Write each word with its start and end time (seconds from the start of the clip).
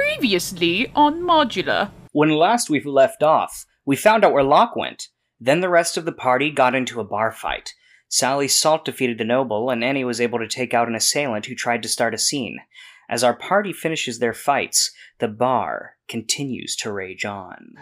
Previously 0.00 0.90
on 0.94 1.20
Modular. 1.20 1.90
When 2.12 2.30
last 2.30 2.70
we 2.70 2.82
left 2.82 3.22
off, 3.22 3.66
we 3.84 3.96
found 3.96 4.24
out 4.24 4.32
where 4.32 4.42
Locke 4.42 4.74
went. 4.74 5.08
Then 5.38 5.60
the 5.60 5.68
rest 5.68 5.98
of 5.98 6.06
the 6.06 6.12
party 6.12 6.50
got 6.50 6.74
into 6.74 7.00
a 7.00 7.04
bar 7.04 7.30
fight. 7.30 7.74
Sally 8.08 8.48
Salt 8.48 8.86
defeated 8.86 9.18
the 9.18 9.24
noble, 9.24 9.68
and 9.68 9.84
Annie 9.84 10.04
was 10.04 10.18
able 10.18 10.38
to 10.38 10.48
take 10.48 10.72
out 10.72 10.88
an 10.88 10.94
assailant 10.94 11.44
who 11.44 11.54
tried 11.54 11.82
to 11.82 11.88
start 11.88 12.14
a 12.14 12.18
scene. 12.18 12.60
As 13.10 13.22
our 13.22 13.34
party 13.34 13.74
finishes 13.74 14.20
their 14.20 14.32
fights, 14.32 14.90
the 15.18 15.28
bar 15.28 15.96
continues 16.08 16.76
to 16.76 16.90
rage 16.90 17.26
on. 17.26 17.74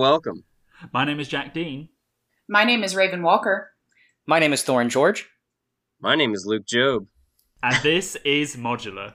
Welcome. 0.00 0.44
My 0.94 1.04
name 1.04 1.20
is 1.20 1.28
Jack 1.28 1.52
Dean. 1.52 1.90
My 2.48 2.64
name 2.64 2.82
is 2.82 2.96
Raven 2.96 3.22
Walker. 3.22 3.72
My 4.26 4.38
name 4.38 4.54
is 4.54 4.62
Thorin 4.62 4.88
George. 4.88 5.28
My 6.00 6.14
name 6.14 6.32
is 6.32 6.46
Luke 6.46 6.64
Job. 6.66 7.06
And 7.62 7.76
this 7.82 8.16
is 8.24 8.56
Modular. 8.56 9.12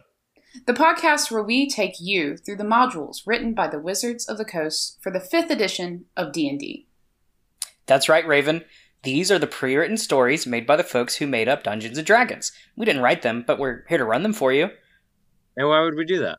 The 0.67 0.73
podcast 0.73 1.31
where 1.31 1.41
we 1.41 1.67
take 1.67 1.93
you 1.99 2.37
through 2.37 2.57
the 2.57 2.63
modules 2.63 3.21
written 3.25 3.55
by 3.55 3.67
the 3.67 3.79
Wizards 3.79 4.29
of 4.29 4.37
the 4.37 4.45
Coast 4.45 4.99
for 5.01 5.11
the 5.11 5.17
5th 5.17 5.49
edition 5.49 6.05
of 6.15 6.31
D&D. 6.31 6.87
That's 7.87 8.07
right, 8.07 8.27
Raven. 8.27 8.63
These 9.01 9.31
are 9.31 9.39
the 9.39 9.47
pre 9.47 9.75
written 9.75 9.97
stories 9.97 10.45
made 10.45 10.67
by 10.67 10.75
the 10.75 10.83
folks 10.83 11.15
who 11.15 11.25
made 11.25 11.47
up 11.47 11.63
Dungeons 11.63 11.97
and 11.97 12.05
Dragons. 12.05 12.51
We 12.77 12.85
didn't 12.85 13.01
write 13.01 13.23
them, 13.23 13.43
but 13.47 13.57
we're 13.57 13.85
here 13.89 13.97
to 13.97 14.05
run 14.05 14.21
them 14.21 14.33
for 14.33 14.53
you. 14.53 14.69
And 15.57 15.67
why 15.67 15.81
would 15.81 15.95
we 15.95 16.05
do 16.05 16.19
that? 16.19 16.37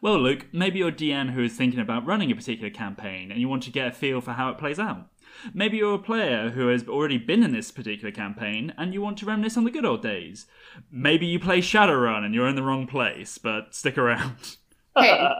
Well, 0.00 0.20
Luke, 0.20 0.46
maybe 0.52 0.78
you're 0.78 0.88
a 0.88 0.92
DM 0.92 1.32
who 1.32 1.42
is 1.42 1.56
thinking 1.56 1.80
about 1.80 2.06
running 2.06 2.30
a 2.30 2.36
particular 2.36 2.70
campaign 2.70 3.32
and 3.32 3.40
you 3.40 3.48
want 3.48 3.64
to 3.64 3.70
get 3.70 3.88
a 3.88 3.92
feel 3.92 4.20
for 4.20 4.32
how 4.32 4.48
it 4.48 4.58
plays 4.58 4.78
out. 4.78 5.08
Maybe 5.52 5.78
you're 5.78 5.94
a 5.94 5.98
player 5.98 6.50
who 6.50 6.68
has 6.68 6.86
already 6.86 7.18
been 7.18 7.42
in 7.42 7.50
this 7.50 7.72
particular 7.72 8.12
campaign 8.12 8.72
and 8.78 8.94
you 8.94 9.02
want 9.02 9.18
to 9.18 9.26
reminisce 9.26 9.56
on 9.56 9.64
the 9.64 9.72
good 9.72 9.84
old 9.84 10.02
days. 10.02 10.46
Maybe 10.90 11.26
you 11.26 11.40
play 11.40 11.60
Shadowrun 11.60 12.24
and 12.24 12.32
you're 12.32 12.46
in 12.46 12.54
the 12.54 12.62
wrong 12.62 12.86
place, 12.86 13.38
but 13.38 13.74
stick 13.74 13.98
around. 13.98 14.56
Hey, 14.96 15.32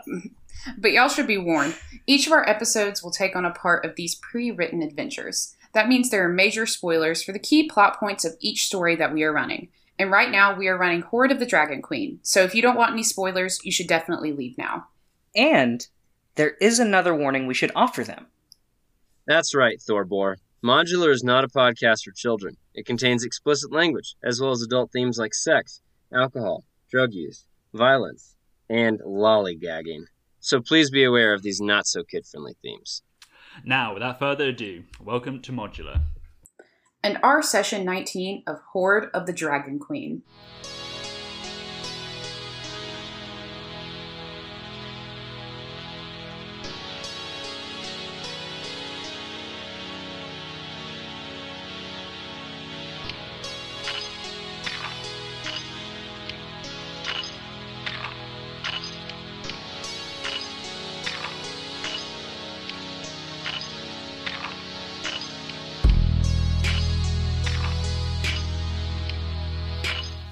but 0.77 0.93
y'all 0.93 1.09
should 1.09 1.27
be 1.27 1.39
warned. 1.39 1.75
Each 2.06 2.28
of 2.28 2.33
our 2.33 2.48
episodes 2.48 3.03
will 3.03 3.11
take 3.11 3.34
on 3.34 3.45
a 3.45 3.50
part 3.50 3.84
of 3.84 3.97
these 3.97 4.15
pre-written 4.15 4.83
adventures. 4.83 5.56
That 5.72 5.89
means 5.89 6.11
there 6.11 6.25
are 6.25 6.33
major 6.33 6.65
spoilers 6.65 7.25
for 7.25 7.33
the 7.33 7.41
key 7.41 7.69
plot 7.69 7.98
points 7.98 8.25
of 8.25 8.37
each 8.39 8.65
story 8.65 8.95
that 8.95 9.12
we 9.12 9.25
are 9.25 9.33
running. 9.33 9.69
And 9.98 10.12
right 10.12 10.30
now 10.30 10.56
we 10.56 10.68
are 10.68 10.78
running 10.78 11.02
Hoard 11.02 11.32
of 11.32 11.41
the 11.41 11.46
Dragon 11.46 11.82
Queen. 11.82 12.20
So 12.22 12.44
if 12.44 12.54
you 12.54 12.62
don't 12.62 12.77
want 12.77 12.92
any 12.92 13.02
spoilers, 13.02 13.58
you 13.64 13.72
should 13.72 13.88
definitely 13.88 14.32
leave 14.32 14.56
now. 14.56 14.86
And 15.34 15.86
there 16.36 16.50
is 16.60 16.78
another 16.78 17.14
warning 17.14 17.46
we 17.46 17.54
should 17.54 17.72
offer 17.74 18.04
them. 18.04 18.26
That's 19.26 19.54
right, 19.54 19.78
Thorbor. 19.78 20.36
Modular 20.64 21.10
is 21.10 21.24
not 21.24 21.44
a 21.44 21.48
podcast 21.48 22.04
for 22.04 22.12
children. 22.12 22.56
It 22.74 22.86
contains 22.86 23.24
explicit 23.24 23.72
language, 23.72 24.14
as 24.22 24.41
well 24.41 24.52
as 24.52 24.62
adult 24.62 24.92
themes 24.92 25.19
like 25.19 25.34
sex, 25.34 25.82
alcohol, 26.12 26.64
drug 26.91 27.12
use, 27.12 27.44
violence, 27.75 28.37
and 28.70 29.00
lollygagging. 29.00 30.04
So 30.41 30.60
please 30.60 30.91
be 30.91 31.04
aware 31.04 31.34
of 31.34 31.42
these 31.42 31.60
not 31.60 31.87
so 31.87 32.04
kid 32.04 32.25
friendly 32.26 32.54
themes. 32.62 33.03
Now, 33.64 33.94
without 33.94 34.19
further 34.19 34.48
ado, 34.48 34.84
welcome 35.00 35.42
to 35.42 35.53
Modular. 35.53 36.03
And 37.03 37.19
our 37.22 37.42
session 37.42 37.84
19 37.84 38.42
of 38.47 38.60
Hoard 38.72 39.10
of 39.14 39.26
the 39.26 39.32
Dragon 39.32 39.78
Queen. 39.78 40.22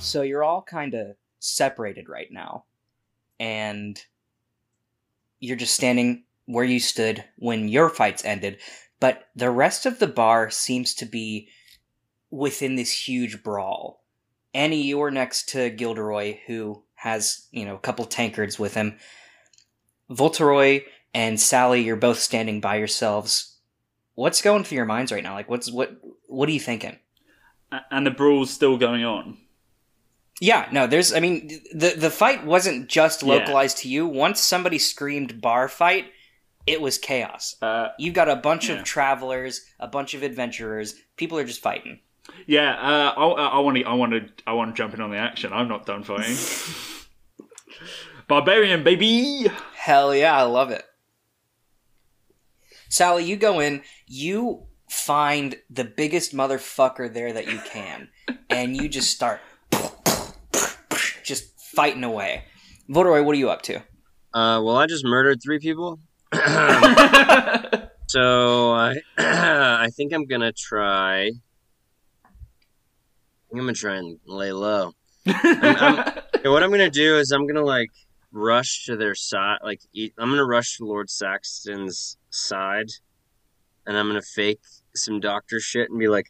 So 0.07 0.23
you're 0.23 0.45
all 0.45 0.63
kind 0.63 0.95
of 0.95 1.17
separated 1.41 2.09
right 2.09 2.31
now. 2.31 2.65
And 3.41 4.01
you're 5.41 5.57
just 5.57 5.75
standing 5.75 6.23
where 6.45 6.65
you 6.65 6.79
stood 6.79 7.25
when 7.39 7.69
your 7.69 7.91
fights 7.91 8.25
ended. 8.25 8.59
But 9.01 9.25
the 9.35 9.51
rest 9.51 9.85
of 9.85 9.99
the 9.99 10.07
bar 10.07 10.49
seems 10.49 10.95
to 10.95 11.07
be 11.07 11.49
within 12.31 12.77
this 12.77 13.09
huge 13.09 13.43
brawl. 13.43 14.05
Annie, 14.55 14.83
you're 14.83 15.11
next 15.11 15.49
to 15.51 15.71
Gilderoy, 15.71 16.39
who 16.47 16.85
has, 16.95 17.49
you 17.51 17.65
know, 17.65 17.75
a 17.75 17.81
couple 17.81 18.05
tankards 18.05 18.61
with 18.61 18.75
him. 18.75 18.99
Volteroy 20.09 20.85
and 21.15 21.41
Sally, 21.41 21.83
you're 21.83 21.97
both 21.97 22.21
standing 22.21 22.61
by 22.61 22.77
yourselves. 22.77 23.57
What's 24.15 24.41
going 24.41 24.63
through 24.63 24.77
your 24.77 24.85
minds 24.85 25.11
right 25.11 25.25
now? 25.25 25.35
Like, 25.35 25.51
what's 25.51 25.71
what? 25.71 26.01
What 26.29 26.49
are 26.49 26.53
you 26.53 26.61
thinking? 26.61 26.97
And 27.91 28.07
the 28.07 28.13
brawl's 28.13 28.51
still 28.51 28.79
going 28.79 29.05
on. 29.05 29.39
Yeah, 30.41 30.69
no, 30.71 30.87
there's. 30.87 31.13
I 31.15 31.21
mean, 31.21 31.49
the 31.73 31.95
the 31.97 32.11
fight 32.11 32.45
wasn't 32.45 32.89
just 32.89 33.23
Yeah. 33.23 33.29
localized 33.35 33.79
to 33.79 33.89
you. 33.89 34.07
Once 34.07 34.41
somebody 34.41 34.79
screamed 34.79 35.41
"bar 35.41 35.67
fight," 35.69 36.07
it 36.67 36.81
was 36.81 36.99
chaos. 36.99 37.57
Uh, 37.63 37.89
You've 37.99 38.15
got 38.15 38.29
a 38.29 38.37
bunch 38.37 38.69
Yeah. 38.69 38.77
of 38.77 38.85
travelers, 38.85 39.65
a 39.81 39.89
bunch 39.89 40.13
of 40.15 40.23
adventurers. 40.23 40.95
People 41.17 41.39
are 41.39 41.45
just 41.45 41.63
fighting. 41.63 42.01
yeah, 42.47 42.73
uh, 42.75 43.15
I 43.17 43.61
want 43.61 43.77
to, 43.79 43.85
I 43.85 43.95
want 43.95 44.13
to, 44.13 44.29
I 44.47 44.53
want 44.53 44.75
to 44.75 44.77
jump 44.77 44.93
in 44.95 45.01
on 45.01 45.11
the 45.11 45.17
action. 45.17 45.53
I'm 45.53 45.69
not 45.69 45.87
done 45.87 46.03
fighting. 46.05 46.37
Barbarian, 48.29 48.83
baby. 48.83 49.47
Hell 49.75 50.15
yeah, 50.15 50.37
I 50.37 50.43
love 50.43 50.71
it. 50.71 50.85
Sally, 52.89 53.25
you 53.25 53.37
go 53.37 53.61
in. 53.61 53.83
You 54.07 54.67
find 54.91 55.57
the 55.71 55.85
biggest 55.85 56.35
motherfucker 56.35 57.13
there 57.13 57.33
that 57.33 57.47
you 57.51 57.59
can, 57.59 58.09
and 58.51 58.77
you 58.77 58.89
just 58.89 59.11
start 59.11 59.41
just 61.27 61.59
fighting 61.75 62.05
away. 62.05 62.45
Voteroy, 62.89 63.25
what 63.25 63.35
are 63.35 63.39
you 63.39 63.51
up 63.51 63.63
to? 63.63 63.77
Uh, 64.33 64.61
well, 64.63 64.77
I 64.77 64.87
just 64.87 65.05
murdered 65.05 65.41
three 65.43 65.59
people. 65.59 65.99
so 68.09 68.73
I, 68.73 68.97
I 69.19 69.89
think 69.97 70.13
I'm 70.13 70.27
gonna 70.27 70.53
try. 70.53 71.23
I 71.25 71.29
think 73.49 73.55
I'm 73.55 73.59
gonna 73.61 73.73
try 73.75 73.97
and 73.97 74.19
lay 74.27 74.53
low. 74.53 74.93
I'm- 75.27 76.13
Okay, 76.37 76.49
what 76.51 76.63
I'm 76.63 76.71
gonna 76.71 76.91
do 76.91 77.17
is 77.19 77.33
I'm 77.33 77.47
gonna 77.47 77.65
like 77.65 77.91
rush 78.31 78.85
to 78.85 78.97
their 78.97 79.15
side. 79.17 79.59
Like 79.65 79.81
eat, 79.93 80.13
I'm 80.19 80.29
gonna 80.31 80.45
rush 80.45 80.77
to 80.77 80.85
Lord 80.85 81.09
Saxton's 81.11 82.19
side, 82.31 82.89
and 83.87 83.97
I'm 83.97 84.07
gonna 84.07 84.21
fake 84.23 84.61
some 84.95 85.19
doctor 85.19 85.59
shit 85.59 85.89
and 85.91 85.99
be 85.99 86.07
like, 86.09 86.27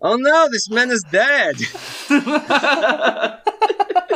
"Oh 0.00 0.16
no, 0.16 0.48
this 0.50 0.68
man 0.70 0.90
is 0.90 1.02
dead! 1.10 1.56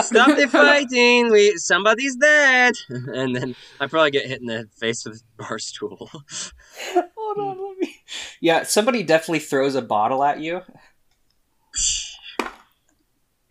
Stop 0.02 0.36
the 0.36 0.48
fighting! 0.50 1.30
We 1.30 1.56
somebody's 1.56 2.16
dead!" 2.16 2.74
And 2.88 3.34
then 3.36 3.56
I 3.80 3.86
probably 3.86 4.10
get 4.10 4.26
hit 4.26 4.40
in 4.40 4.46
the 4.46 4.68
face 4.78 5.04
with 5.04 5.22
a 5.38 5.42
bar 5.42 5.58
stool. 5.58 6.10
Hold 6.94 7.38
on, 7.38 7.68
let 7.68 7.78
me. 7.78 7.96
Yeah, 8.40 8.62
somebody 8.64 9.02
definitely 9.02 9.38
throws 9.40 9.74
a 9.74 9.82
bottle 9.82 10.22
at 10.24 10.40
you, 10.40 10.62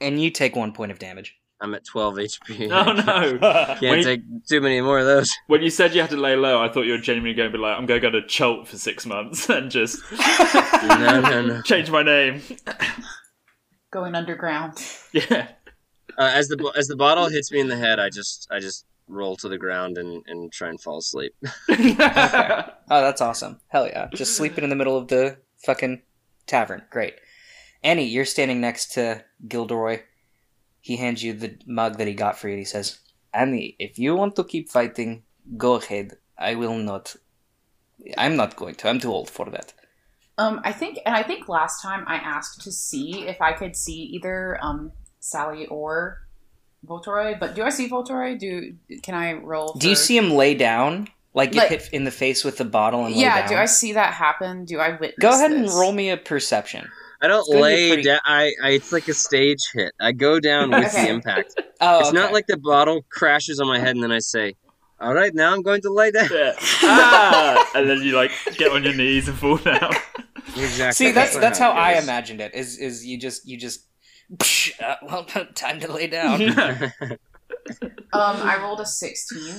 and 0.02 0.22
you 0.22 0.30
take 0.32 0.56
one 0.56 0.72
point 0.74 0.92
of 0.92 1.00
damage. 1.00 1.36
I'm 1.62 1.74
at 1.74 1.86
12 1.86 2.16
HP. 2.16 2.70
oh 2.70 2.92
no! 2.94 3.40
Can't 3.40 3.82
When 3.82 4.00
you- 4.00 4.04
take 4.04 4.22
too 4.48 4.60
many 4.60 4.82
more 4.82 5.00
of 5.00 5.06
those. 5.06 5.34
When 5.48 5.62
you 5.62 5.70
said 5.70 5.96
you 5.96 6.02
had 6.02 6.10
to 6.10 6.18
lay 6.18 6.36
low, 6.36 6.62
I 6.62 6.70
thought 6.70 6.82
you 6.82 6.92
were 6.92 6.98
genuinely 6.98 7.34
going 7.34 7.50
to 7.50 7.58
be 7.58 7.62
like, 7.62 7.78
I'm 7.78 7.86
going 7.86 8.02
to 8.02 8.12
go 8.12 8.20
to 8.20 8.26
Cholt 8.28 8.68
for 8.68 8.78
six 8.78 9.06
months 9.06 9.50
and 9.50 9.72
just 9.72 10.00
No, 10.12 11.22
no, 11.22 11.42
no. 11.48 11.62
change 11.62 11.90
my 11.90 12.04
name. 12.04 12.42
Going 13.92 14.16
underground. 14.16 14.78
Yeah. 15.14 15.48
Uh, 16.18 16.32
as 16.34 16.48
the 16.48 16.74
as 16.78 16.88
the 16.88 16.96
bottle 16.96 17.30
hits 17.30 17.52
me 17.52 17.60
in 17.60 17.68
the 17.68 17.78
head, 17.78 18.00
I 18.00 18.10
just 18.10 18.48
I 18.52 18.60
just 18.60 18.86
roll 19.08 19.36
to 19.38 19.50
the 19.50 19.58
ground 19.58 19.98
and, 19.98 20.24
and 20.28 20.52
try 20.52 20.70
and 20.70 20.82
fall 20.82 20.98
asleep. 21.00 21.34
Oh, 22.88 23.02
that's 23.02 23.22
awesome. 23.22 23.60
Hell 23.70 23.88
yeah. 23.88 24.10
Just 24.14 24.36
sleeping 24.38 24.64
in 24.64 24.70
the 24.70 24.76
middle 24.76 24.96
of 24.96 25.08
the 25.08 25.38
fucking 25.66 26.04
tavern. 26.46 26.84
Great. 26.92 27.16
Annie, 27.84 28.06
you're 28.06 28.26
standing 28.26 28.62
next 28.62 28.94
to 28.94 29.24
Gilderoy. 29.48 30.02
He 30.82 30.98
hands 30.98 31.24
you 31.24 31.34
the 31.34 31.58
mug 31.66 31.98
that 31.98 32.08
he 32.08 32.14
got 32.14 32.38
for 32.38 32.48
you. 32.48 32.58
He 32.58 32.64
says, 32.64 33.00
Annie, 33.34 33.76
if 33.80 33.98
you 33.98 34.16
want 34.16 34.36
to 34.36 34.44
keep 34.44 34.70
fighting, 34.70 35.24
go 35.58 35.76
ahead. 35.76 36.18
I 36.38 36.54
will 36.54 36.76
not. 36.78 37.16
I'm 38.20 38.36
not 38.36 38.56
going 38.56 38.76
to. 38.76 38.88
I'm 38.90 39.00
too 39.00 39.12
old 39.12 39.32
for 39.32 39.50
that. 39.50 39.74
Um, 40.38 40.62
I 40.64 40.72
think, 40.72 41.00
and 41.06 41.16
I 41.16 41.24
think 41.24 41.50
last 41.50 41.82
time 41.82 42.04
I 42.08 42.18
asked 42.18 42.62
to 42.62 42.72
see 42.72 43.26
if 43.26 43.42
I 43.42 43.54
could 43.54 43.76
see 43.76 43.94
either 44.14 44.60
um 44.62 44.92
Sally 45.30 45.66
or 45.68 46.22
Voltoroy, 46.86 47.40
but 47.40 47.56
do 47.56 47.64
I 47.64 47.70
see 47.70 47.90
Voltoroy? 47.90 48.38
Do 48.38 48.76
can 49.02 49.16
I 49.16 49.34
roll? 49.34 49.74
Do 49.74 49.90
you 49.90 49.96
see 49.96 50.16
him 50.16 50.30
lay 50.32 50.54
down? 50.54 51.08
Like 51.34 51.52
get 51.52 51.70
Like- 51.72 51.82
hit 51.82 51.90
in 51.92 52.04
the 52.04 52.12
face 52.12 52.44
with 52.46 52.58
the 52.58 52.64
bottle 52.66 53.06
and 53.06 53.16
lay 53.16 53.22
Yeah, 53.22 53.40
down? 53.42 53.50
do 53.50 53.56
I 53.56 53.66
see 53.66 53.94
that 53.94 54.14
happen? 54.14 54.66
Do 54.66 54.80
I 54.80 54.90
witness? 54.92 55.16
Go 55.20 55.30
ahead 55.32 55.52
and 55.52 55.66
roll 55.70 55.92
me 55.92 56.12
a 56.12 56.18
perception. 56.18 56.88
I 57.22 57.28
don't 57.28 57.40
It's 57.40 57.48
gonna 57.50 57.58
be 57.60 57.64
lay 57.64 57.88
pretty- 57.90 58.04
down. 58.04 58.20
I, 58.24 58.52
I 58.64 58.70
it's 58.72 58.92
like 58.92 59.08
a 59.08 59.14
stage 59.16 59.62
hit. 59.74 59.94
I 60.00 60.12
go 60.12 60.40
down 60.40 60.70
with 60.70 60.86
Okay. 60.94 61.06
the 61.06 61.10
impact. 61.10 61.60
Oh, 61.82 62.00
It's 62.00 62.14
not 62.14 62.32
like 62.32 62.48
the 62.48 62.56
bottle 62.58 63.04
crashes 63.10 63.60
on 63.60 63.68
my 63.68 63.80
head 63.80 63.96
and 63.96 64.02
then 64.04 64.12
I 64.12 64.20
say, 64.20 64.56
"All 65.02 65.14
right, 65.14 65.34
now 65.36 65.52
I'm 65.54 65.62
going 65.62 65.82
to 65.82 65.90
lay 65.92 66.10
down." 66.12 66.30
Yeah. 66.32 66.54
Ah! 66.84 67.70
and 67.76 67.90
then 67.90 68.02
you 68.02 68.16
like 68.16 68.32
get 68.58 68.72
on 68.72 68.82
your 68.84 68.94
knees 68.94 69.28
and 69.28 69.38
fall 69.38 69.58
down. 69.58 69.92
Exactly. 70.56 71.08
See, 71.08 71.12
that's 71.12 71.34
what 71.34 71.42
that's 71.42 71.60
how 71.60 71.72
I 71.72 71.94
imagined 71.94 72.40
it. 72.40 72.54
Is 72.56 72.78
is 72.78 73.06
you 73.06 73.18
just 73.20 73.46
you 73.46 73.58
just 73.58 73.82
psh, 74.34 74.82
uh, 74.82 74.96
well 75.04 75.24
time 75.56 75.80
to 75.80 75.92
lay 75.92 76.08
down. 76.08 76.42
Um, 78.14 78.38
I 78.44 78.58
rolled 78.62 78.80
a 78.80 78.86
sixteen. 78.86 79.56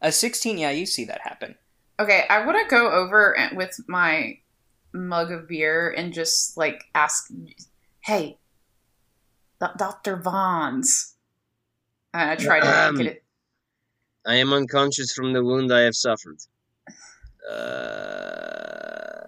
a 0.00 0.12
sixteen, 0.12 0.58
yeah, 0.58 0.70
you 0.70 0.86
see 0.86 1.04
that 1.06 1.20
happen. 1.22 1.56
Okay, 1.98 2.24
I 2.30 2.46
want 2.46 2.56
to 2.58 2.70
go 2.74 2.90
over 2.90 3.36
with 3.54 3.78
my 3.88 4.38
mug 4.92 5.30
of 5.32 5.48
beer 5.48 5.90
and 5.90 6.12
just 6.12 6.56
like 6.56 6.84
ask, 6.94 7.28
"Hey, 8.00 8.38
Do- 9.60 9.66
Doctor 9.76 10.16
Vaughn's. 10.16 11.16
And 12.14 12.30
I 12.30 12.36
try 12.36 12.60
to 12.60 12.88
Um, 12.88 12.96
get 12.96 13.06
it. 13.06 13.24
I 14.24 14.36
am 14.36 14.52
unconscious 14.52 15.12
from 15.12 15.32
the 15.32 15.42
wound 15.44 15.72
I 15.72 15.80
have 15.80 15.96
suffered. 15.96 16.38
Uh, 17.50 19.19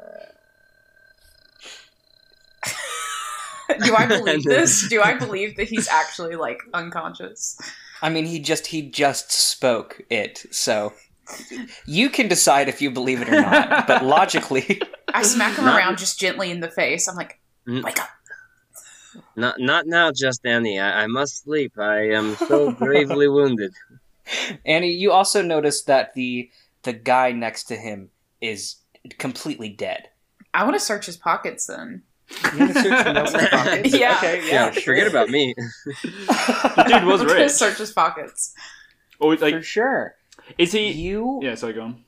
Do 3.85 3.95
I 3.97 4.07
believe 4.19 4.45
this? 4.45 4.89
Do 4.89 5.03
I 5.03 5.15
believe 5.19 5.57
that 5.57 5.69
he's 5.69 5.89
actually 5.89 6.37
like 6.37 6.61
unconscious? 6.75 7.59
I 8.03 8.09
mean, 8.11 8.25
he 8.27 8.39
just 8.41 8.67
he 8.67 8.83
just 8.83 9.31
spoke 9.31 10.01
it, 10.11 10.45
so 10.51 10.93
you 11.87 12.11
can 12.11 12.29
decide 12.29 12.69
if 12.69 12.83
you 12.83 12.91
believe 12.91 13.23
it 13.23 13.29
or 13.29 13.41
not. 13.41 13.87
but 13.87 14.05
logically, 14.19 14.81
I 15.15 15.23
smack 15.23 15.57
him 15.57 15.65
Not- 15.67 15.79
around 15.79 15.99
just 15.99 16.19
gently 16.19 16.51
in 16.51 16.61
the 16.61 16.71
face. 16.71 17.09
I'm 17.09 17.17
like, 17.17 17.39
Mm. 17.67 17.85
"Wake 17.85 18.01
up!" 18.01 18.09
not 19.37 19.57
not 19.61 19.87
now, 19.87 20.11
just 20.11 20.45
Annie. 20.45 20.81
I, 20.81 21.05
I 21.05 21.07
must 21.07 21.45
sleep. 21.45 21.79
I 21.79 22.09
am 22.11 22.35
so 22.37 22.73
gravely 22.73 23.29
wounded. 23.39 23.73
Annie, 24.65 24.93
you 24.93 25.13
also 25.13 25.43
notice 25.43 25.83
that 25.85 26.15
the 26.15 26.51
the 26.83 26.93
guy 26.93 27.31
next 27.33 27.65
to 27.65 27.77
him 27.77 28.11
is 28.41 28.77
completely 29.19 29.69
dead. 29.69 30.09
I 30.55 30.65
want 30.65 30.75
to 30.75 30.81
search 30.81 31.07
his 31.07 31.17
pockets 31.17 31.67
then. 31.67 32.03
You 32.53 32.59
want 32.61 32.75
to 32.75 32.83
search 32.83 33.05
the 33.05 33.13
notes 33.13 33.35
in 33.35 33.41
the 33.41 33.49
pockets? 33.51 33.95
Yeah. 33.95 34.17
Okay, 34.19 34.49
Yeah, 34.49 34.53
yeah, 34.75 34.81
forget 34.81 35.07
about 35.07 35.29
me. 35.31 35.55
The 35.85 36.85
dude 36.89 37.05
was 37.05 37.21
I'm 37.21 37.27
gonna 37.29 37.41
rich. 37.41 37.53
search 37.53 37.79
his 37.79 37.93
pockets. 37.93 38.55
Oh, 39.21 39.33
or 39.33 39.37
For 39.37 39.63
sure. 39.63 40.15
is 40.59 40.73
he? 40.73 40.91
You 40.91 41.41
Yeah, 41.43 41.55
sorry, 41.55 41.75
go 41.75 41.83
on. 41.83 42.05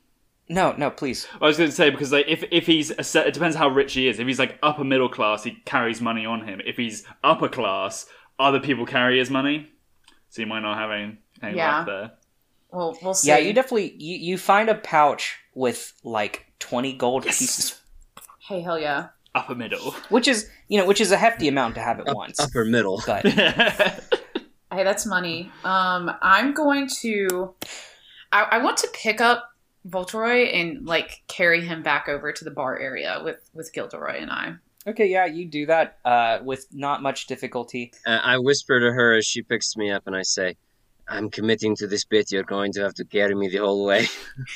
no 0.48 0.72
no 0.76 0.90
please. 0.90 1.26
I 1.40 1.46
was 1.46 1.56
going 1.58 1.70
to 1.70 1.76
say 1.76 1.90
because 1.90 2.12
like 2.12 2.26
if 2.28 2.44
if 2.50 2.66
he's 2.66 2.90
a 2.90 3.04
set, 3.04 3.26
it 3.26 3.34
depends 3.34 3.56
how 3.56 3.68
rich 3.68 3.92
he 3.94 4.08
is. 4.08 4.18
If 4.18 4.26
he's 4.26 4.38
like 4.38 4.58
upper 4.62 4.84
middle 4.84 5.08
class, 5.08 5.44
he 5.44 5.52
carries 5.64 6.00
money 6.00 6.26
on 6.26 6.46
him. 6.46 6.60
If 6.66 6.76
he's 6.76 7.04
upper 7.22 7.48
class, 7.48 8.06
other 8.38 8.60
people 8.60 8.84
carry 8.86 9.18
his 9.18 9.30
money, 9.30 9.70
so 10.28 10.42
you 10.42 10.46
might 10.46 10.60
not 10.60 10.76
have 10.76 10.90
any, 10.90 11.18
any 11.42 11.56
Yeah. 11.56 11.78
luck 11.78 11.86
there. 11.86 12.10
Well, 12.72 12.98
we'll 13.02 13.14
see. 13.14 13.28
Yeah, 13.28 13.38
you 13.38 13.52
definitely 13.52 13.94
you, 13.98 14.16
you 14.16 14.38
find 14.38 14.68
a 14.68 14.74
pouch 14.74 15.36
with 15.54 15.92
like 16.02 16.46
twenty 16.58 16.92
gold 16.94 17.24
Yes. 17.24 17.38
pieces, 17.38 17.80
Hey, 18.40 18.60
hell 18.60 18.78
yeah! 18.78 19.08
Upper 19.34 19.54
middle. 19.54 19.92
which 20.10 20.28
is 20.28 20.48
you 20.68 20.78
know 20.78 20.86
which 20.86 21.00
is 21.00 21.10
a 21.12 21.16
hefty 21.16 21.48
amount 21.48 21.74
to 21.74 21.80
have 21.80 22.00
at 22.00 22.08
Up- 22.08 22.16
once. 22.16 22.38
upper 22.40 22.64
middle. 22.64 23.02
But 23.06 23.24
Hey, 24.72 24.82
that's 24.82 25.06
money. 25.06 25.52
Um, 25.64 26.10
I'm 26.20 26.52
going 26.52 26.88
to. 27.02 27.54
I, 28.32 28.42
I 28.52 28.58
want 28.58 28.76
to 28.78 28.88
pick 28.92 29.20
up 29.20 29.50
Voltoroy 29.88 30.52
and 30.52 30.84
like 30.84 31.22
carry 31.28 31.64
him 31.64 31.82
back 31.84 32.08
over 32.08 32.32
to 32.32 32.44
the 32.44 32.50
bar 32.50 32.76
area 32.78 33.20
with 33.22 33.48
with 33.54 33.72
Gilderoy 33.72 34.20
and 34.20 34.30
I. 34.32 34.54
okay, 34.88 35.06
yeah, 35.06 35.26
you 35.26 35.46
do 35.46 35.66
that 35.66 35.98
uh, 36.04 36.38
with 36.42 36.66
not 36.72 37.02
much 37.02 37.26
difficulty. 37.28 37.92
Uh, 38.06 38.18
I 38.22 38.38
whisper 38.38 38.80
to 38.80 38.92
her 38.92 39.16
as 39.16 39.24
she 39.26 39.42
picks 39.42 39.76
me 39.76 39.92
up, 39.92 40.04
and 40.08 40.16
I 40.16 40.22
say, 40.22 40.56
"I'm 41.08 41.30
committing 41.30 41.76
to 41.76 41.86
this 41.86 42.04
bit. 42.04 42.32
You're 42.32 42.42
going 42.42 42.72
to 42.72 42.82
have 42.82 42.94
to 42.94 43.04
carry 43.04 43.34
me 43.36 43.48
the 43.48 43.58
whole 43.58 43.84
way." 43.84 44.08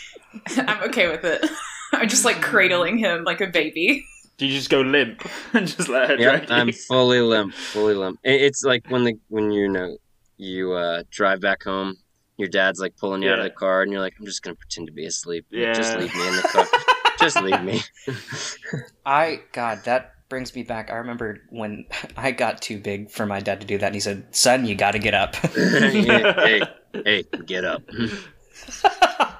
I'm 0.56 0.82
okay 0.88 1.08
with 1.08 1.24
it. 1.24 1.48
I'm 1.92 2.08
just 2.08 2.24
like 2.24 2.42
cradling 2.42 2.98
him 2.98 3.22
like 3.24 3.40
a 3.40 3.46
baby. 3.46 4.04
Do 4.38 4.46
you 4.46 4.52
just 4.54 4.70
go 4.70 4.80
limp 4.80 5.28
and 5.52 5.66
just 5.66 5.88
let 5.88 6.10
her 6.10 6.16
Yeah, 6.16 6.36
drag 6.38 6.48
you? 6.48 6.54
I'm 6.56 6.72
fully 6.72 7.20
limp, 7.20 7.54
fully 7.54 7.94
limp. 7.94 8.18
It- 8.22 8.40
It's 8.42 8.62
like 8.64 8.84
when 8.88 9.04
the 9.04 9.18
when 9.28 9.50
you 9.50 9.68
know 9.68 9.96
you 10.36 10.72
uh, 10.72 11.02
drive 11.10 11.40
back 11.40 11.64
home, 11.64 11.96
your 12.36 12.48
dad's 12.48 12.78
like 12.80 12.96
pulling 12.96 13.22
you 13.22 13.30
out 13.30 13.38
of 13.40 13.44
the 13.44 13.50
car, 13.50 13.82
and 13.82 13.90
you're 13.90 14.00
like, 14.00 14.14
"I'm 14.18 14.24
just 14.26 14.42
gonna 14.42 14.54
pretend 14.54 14.86
to 14.86 14.92
be 14.92 15.04
asleep. 15.06 15.44
Yeah. 15.50 15.72
Just 15.74 15.96
leave 15.96 16.14
me 16.14 16.28
in 16.28 16.36
the 16.36 16.42
car. 16.42 16.66
just 17.18 17.40
leave 17.40 17.60
me." 17.62 17.82
I 19.04 19.40
God, 19.52 19.82
that 19.84 20.12
brings 20.28 20.54
me 20.54 20.62
back. 20.62 20.90
I 20.92 20.96
remember 20.96 21.40
when 21.50 21.86
I 22.16 22.30
got 22.30 22.62
too 22.62 22.78
big 22.78 23.10
for 23.10 23.26
my 23.26 23.40
dad 23.40 23.60
to 23.62 23.66
do 23.66 23.76
that, 23.78 23.86
and 23.86 23.94
he 23.96 24.00
said, 24.00 24.26
"Son, 24.30 24.66
you 24.66 24.76
got 24.76 24.92
to 24.92 25.00
get 25.00 25.14
up." 25.14 25.34
hey, 25.34 26.62
hey, 27.04 27.24
get 27.44 27.64
up. 27.64 27.82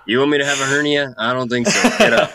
You 0.06 0.18
want 0.18 0.30
me 0.30 0.38
to 0.38 0.44
have 0.46 0.60
a 0.60 0.64
hernia? 0.64 1.14
I 1.18 1.32
don't 1.32 1.48
think 1.48 1.68
so. 1.68 1.88
Get 1.98 2.12
up. 2.12 2.32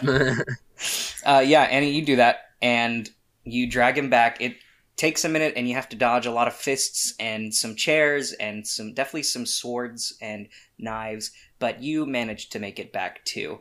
Uh, 1.25 1.39
yeah, 1.45 1.61
Annie, 1.63 1.91
you 1.91 2.05
do 2.05 2.17
that, 2.17 2.37
and 2.63 3.09
you 3.43 3.69
drag 3.69 3.97
him 3.97 4.09
back. 4.09 4.41
It 4.41 4.55
takes 4.95 5.25
a 5.25 5.29
minute, 5.29 5.53
and 5.55 5.67
you 5.67 5.75
have 5.75 5.89
to 5.89 5.95
dodge 5.97 6.25
a 6.25 6.31
lot 6.31 6.47
of 6.47 6.55
fists 6.55 7.13
and 7.19 7.53
some 7.53 7.75
chairs 7.75 8.31
and 8.33 8.65
some 8.65 8.93
definitely 8.93 9.23
some 9.23 9.45
swords 9.45 10.17
and 10.21 10.47
knives. 10.79 11.31
But 11.59 11.83
you 11.83 12.05
manage 12.05 12.49
to 12.51 12.59
make 12.59 12.79
it 12.79 12.91
back 12.93 13.23
to 13.25 13.59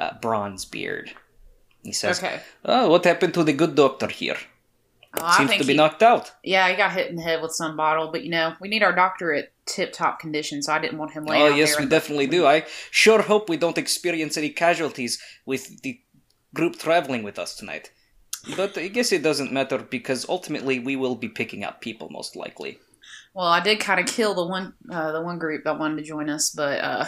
uh, 0.00 0.12
Bronzebeard. 0.22 1.10
He 1.82 1.92
says, 1.92 2.18
Okay. 2.22 2.40
"Oh, 2.64 2.88
what 2.88 3.04
happened 3.04 3.34
to 3.34 3.44
the 3.44 3.52
good 3.52 3.74
doctor 3.74 4.08
here? 4.08 4.36
I 5.12 5.36
Seems 5.36 5.56
to 5.58 5.64
be 5.66 5.72
he- 5.72 5.76
knocked 5.76 6.02
out." 6.02 6.30
Yeah, 6.42 6.68
he 6.70 6.76
got 6.76 6.92
hit 6.92 7.10
in 7.10 7.16
the 7.16 7.22
head 7.22 7.42
with 7.42 7.52
some 7.52 7.76
bottle, 7.76 8.10
but 8.12 8.22
you 8.24 8.30
know, 8.30 8.54
we 8.60 8.68
need 8.68 8.82
our 8.82 8.94
doctor 8.94 9.32
at 9.34 9.52
tip 9.66 9.92
top 9.92 10.18
condition, 10.20 10.62
so 10.62 10.72
I 10.72 10.78
didn't 10.78 10.98
want 10.98 11.12
him 11.12 11.24
laying 11.24 11.42
Oh 11.42 11.54
yes, 11.54 11.78
we 11.78 11.86
definitely 11.86 12.26
do. 12.26 12.46
I 12.46 12.66
sure 12.90 13.22
hope 13.22 13.48
we 13.48 13.56
don't 13.56 13.78
experience 13.78 14.36
any 14.36 14.50
casualties 14.50 15.20
with 15.44 15.82
the 15.82 16.00
group 16.54 16.78
traveling 16.78 17.22
with 17.22 17.38
us 17.38 17.54
tonight. 17.56 17.90
But 18.56 18.76
I 18.76 18.88
guess 18.88 19.12
it 19.12 19.22
doesn't 19.22 19.52
matter 19.52 19.78
because 19.78 20.28
ultimately 20.28 20.78
we 20.78 20.96
will 20.96 21.14
be 21.16 21.28
picking 21.28 21.64
up 21.64 21.80
people 21.80 22.08
most 22.10 22.36
likely. 22.36 22.78
Well, 23.32 23.46
I 23.46 23.60
did 23.60 23.80
kind 23.80 23.98
of 24.00 24.06
kill 24.06 24.34
the 24.34 24.46
one 24.46 24.74
uh, 24.90 25.12
the 25.12 25.22
one 25.22 25.38
group 25.38 25.64
that 25.64 25.78
wanted 25.78 25.96
to 25.96 26.02
join 26.02 26.28
us, 26.30 26.50
but 26.50 26.78
uh, 26.80 27.04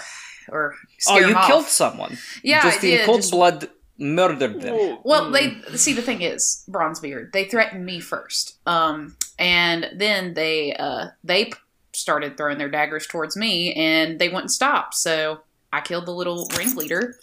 or 0.49 0.75
Oh, 1.09 1.19
you 1.19 1.33
them 1.33 1.43
killed 1.47 1.65
off. 1.65 1.69
someone. 1.69 2.17
Yeah, 2.43 2.63
just 2.63 2.83
I 2.83 2.87
in 2.89 2.95
did. 2.99 3.07
cold 3.07 3.19
just- 3.21 3.31
blood 3.33 3.69
murdered 3.99 4.61
them. 4.61 4.99
Well, 5.05 5.31
they 5.31 5.61
see 5.75 5.93
the 5.95 6.03
thing 6.03 6.23
is 6.23 6.65
Bronzebeard. 6.69 7.33
They 7.33 7.45
threatened 7.45 7.85
me 7.87 8.01
first, 8.01 8.59
um, 8.67 9.17
and 9.39 9.89
then 9.95 10.35
they 10.35 10.75
uh, 10.75 11.09
they 11.23 11.53
started 11.93 12.37
throwing 12.37 12.59
their 12.59 12.69
daggers 12.71 13.07
towards 13.07 13.37
me, 13.37 13.73
and 13.75 14.19
they 14.19 14.29
wouldn't 14.29 14.51
stop. 14.51 14.95
So 14.95 15.41
I 15.73 15.81
killed 15.81 16.07
the 16.07 16.13
little 16.13 16.49
ringleader 16.59 17.17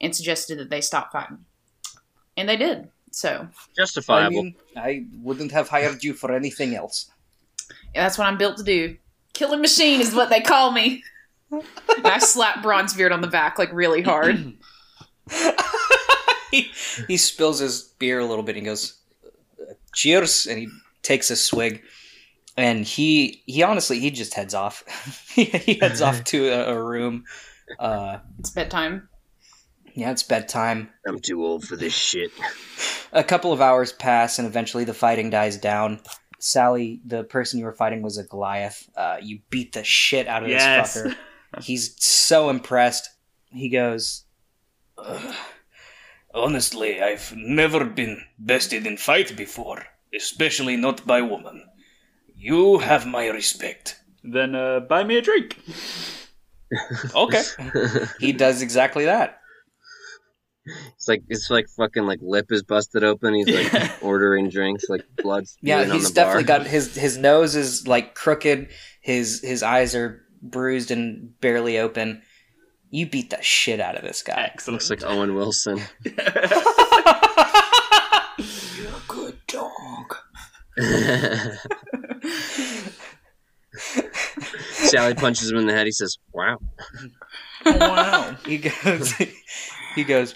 and 0.00 0.14
suggested 0.14 0.58
that 0.58 0.70
they 0.70 0.80
stop 0.80 1.10
fighting, 1.12 1.44
and 2.36 2.48
they 2.48 2.56
did. 2.56 2.88
So 3.14 3.46
I 3.48 3.56
Justifiable. 3.76 4.42
mean, 4.42 4.54
I 4.76 5.06
wouldn't 5.22 5.52
have 5.52 5.68
hired 5.68 6.02
you 6.02 6.14
for 6.14 6.32
anything 6.32 6.74
else. 6.74 7.10
yeah, 7.94 8.02
that's 8.02 8.18
what 8.18 8.26
I'm 8.26 8.36
built 8.36 8.56
to 8.56 8.64
do. 8.64 8.96
Killing 9.34 9.60
machine 9.60 10.00
is 10.00 10.14
what 10.14 10.30
they 10.30 10.40
call 10.40 10.72
me. 10.72 11.02
and 11.50 11.62
I 12.04 12.18
slap 12.18 12.56
Bronzebeard 12.64 13.12
on 13.12 13.20
the 13.20 13.28
back 13.28 13.56
like 13.56 13.72
really 13.72 14.02
hard. 14.02 14.54
he, 16.50 16.70
he 17.06 17.16
spills 17.16 17.60
his 17.60 17.82
beer 18.00 18.18
a 18.18 18.24
little 18.26 18.42
bit 18.42 18.56
and 18.56 18.64
goes, 18.66 18.98
"Cheers!" 19.94 20.46
and 20.46 20.58
he 20.58 20.68
takes 21.02 21.30
a 21.30 21.36
swig. 21.36 21.82
And 22.56 22.84
he 22.84 23.42
he 23.46 23.62
honestly 23.62 24.00
he 24.00 24.10
just 24.10 24.34
heads 24.34 24.54
off. 24.54 24.82
he, 25.34 25.44
he 25.44 25.74
heads 25.74 26.02
off 26.02 26.24
to 26.24 26.48
a, 26.48 26.74
a 26.74 26.82
room. 26.82 27.24
Uh, 27.78 28.18
it's 28.40 28.50
bedtime. 28.50 29.08
Yeah, 29.94 30.10
it's 30.10 30.22
bedtime. 30.22 30.90
I'm 31.06 31.18
too 31.20 31.44
old 31.44 31.64
for 31.66 31.76
this 31.76 31.94
shit. 31.94 32.30
A 33.12 33.24
couple 33.24 33.52
of 33.52 33.60
hours 33.60 33.92
pass, 33.92 34.38
and 34.38 34.46
eventually 34.46 34.84
the 34.84 34.94
fighting 34.94 35.30
dies 35.30 35.56
down. 35.56 36.00
Sally, 36.38 37.00
the 37.06 37.24
person 37.24 37.58
you 37.58 37.64
were 37.64 37.72
fighting 37.72 38.02
was 38.02 38.18
a 38.18 38.24
Goliath. 38.24 38.88
Uh, 38.96 39.16
you 39.22 39.40
beat 39.50 39.72
the 39.72 39.84
shit 39.84 40.26
out 40.28 40.42
of 40.42 40.50
Yes. 40.50 40.94
this 40.94 41.14
fucker. 41.14 41.16
He's 41.62 41.94
so 42.04 42.50
impressed. 42.50 43.08
He 43.50 43.68
goes, 43.68 44.24
Uh, 44.98 45.34
honestly, 46.34 47.00
I've 47.00 47.32
never 47.36 47.84
been 47.84 48.20
bested 48.38 48.86
in 48.86 48.96
fight 48.96 49.36
before, 49.36 49.84
especially 50.14 50.76
not 50.76 51.06
by 51.06 51.22
woman. 51.22 51.64
You 52.36 52.78
have 52.78 53.06
my 53.06 53.28
respect. 53.28 54.00
Then 54.22 54.54
uh, 54.54 54.80
buy 54.80 55.04
me 55.04 55.16
a 55.18 55.22
drink. 55.22 55.58
"Okay." 57.14 57.42
he 58.20 58.32
does 58.32 58.60
exactly 58.62 59.04
that. 59.04 59.38
It's 60.66 61.08
like 61.08 61.22
it's 61.28 61.50
like 61.50 61.66
fucking 61.76 62.04
like 62.04 62.20
lip 62.22 62.46
is 62.50 62.62
busted 62.62 63.04
open. 63.04 63.34
He's 63.34 63.48
like 63.72 63.92
ordering 64.02 64.48
drinks, 64.48 64.84
like 64.88 65.04
blood. 65.22 65.44
Yeah, 65.60 65.78
spewing 65.80 65.90
on 65.90 65.96
he's 65.96 66.08
the 66.08 66.14
bar. 66.14 66.24
definitely 66.24 66.44
got 66.44 66.66
his 66.66 66.94
his 66.94 67.18
nose 67.18 67.54
is 67.54 67.86
like 67.86 68.14
crooked. 68.14 68.68
His 69.00 69.40
his 69.42 69.62
eyes 69.62 69.94
are 69.94 70.22
bruised 70.42 70.90
and 70.90 71.38
barely 71.40 71.78
open. 71.78 72.22
You 72.90 73.06
beat 73.08 73.30
the 73.30 73.42
shit 73.42 73.80
out 73.80 73.96
of 73.96 74.02
this 74.02 74.22
guy. 74.22 74.50
Excellent. 74.54 74.74
Looks 74.76 74.90
like 74.90 75.02
Owen 75.04 75.34
Wilson. 75.34 75.80
You're 76.04 76.14
a 78.88 79.02
good 79.08 79.38
dog. 79.46 80.16
Sally 83.76 85.14
punches 85.14 85.50
him 85.50 85.58
in 85.58 85.66
the 85.66 85.72
head. 85.72 85.86
He 85.86 85.92
says, 85.92 86.16
"Wow." 86.32 86.58
Oh, 87.66 87.76
wow. 87.78 88.36
He 88.46 88.58
goes, 88.58 89.12
he 89.94 90.04
goes, 90.04 90.34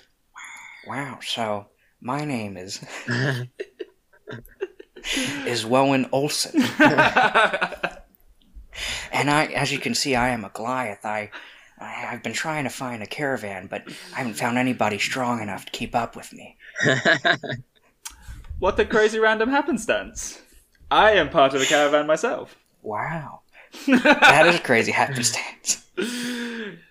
wow. 0.88 1.18
So 1.22 1.66
my 2.00 2.24
name 2.24 2.56
is 2.56 2.80
is 5.46 5.64
Wowen 5.64 6.08
Olson, 6.12 6.62
and 9.12 9.30
I, 9.30 9.46
as 9.54 9.70
you 9.72 9.78
can 9.78 9.94
see, 9.94 10.16
I 10.16 10.30
am 10.30 10.44
a 10.44 10.50
Goliath. 10.50 11.04
I, 11.04 11.30
I 11.78 12.08
I've 12.10 12.22
been 12.22 12.32
trying 12.32 12.64
to 12.64 12.70
find 12.70 13.02
a 13.02 13.06
caravan, 13.06 13.66
but 13.66 13.84
I 14.14 14.18
haven't 14.18 14.34
found 14.34 14.58
anybody 14.58 14.98
strong 14.98 15.42
enough 15.42 15.66
to 15.66 15.72
keep 15.72 15.94
up 15.94 16.16
with 16.16 16.32
me. 16.32 16.56
what 18.58 18.76
the 18.76 18.84
crazy 18.84 19.18
random 19.18 19.50
happenstance. 19.50 20.40
I 20.90 21.12
am 21.12 21.28
part 21.28 21.52
of 21.52 21.60
the 21.60 21.66
caravan 21.66 22.06
myself. 22.06 22.56
Wow, 22.82 23.42
that 23.86 24.46
is 24.46 24.56
a 24.56 24.60
crazy 24.60 24.92
happenstance. 24.92 25.84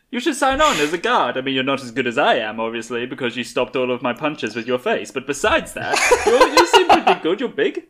You 0.10 0.20
should 0.22 0.36
sign 0.36 0.62
on 0.62 0.78
as 0.78 0.94
a 0.94 0.98
guard. 0.98 1.38
I 1.38 1.42
mean, 1.42 1.54
you're 1.54 1.64
not 1.66 1.84
as 1.84 1.92
good 1.92 2.08
as 2.08 2.18
I 2.18 2.36
am, 2.36 2.60
obviously, 2.62 3.06
because 3.06 3.36
you 3.36 3.44
stopped 3.44 3.76
all 3.76 3.92
of 3.92 4.02
my 4.02 4.14
punches 4.14 4.56
with 4.56 4.66
your 4.66 4.80
face. 4.80 5.12
But 5.12 5.28
besides 5.28 5.74
that, 5.74 5.98
you're, 6.26 6.48
you 6.48 6.66
seem 6.68 6.88
pretty 6.88 7.20
good. 7.22 7.40
You're 7.42 7.50
big. 7.50 7.88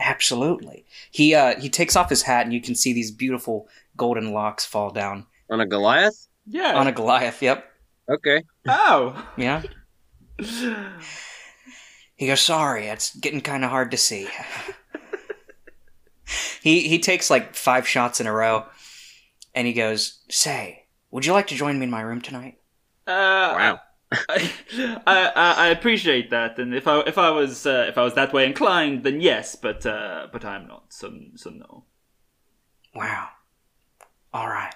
Absolutely. 0.00 0.84
He 1.10 1.34
uh 1.34 1.60
he 1.60 1.68
takes 1.68 1.94
off 1.94 2.08
his 2.08 2.22
hat, 2.22 2.44
and 2.44 2.52
you 2.54 2.60
can 2.60 2.74
see 2.74 2.92
these 2.92 3.10
beautiful 3.10 3.68
golden 3.96 4.32
locks 4.32 4.64
fall 4.64 4.90
down 4.90 5.26
On 5.50 5.60
a 5.60 5.66
Goliath? 5.66 6.26
Yeah. 6.46 6.74
on 6.76 6.86
a 6.86 6.92
Goliath. 6.92 7.42
Yep. 7.42 7.64
Okay. 8.10 8.42
Oh. 8.66 9.26
Yeah. 9.36 9.62
He 12.16 12.26
goes, 12.26 12.42
sorry, 12.42 12.84
it's 12.84 13.16
getting 13.16 13.40
kind 13.40 13.64
of 13.64 13.70
hard 13.70 13.90
to 13.92 13.96
see. 13.96 14.28
he 16.62 16.86
he 16.86 16.98
takes 16.98 17.30
like 17.30 17.54
five 17.54 17.88
shots 17.88 18.20
in 18.20 18.26
a 18.26 18.32
row, 18.32 18.66
and 19.54 19.66
he 19.66 19.72
goes, 19.72 20.20
say, 20.28 20.79
would 21.10 21.26
you 21.26 21.32
like 21.32 21.46
to 21.48 21.54
join 21.54 21.78
me 21.78 21.84
in 21.84 21.90
my 21.90 22.00
room 22.02 22.20
tonight? 22.20 22.58
Uh, 23.06 23.54
Wow. 23.56 23.80
I, 24.28 24.52
I, 25.06 25.30
I 25.36 25.66
appreciate 25.68 26.30
that, 26.30 26.58
and 26.58 26.74
if 26.74 26.88
I 26.88 27.00
if 27.00 27.16
I 27.18 27.30
was 27.30 27.64
uh, 27.66 27.86
if 27.88 27.96
I 27.96 28.02
was 28.02 28.14
that 28.14 28.32
way 28.32 28.44
inclined, 28.44 29.04
then 29.04 29.20
yes, 29.20 29.54
but 29.54 29.86
uh, 29.86 30.26
but 30.32 30.44
I'm 30.44 30.66
not, 30.66 30.92
so 30.92 31.12
so 31.36 31.50
no. 31.50 31.84
Wow. 32.94 33.28
All 34.32 34.48
right. 34.48 34.74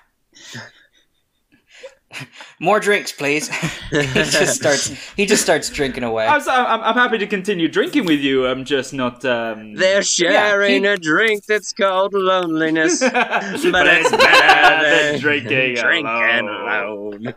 More 2.61 2.80
drinks, 2.80 3.12
please. 3.12 3.49
he 3.90 4.02
just 4.12 4.54
starts. 4.56 4.88
He 5.14 5.26
just 5.26 5.42
starts 5.42 5.68
drinking 5.71 6.04
away. 6.04 6.26
I'm, 6.26 6.40
I'm 6.49 6.83
I'm 6.83 6.94
happy 6.94 7.18
to 7.18 7.26
continue 7.26 7.68
drinking 7.68 8.04
with 8.06 8.21
you. 8.21 8.47
I'm 8.47 8.64
just 8.64 8.92
not. 8.92 9.25
Um... 9.25 9.75
They're 9.75 10.02
sharing 10.02 10.83
he- 10.85 10.88
a 10.88 10.97
drink 10.97 11.47
that's 11.47 11.73
called 11.73 12.14
loneliness. 12.14 13.00
but 13.00 13.87
it's 13.87 14.11
better 14.11 15.12
than 15.12 15.21
drinking 15.21 15.75
Drinking 15.83 16.06
alone. 16.06 17.26
alone. 17.26 17.35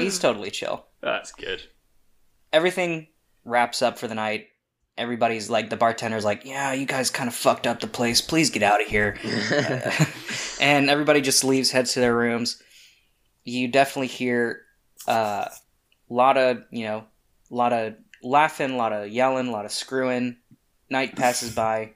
He's 0.00 0.18
totally 0.18 0.50
chill. 0.50 0.86
That's 1.00 1.32
good. 1.32 1.62
everything 2.52 3.08
wraps 3.44 3.82
up 3.82 3.98
for 3.98 4.08
the 4.08 4.14
night. 4.14 4.46
Everybody's 4.96 5.48
like, 5.48 5.70
the 5.70 5.76
bartender's 5.76 6.24
like, 6.24 6.44
yeah, 6.44 6.72
you 6.72 6.84
guys 6.84 7.08
kind 7.08 7.28
of 7.28 7.34
fucked 7.34 7.68
up 7.68 7.78
the 7.78 7.86
place. 7.86 8.20
Please 8.20 8.50
get 8.50 8.64
out 8.64 8.80
of 8.82 8.88
here. 8.88 9.16
and 10.60 10.90
everybody 10.90 11.20
just 11.20 11.44
leaves, 11.44 11.70
heads 11.70 11.92
to 11.94 12.00
their 12.00 12.16
rooms. 12.16 12.60
You 13.48 13.68
definitely 13.68 14.08
hear 14.08 14.62
a 15.06 15.10
uh, 15.10 15.48
lot 16.08 16.36
of, 16.36 16.64
you 16.70 16.84
know, 16.84 17.04
a 17.50 17.54
lot 17.54 17.72
of 17.72 17.94
laughing, 18.22 18.72
a 18.72 18.76
lot 18.76 18.92
of 18.92 19.08
yelling, 19.08 19.48
a 19.48 19.52
lot 19.52 19.64
of 19.64 19.72
screwing. 19.72 20.36
Night 20.90 21.16
passes 21.16 21.54
by. 21.54 21.92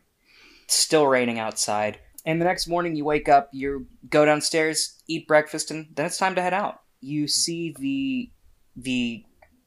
Still 0.66 1.06
raining 1.06 1.38
outside. 1.38 1.98
And 2.24 2.40
the 2.40 2.44
next 2.44 2.68
morning 2.68 2.96
you 2.96 3.04
wake 3.04 3.28
up, 3.28 3.50
you 3.52 3.86
go 4.08 4.24
downstairs, 4.24 5.02
eat 5.08 5.26
breakfast, 5.26 5.70
and 5.70 5.88
then 5.94 6.06
it's 6.06 6.18
time 6.18 6.34
to 6.36 6.42
head 6.42 6.54
out. 6.54 6.82
You 7.00 7.26
see 7.26 7.74
the 7.78 8.30
the 8.76 9.24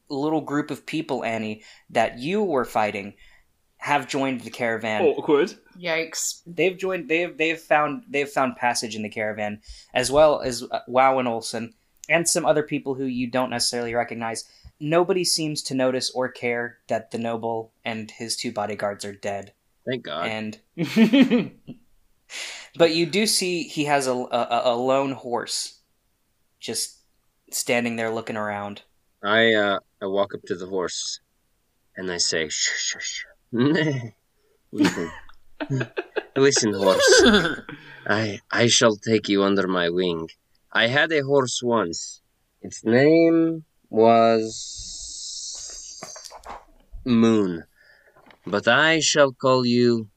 little 0.08 0.40
group 0.40 0.70
of 0.70 0.86
people, 0.86 1.24
Annie, 1.24 1.62
that 1.90 2.18
you 2.18 2.42
were 2.42 2.64
fighting 2.64 3.14
have 3.86 4.08
joined 4.08 4.40
the 4.40 4.50
caravan. 4.50 5.02
Awkward. 5.02 5.54
Yikes. 5.78 6.42
They've 6.44 6.76
joined. 6.76 7.08
They've 7.08 7.36
they've 7.38 7.58
found 7.58 8.02
they've 8.08 8.28
found 8.28 8.56
passage 8.56 8.96
in 8.96 9.02
the 9.02 9.08
caravan, 9.08 9.60
as 9.94 10.10
well 10.10 10.40
as 10.40 10.64
uh, 10.64 10.80
Wowen 10.88 11.28
Olson, 11.28 11.72
and 12.08 12.28
some 12.28 12.44
other 12.44 12.64
people 12.64 12.94
who 12.94 13.04
you 13.04 13.30
don't 13.30 13.50
necessarily 13.50 13.94
recognize. 13.94 14.42
Nobody 14.80 15.22
seems 15.24 15.62
to 15.62 15.74
notice 15.74 16.10
or 16.10 16.28
care 16.28 16.78
that 16.88 17.12
the 17.12 17.18
noble 17.18 17.72
and 17.84 18.10
his 18.10 18.36
two 18.36 18.50
bodyguards 18.50 19.04
are 19.04 19.14
dead. 19.14 19.52
Thank 19.88 20.02
God. 20.02 20.26
And 20.26 20.58
but 22.76 22.92
you 22.92 23.06
do 23.06 23.24
see 23.28 23.62
he 23.62 23.84
has 23.84 24.08
a, 24.08 24.14
a 24.14 24.62
a 24.64 24.74
lone 24.74 25.12
horse, 25.12 25.78
just 26.58 26.98
standing 27.52 27.94
there 27.94 28.10
looking 28.10 28.36
around. 28.36 28.82
I 29.22 29.54
uh 29.54 29.78
I 30.02 30.06
walk 30.06 30.34
up 30.34 30.42
to 30.46 30.56
the 30.56 30.66
horse 30.66 31.20
and 31.96 32.10
I 32.10 32.16
say, 32.16 32.48
shh, 32.48 32.72
shh, 32.76 32.96
shh. 32.98 33.24
Listen. 34.72 35.10
Listen, 36.36 36.74
horse. 36.74 37.22
I 38.06 38.40
I 38.52 38.66
shall 38.66 38.96
take 38.96 39.28
you 39.28 39.42
under 39.42 39.66
my 39.66 39.88
wing. 39.90 40.28
I 40.72 40.88
had 40.88 41.12
a 41.12 41.20
horse 41.24 41.62
once. 41.62 42.20
Its 42.60 42.84
name 42.84 43.64
was 43.88 44.52
Moon. 47.04 47.64
But 48.46 48.68
I 48.68 49.00
shall 49.00 49.32
call 49.32 49.64
you 49.64 50.08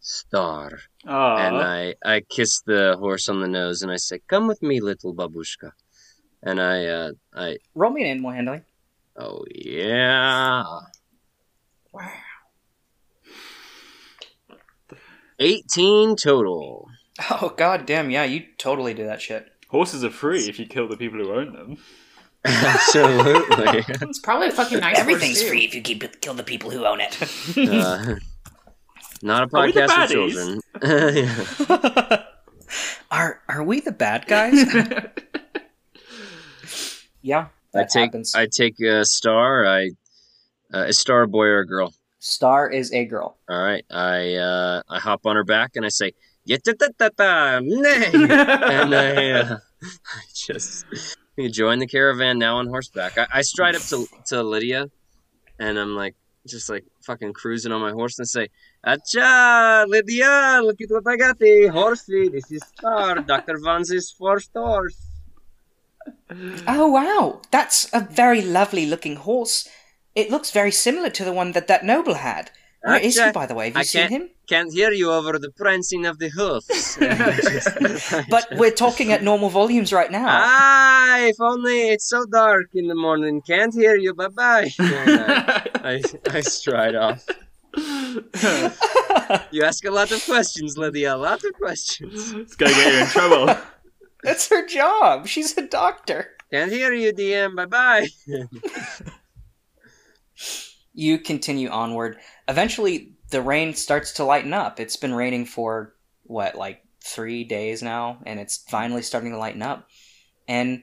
Star. 0.00 0.78
Aw. 1.06 1.36
And 1.36 1.56
I, 1.56 1.94
I 2.04 2.20
kiss 2.20 2.60
the 2.60 2.96
horse 2.98 3.28
on 3.28 3.40
the 3.40 3.48
nose 3.48 3.82
and 3.82 3.90
I 3.90 3.96
say, 3.96 4.20
Come 4.28 4.46
with 4.46 4.62
me, 4.62 4.80
little 4.80 5.14
babushka. 5.14 5.72
And 6.42 6.60
I 6.60 6.86
uh 6.86 7.12
I 7.34 7.58
Roll 7.74 7.90
me 7.92 8.02
an 8.02 8.08
animal 8.08 8.30
handling. 8.32 8.64
oh 9.16 9.44
yeah. 9.54 10.62
Wow. 11.96 12.12
18 15.38 16.16
total. 16.16 16.88
Oh 17.30 17.54
god 17.56 17.86
damn, 17.86 18.10
yeah, 18.10 18.24
you 18.24 18.44
totally 18.58 18.94
do 18.94 19.04
that 19.06 19.20
shit. 19.22 19.48
Horses 19.68 20.04
are 20.04 20.10
free 20.10 20.48
if 20.48 20.58
you 20.58 20.66
kill 20.66 20.88
the 20.88 20.96
people 20.96 21.18
who 21.18 21.32
own 21.32 21.52
them. 21.52 21.76
Absolutely. 22.44 23.84
It's 23.88 24.20
probably 24.20 24.48
a 24.48 24.52
fucking 24.52 24.78
nice 24.78 24.98
Everything's 24.98 25.42
free 25.42 25.64
if 25.64 25.74
you 25.74 25.82
keep 25.82 26.20
kill 26.20 26.34
the 26.34 26.44
people 26.44 26.70
who 26.70 26.84
own 26.84 27.00
it. 27.00 27.18
Uh, 27.56 28.16
not 29.22 29.50
a 29.50 29.56
Are 29.56 29.64
we 29.64 29.72
the 29.72 29.80
podcast 29.80 30.06
for 30.06 30.12
children. 30.12 30.60
Yeah. 30.82 32.24
are 33.10 33.40
are 33.48 33.64
we 33.64 33.80
the 33.80 33.92
bad 33.92 34.26
guys? 34.26 34.62
yeah, 37.22 37.46
I 37.74 37.78
that 37.78 37.90
take 37.90 38.04
happens. 38.04 38.34
I 38.34 38.46
take 38.46 38.78
a 38.80 39.04
star. 39.06 39.66
I 39.66 39.90
uh, 40.72 40.84
a 40.88 40.92
star 40.92 41.22
a 41.22 41.28
boy 41.28 41.46
or 41.46 41.60
a 41.60 41.66
girl. 41.66 41.94
Star 42.18 42.70
is 42.70 42.92
a 42.92 43.04
girl. 43.04 43.36
All 43.48 43.62
right. 43.62 43.84
I 43.90 44.34
uh, 44.34 44.82
I 44.88 44.98
hop 44.98 45.26
on 45.26 45.36
her 45.36 45.44
back 45.44 45.76
and 45.76 45.84
I 45.84 45.90
say, 45.90 46.12
"Yet-ta-ta-ta-ta, 46.44 47.60
nay." 47.62 48.10
and 48.14 48.94
I, 48.94 49.30
uh, 49.30 49.58
I 49.82 50.20
just 50.34 50.86
join 51.50 51.78
the 51.78 51.86
caravan 51.86 52.38
now 52.38 52.56
on 52.56 52.66
horseback. 52.66 53.18
I, 53.18 53.26
I 53.32 53.42
stride 53.42 53.76
up 53.76 53.82
to 53.82 54.06
to 54.26 54.42
Lydia, 54.42 54.90
and 55.58 55.78
I'm 55.78 55.94
like 55.94 56.16
just 56.46 56.70
like 56.70 56.84
fucking 57.04 57.32
cruising 57.32 57.72
on 57.72 57.80
my 57.80 57.92
horse 57.92 58.18
and 58.18 58.28
say, 58.28 58.48
"Acha, 58.86 59.86
Lydia, 59.86 60.60
look 60.62 60.80
at 60.80 60.90
what 60.90 61.06
I 61.06 61.16
got, 61.16 61.38
the 61.38 61.68
horsey. 61.68 62.28
This 62.28 62.50
is 62.50 62.62
Star, 62.76 63.20
Doctor 63.20 63.58
Vanz's 63.58 64.14
first 64.18 64.50
horse." 64.54 64.96
Oh 66.66 66.88
wow, 66.88 67.40
that's 67.50 67.88
a 67.92 68.00
very 68.00 68.42
lovely 68.42 68.86
looking 68.86 69.16
horse. 69.16 69.68
It 70.16 70.30
looks 70.30 70.50
very 70.50 70.72
similar 70.72 71.10
to 71.10 71.24
the 71.24 71.32
one 71.32 71.52
that 71.52 71.68
that 71.68 71.84
noble 71.84 72.14
had. 72.14 72.50
Where 72.82 72.98
is 73.00 73.18
he, 73.20 73.30
by 73.32 73.46
the 73.46 73.54
way? 73.54 73.66
Have 73.66 73.74
you 73.76 73.80
I 73.80 73.84
seen 73.84 74.00
can't- 74.08 74.12
him? 74.12 74.30
Can't 74.48 74.72
hear 74.72 74.92
you 74.92 75.10
over 75.10 75.38
the 75.40 75.50
prancing 75.50 76.06
of 76.06 76.20
the 76.20 76.28
hoofs. 76.28 76.96
But 78.30 78.46
we're 78.52 78.70
talking 78.86 79.10
at 79.12 79.22
normal 79.24 79.48
volumes 79.50 79.92
right 79.92 80.10
now. 80.10 80.24
ah, 80.28 81.18
if 81.32 81.34
only 81.40 81.88
it's 81.90 82.08
so 82.08 82.24
dark 82.26 82.66
in 82.74 82.86
the 82.86 82.94
morning. 82.94 83.42
Can't 83.42 83.74
hear 83.74 83.96
you. 83.96 84.14
Bye 84.14 84.28
bye. 84.28 84.70
I, 84.78 86.00
I 86.30 86.40
stride 86.42 86.94
off. 86.94 87.26
You 89.50 89.64
ask 89.64 89.84
a 89.84 89.90
lot 89.90 90.12
of 90.12 90.24
questions, 90.24 90.78
Lydia. 90.78 91.14
A 91.14 91.16
lot 91.28 91.42
of 91.44 91.52
questions. 91.54 92.30
it's 92.32 92.54
gonna 92.54 92.72
get 92.72 92.92
you 92.94 93.00
in 93.00 93.06
trouble. 93.08 93.46
That's 94.22 94.48
her 94.48 94.64
job. 94.66 95.26
She's 95.26 95.58
a 95.58 95.66
doctor. 95.66 96.20
Can't 96.52 96.70
hear 96.70 96.92
you, 96.92 97.12
DM. 97.12 97.56
Bye 97.56 97.66
bye. 97.66 98.06
You 100.98 101.18
continue 101.18 101.68
onward. 101.68 102.16
Eventually, 102.48 103.12
the 103.30 103.42
rain 103.42 103.74
starts 103.74 104.12
to 104.14 104.24
lighten 104.24 104.52
up. 104.54 104.80
It's 104.80 104.96
been 104.96 105.14
raining 105.14 105.44
for, 105.44 105.94
what, 106.24 106.54
like 106.56 106.82
three 107.04 107.44
days 107.44 107.82
now, 107.82 108.18
and 108.24 108.40
it's 108.40 108.64
finally 108.68 109.02
starting 109.02 109.30
to 109.32 109.38
lighten 109.38 109.62
up. 109.62 109.86
And 110.48 110.82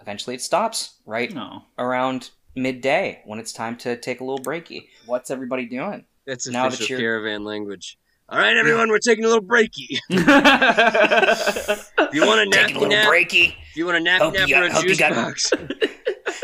eventually 0.00 0.34
it 0.34 0.42
stops 0.42 0.98
right 1.06 1.32
No. 1.32 1.62
around 1.78 2.30
midday 2.56 3.22
when 3.26 3.38
it's 3.38 3.52
time 3.52 3.76
to 3.78 3.96
take 3.96 4.20
a 4.20 4.24
little 4.24 4.42
breaky. 4.44 4.88
What's 5.06 5.30
everybody 5.30 5.66
doing? 5.66 6.04
That's 6.26 6.48
Now 6.48 6.64
that 6.64 6.74
official 6.74 6.90
you're- 6.98 7.02
caravan 7.02 7.44
language. 7.44 7.96
All 8.28 8.38
right, 8.38 8.56
everyone, 8.56 8.88
we're 8.88 8.98
taking 8.98 9.24
a 9.24 9.28
little 9.28 9.44
breaky. 9.44 10.00
If 10.08 11.92
you 12.14 12.26
want 12.26 12.40
a 12.40 12.50
Taking 12.50 12.76
a 12.76 12.78
little 12.80 12.88
nap, 12.96 13.06
breaky. 13.08 13.54
if 13.70 13.76
you 13.76 13.84
want 13.86 13.98
a 13.98 14.00
nappy 14.00 14.18
Hope 14.18 14.34
you 14.34 14.40
nap 14.40 14.48
got- 14.48 14.62
or 14.62 14.66
a 14.78 14.82
juice 14.82 14.98
got- 14.98 15.12
box. 15.14 15.52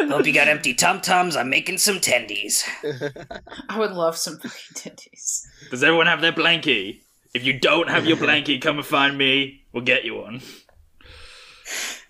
Hope 0.08 0.26
you 0.26 0.32
got 0.32 0.48
empty 0.48 0.74
tum 0.74 1.00
tums. 1.00 1.36
I'm 1.36 1.50
making 1.50 1.78
some 1.78 1.96
tendies. 1.96 2.64
I 3.68 3.78
would 3.78 3.92
love 3.92 4.16
some 4.16 4.38
fucking 4.42 4.74
tendies. 4.74 5.42
Does 5.70 5.82
everyone 5.82 6.06
have 6.06 6.20
their 6.20 6.32
blankie? 6.32 7.00
If 7.34 7.44
you 7.44 7.58
don't 7.58 7.88
have 7.88 8.06
your 8.06 8.16
blankie, 8.16 8.60
come 8.60 8.78
and 8.78 8.86
find 8.86 9.16
me. 9.16 9.64
We'll 9.72 9.84
get 9.84 10.04
you 10.04 10.16
one. 10.16 10.40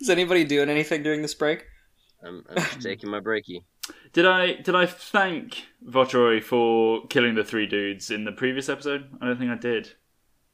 Is 0.00 0.08
anybody 0.08 0.44
doing 0.44 0.70
anything 0.70 1.02
during 1.02 1.20
this 1.22 1.34
break? 1.34 1.64
I'm, 2.24 2.44
I'm 2.48 2.56
just 2.56 2.82
taking 2.82 3.10
my 3.10 3.20
breaky. 3.20 3.64
Did 4.12 4.26
I 4.26 4.54
did 4.54 4.74
I 4.74 4.86
thank 4.86 5.64
Votroy 5.86 6.42
for 6.42 7.06
killing 7.08 7.34
the 7.34 7.44
three 7.44 7.66
dudes 7.66 8.10
in 8.10 8.24
the 8.24 8.32
previous 8.32 8.68
episode? 8.68 9.08
I 9.20 9.26
don't 9.26 9.38
think 9.38 9.50
I 9.50 9.56
did. 9.56 9.92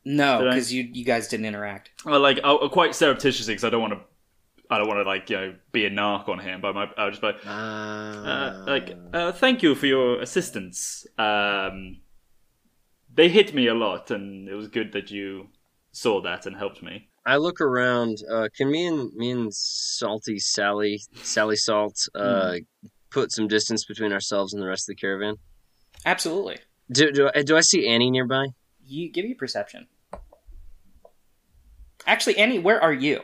No, 0.04 0.38
Did 0.38 0.48
I- 0.48 0.50
because 0.54 0.72
you 0.72 0.88
you 0.92 1.04
guys 1.04 1.28
didn't 1.28 1.46
interact. 1.46 1.90
I 2.06 2.16
like 2.16 2.38
I, 2.42 2.54
I 2.54 2.68
quite 2.68 2.94
surreptitiously 2.94 3.54
because 3.54 3.64
I 3.64 3.70
don't 3.70 3.80
want 3.80 3.94
to. 3.94 4.00
I 4.70 4.78
don't 4.78 4.88
want 4.88 4.98
to 5.00 5.04
like 5.08 5.30
you 5.30 5.36
know 5.36 5.54
be 5.72 5.86
a 5.86 5.90
narc 5.90 6.28
on 6.28 6.38
him, 6.38 6.60
but 6.60 6.74
my, 6.74 6.88
I 6.96 7.04
was 7.06 7.12
just 7.18 7.22
like, 7.22 7.36
uh, 7.46 8.64
like 8.66 8.96
uh, 9.12 9.32
thank 9.32 9.62
you 9.62 9.74
for 9.74 9.86
your 9.86 10.20
assistance. 10.20 11.06
Um, 11.18 11.98
they 13.12 13.28
hit 13.28 13.54
me 13.54 13.68
a 13.68 13.74
lot, 13.74 14.10
and 14.10 14.48
it 14.48 14.54
was 14.54 14.68
good 14.68 14.92
that 14.92 15.10
you 15.10 15.48
saw 15.92 16.20
that 16.22 16.46
and 16.46 16.56
helped 16.56 16.82
me. 16.82 17.08
I 17.24 17.36
look 17.36 17.60
around. 17.60 18.18
Uh, 18.30 18.48
can 18.56 18.70
me 18.70 18.86
and 18.86 19.12
me 19.14 19.30
and 19.30 19.54
Salty 19.54 20.38
Sally, 20.38 21.00
Sally 21.22 21.56
Salt, 21.56 22.08
uh, 22.14 22.56
put 23.10 23.32
some 23.32 23.48
distance 23.48 23.84
between 23.84 24.12
ourselves 24.12 24.52
and 24.52 24.62
the 24.62 24.66
rest 24.66 24.88
of 24.88 24.96
the 24.96 25.00
caravan? 25.00 25.36
Absolutely. 26.04 26.58
Do 26.90 27.10
do, 27.10 27.30
I- 27.34 27.42
do 27.42 27.56
I 27.56 27.60
see 27.62 27.88
Annie 27.88 28.10
nearby? 28.10 28.48
You 28.84 29.10
give 29.10 29.24
you 29.24 29.34
perception. 29.34 29.88
Actually, 32.06 32.38
Annie, 32.38 32.58
where 32.60 32.80
are 32.80 32.92
you? 32.92 33.22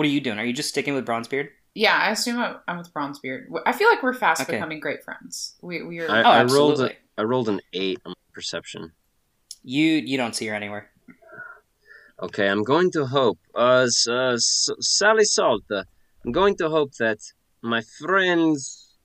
What 0.00 0.06
are 0.06 0.16
you 0.16 0.22
doing? 0.22 0.38
Are 0.38 0.46
you 0.46 0.54
just 0.54 0.70
sticking 0.70 0.94
with 0.94 1.04
Bronzebeard? 1.04 1.48
Yeah, 1.74 1.94
I 1.94 2.08
assume 2.12 2.38
I'm, 2.40 2.56
I'm 2.66 2.78
with 2.78 2.90
Bronzebeard. 2.94 3.48
I 3.66 3.72
feel 3.72 3.86
like 3.90 4.02
we're 4.02 4.14
fast 4.14 4.40
Okay. 4.40 4.52
becoming 4.52 4.80
great 4.80 5.04
friends. 5.04 5.56
We 5.60 5.82
we 5.82 5.98
are. 6.00 6.10
I, 6.10 6.22
Oh, 6.22 6.30
I 6.30 6.44
rolled 6.44 6.80
a, 6.80 6.84
absolutely. 6.84 6.96
I 7.18 7.22
rolled 7.24 7.48
an 7.50 7.60
eight 7.74 8.00
on 8.06 8.14
perception. 8.32 8.92
You 9.62 9.84
you 10.10 10.16
don't 10.16 10.34
see 10.34 10.46
her 10.46 10.54
anywhere. 10.54 10.88
Okay, 12.26 12.48
I'm 12.48 12.64
going 12.64 12.90
to 12.92 13.04
hope, 13.04 13.40
uh, 13.54 13.84
S- 13.88 14.08
uh 14.08 14.36
S- 14.36 14.70
Sally 14.80 15.24
Salt. 15.24 15.64
Uh, 15.70 15.84
I'm 16.24 16.32
going 16.32 16.56
to 16.62 16.70
hope 16.70 16.92
that 16.94 17.18
my 17.60 17.82
friends. 18.00 18.96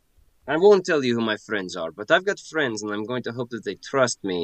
I 0.47 0.55
won't 0.55 0.85
tell 0.85 1.03
you 1.03 1.13
who 1.15 1.25
my 1.33 1.39
friends 1.47 1.75
are, 1.75 1.91
but 1.91 2.09
I've 2.09 2.23
got 2.23 2.39
friends, 2.39 2.81
and 2.83 2.91
I'm 2.93 3.03
going 3.11 3.23
to 3.23 3.33
hope 3.33 3.49
that 3.49 3.65
they 3.65 3.75
trust 3.91 4.19
me 4.23 4.39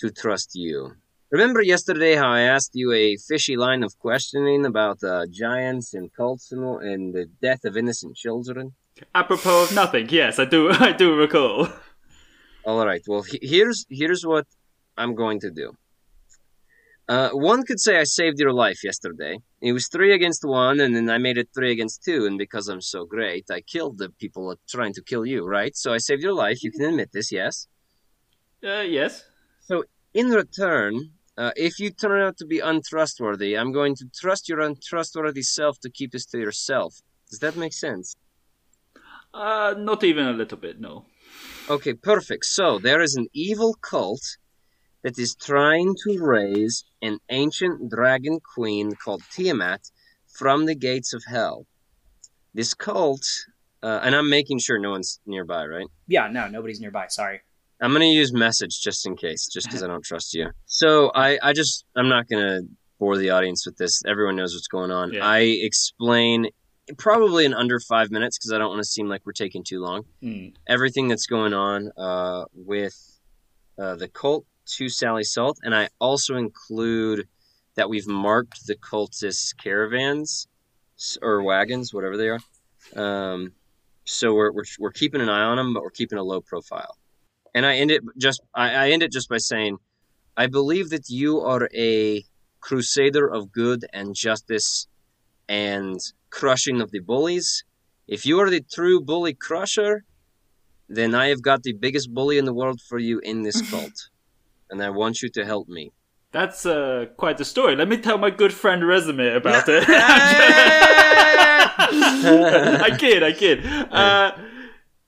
to 0.00 0.10
trust 0.10 0.50
you. 0.52 0.96
Remember 1.30 1.60
yesterday 1.60 2.14
how 2.16 2.30
I 2.30 2.40
asked 2.40 2.70
you 2.74 2.92
a 2.92 3.16
fishy 3.16 3.56
line 3.56 3.82
of 3.82 3.98
questioning 3.98 4.64
about 4.64 5.02
uh, 5.04 5.26
giants 5.30 5.92
and 5.92 6.10
cults 6.14 6.52
and, 6.52 6.64
and 6.82 7.14
the 7.14 7.26
death 7.42 7.64
of 7.64 7.76
innocent 7.76 8.16
children? 8.16 8.72
Apropos 9.14 9.64
of 9.64 9.74
nothing, 9.74 10.08
yes, 10.08 10.38
I 10.38 10.46
do. 10.46 10.70
I 10.88 10.92
do 10.92 11.14
recall. 11.16 11.68
All 12.64 12.84
right. 12.84 13.02
Well, 13.06 13.22
he- 13.22 13.40
here's 13.42 13.84
here's 13.90 14.24
what 14.24 14.46
I'm 14.96 15.14
going 15.14 15.40
to 15.40 15.50
do. 15.50 15.72
Uh, 17.08 17.30
one 17.30 17.62
could 17.64 17.80
say 17.80 17.98
I 17.98 18.04
saved 18.04 18.38
your 18.38 18.52
life 18.52 18.84
yesterday. 18.84 19.38
It 19.62 19.72
was 19.72 19.88
three 19.88 20.12
against 20.12 20.44
one, 20.44 20.78
and 20.80 20.94
then 20.94 21.08
I 21.08 21.16
made 21.18 21.38
it 21.38 21.48
three 21.54 21.72
against 21.72 22.02
two. 22.04 22.26
And 22.26 22.36
because 22.36 22.68
I'm 22.68 22.82
so 22.82 23.06
great, 23.06 23.46
I 23.50 23.60
killed 23.62 23.96
the 23.98 24.10
people 24.10 24.54
trying 24.68 24.92
to 24.94 25.02
kill 25.02 25.24
you. 25.24 25.46
Right? 25.46 25.74
So 25.76 25.92
I 25.92 25.98
saved 25.98 26.22
your 26.22 26.34
life. 26.34 26.62
You 26.62 26.70
can 26.70 26.84
admit 26.84 27.10
this, 27.12 27.30
yes. 27.32 27.66
Uh, 28.62 28.80
yes. 28.80 29.24
So 29.60 29.84
in 30.12 30.28
return, 30.28 31.12
uh, 31.38 31.52
if 31.54 31.78
you 31.78 31.90
turn 31.90 32.20
out 32.20 32.36
to 32.38 32.44
be 32.44 32.58
untrustworthy, 32.58 33.56
I'm 33.56 33.72
going 33.72 33.94
to 33.96 34.06
trust 34.12 34.48
your 34.48 34.60
untrustworthy 34.60 35.42
self 35.42 35.78
to 35.80 35.90
keep 35.90 36.10
this 36.10 36.26
to 36.26 36.38
yourself. 36.38 36.96
Does 37.30 37.38
that 37.38 37.56
make 37.56 37.72
sense? 37.72 38.16
Uh, 39.32 39.74
not 39.78 40.02
even 40.02 40.26
a 40.26 40.32
little 40.32 40.58
bit. 40.58 40.80
No. 40.80 41.04
Okay, 41.70 41.94
perfect. 41.94 42.44
So 42.44 42.80
there 42.80 43.00
is 43.00 43.14
an 43.14 43.28
evil 43.32 43.74
cult 43.74 44.36
that 45.02 45.16
is 45.16 45.36
trying 45.36 45.94
to 46.04 46.18
raise 46.18 46.84
an 47.02 47.18
ancient 47.30 47.88
dragon 47.88 48.40
queen 48.54 48.92
called 48.96 49.22
Tiamat 49.32 49.82
from 50.26 50.66
the 50.66 50.74
gates 50.74 51.12
of 51.12 51.22
hell. 51.28 51.66
This 52.52 52.74
cult, 52.74 53.24
uh, 53.82 54.00
and 54.02 54.16
I'm 54.16 54.28
making 54.28 54.58
sure 54.58 54.78
no 54.80 54.90
one's 54.90 55.20
nearby, 55.24 55.66
right? 55.66 55.86
Yeah, 56.08 56.26
no, 56.28 56.48
nobody's 56.48 56.80
nearby. 56.80 57.06
Sorry. 57.08 57.42
I'm 57.80 57.92
gonna 57.92 58.06
use 58.06 58.32
message 58.32 58.80
just 58.80 59.06
in 59.06 59.16
case, 59.16 59.48
just 59.48 59.66
because 59.66 59.82
I 59.82 59.86
don't 59.86 60.04
trust 60.04 60.34
you. 60.34 60.50
So 60.66 61.10
I, 61.14 61.38
I 61.42 61.52
just, 61.52 61.84
I'm 61.96 62.08
not 62.08 62.28
gonna 62.28 62.60
bore 62.98 63.16
the 63.16 63.30
audience 63.30 63.64
with 63.66 63.76
this. 63.76 64.02
Everyone 64.06 64.36
knows 64.36 64.54
what's 64.54 64.66
going 64.68 64.90
on. 64.90 65.12
Yeah. 65.12 65.24
I 65.24 65.40
explain 65.40 66.48
probably 66.96 67.44
in 67.44 67.54
under 67.54 67.78
five 67.80 68.10
minutes 68.10 68.38
because 68.38 68.52
I 68.52 68.58
don't 68.58 68.70
want 68.70 68.82
to 68.82 68.88
seem 68.88 69.08
like 69.08 69.24
we're 69.26 69.32
taking 69.32 69.62
too 69.62 69.80
long. 69.80 70.04
Hmm. 70.22 70.48
Everything 70.66 71.08
that's 71.08 71.26
going 71.26 71.52
on 71.52 71.90
uh, 71.96 72.44
with 72.54 72.96
uh, 73.78 73.94
the 73.96 74.08
cult 74.08 74.44
to 74.76 74.88
Sally 74.88 75.24
Salt, 75.24 75.58
and 75.62 75.74
I 75.74 75.88
also 75.98 76.36
include 76.36 77.26
that 77.76 77.88
we've 77.88 78.08
marked 78.08 78.66
the 78.66 78.74
cultist 78.74 79.56
caravans 79.62 80.48
or 81.22 81.42
wagons, 81.42 81.94
whatever 81.94 82.16
they 82.16 82.28
are. 82.28 82.40
Um, 82.96 83.52
so 84.04 84.34
we're, 84.34 84.50
we're 84.52 84.64
we're 84.78 84.90
keeping 84.90 85.20
an 85.20 85.28
eye 85.28 85.42
on 85.44 85.56
them, 85.56 85.74
but 85.74 85.82
we're 85.82 85.90
keeping 85.90 86.18
a 86.18 86.22
low 86.22 86.40
profile. 86.40 86.97
And 87.58 87.66
I 87.66 87.74
end 87.74 87.90
it 87.90 88.04
just 88.16 88.40
I, 88.54 88.72
I 88.82 88.90
end 88.90 89.02
it 89.02 89.10
just 89.10 89.28
by 89.28 89.38
saying, 89.38 89.78
I 90.36 90.46
believe 90.46 90.90
that 90.90 91.10
you 91.10 91.40
are 91.40 91.68
a 91.74 92.22
crusader 92.60 93.26
of 93.26 93.50
good 93.50 93.84
and 93.92 94.14
justice 94.14 94.86
and 95.48 95.98
crushing 96.30 96.80
of 96.80 96.92
the 96.92 97.00
bullies. 97.00 97.64
If 98.06 98.24
you 98.24 98.38
are 98.38 98.48
the 98.48 98.60
true 98.60 99.00
bully 99.00 99.34
crusher, 99.34 100.04
then 100.88 101.16
I 101.16 101.30
have 101.30 101.42
got 101.42 101.64
the 101.64 101.72
biggest 101.72 102.14
bully 102.14 102.38
in 102.38 102.44
the 102.44 102.54
world 102.54 102.80
for 102.80 103.00
you 103.00 103.18
in 103.24 103.42
this 103.42 103.60
cult. 103.70 104.08
and 104.70 104.80
I 104.80 104.90
want 104.90 105.20
you 105.20 105.28
to 105.30 105.44
help 105.44 105.66
me. 105.66 105.90
That's 106.30 106.64
uh, 106.64 107.06
quite 107.16 107.38
the 107.38 107.44
story. 107.44 107.74
Let 107.74 107.88
me 107.88 107.96
tell 107.96 108.18
my 108.18 108.30
good 108.30 108.52
friend 108.52 108.86
Resume 108.86 109.34
about 109.34 109.68
it. 109.76 109.82
I 112.88 112.96
kid, 112.96 113.24
I 113.24 113.32
kid. 113.32 113.66
Uh, 113.66 114.30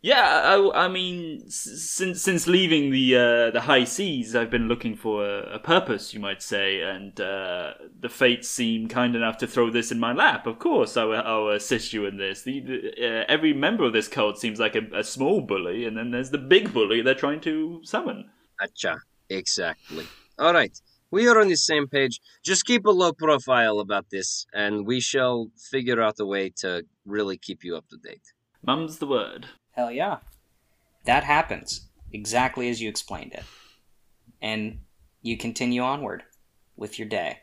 yeah, 0.02 0.56
I, 0.56 0.86
I 0.86 0.88
mean, 0.88 1.48
since 1.48 2.22
since 2.22 2.46
leaving 2.46 2.90
the 2.90 3.16
uh, 3.16 3.50
the 3.50 3.60
high 3.60 3.84
seas, 3.84 4.34
I've 4.34 4.50
been 4.50 4.68
looking 4.68 4.96
for 4.96 5.26
a, 5.26 5.54
a 5.54 5.58
purpose, 5.58 6.14
you 6.14 6.20
might 6.20 6.42
say, 6.42 6.80
and 6.80 7.20
uh, 7.20 7.74
the 7.98 8.08
fates 8.08 8.48
seem 8.48 8.88
kind 8.88 9.14
enough 9.14 9.38
to 9.38 9.46
throw 9.46 9.70
this 9.70 9.92
in 9.92 9.98
my 9.98 10.12
lap. 10.12 10.46
Of 10.46 10.58
course, 10.58 10.96
I 10.96 11.04
will, 11.04 11.20
I 11.20 11.36
will 11.36 11.50
assist 11.50 11.92
you 11.92 12.06
in 12.06 12.16
this. 12.16 12.42
The, 12.42 12.60
the, 12.60 12.90
uh, 12.98 13.24
every 13.28 13.52
member 13.52 13.84
of 13.84 13.92
this 13.92 14.08
cult 14.08 14.38
seems 14.38 14.58
like 14.58 14.74
a, 14.74 14.82
a 14.94 15.04
small 15.04 15.40
bully, 15.40 15.84
and 15.84 15.96
then 15.96 16.10
there's 16.10 16.30
the 16.30 16.38
big 16.38 16.72
bully 16.72 17.02
they're 17.02 17.14
trying 17.14 17.40
to 17.42 17.80
summon. 17.84 18.30
Acha. 18.60 18.98
Exactly. 19.30 20.06
All 20.38 20.52
right. 20.52 20.76
We 21.12 21.28
are 21.28 21.40
on 21.40 21.48
the 21.48 21.56
same 21.56 21.88
page. 21.88 22.20
Just 22.44 22.66
keep 22.66 22.84
a 22.86 22.90
low 22.90 23.12
profile 23.12 23.80
about 23.80 24.10
this, 24.10 24.46
and 24.52 24.86
we 24.86 25.00
shall 25.00 25.50
figure 25.70 26.00
out 26.00 26.20
a 26.20 26.26
way 26.26 26.50
to 26.58 26.84
really 27.04 27.36
keep 27.36 27.64
you 27.64 27.76
up 27.76 27.88
to 27.88 27.96
date. 27.96 28.32
Mum's 28.64 28.98
the 28.98 29.06
word. 29.06 29.46
Hell 29.72 29.90
yeah. 29.90 30.18
That 31.04 31.24
happens 31.24 31.88
exactly 32.12 32.68
as 32.68 32.80
you 32.80 32.88
explained 32.88 33.33
it. 33.33 33.44
And 34.42 34.80
you 35.22 35.37
continue 35.37 35.83
onward 35.83 36.24
with 36.76 36.98
your 36.98 37.09
day. 37.09 37.40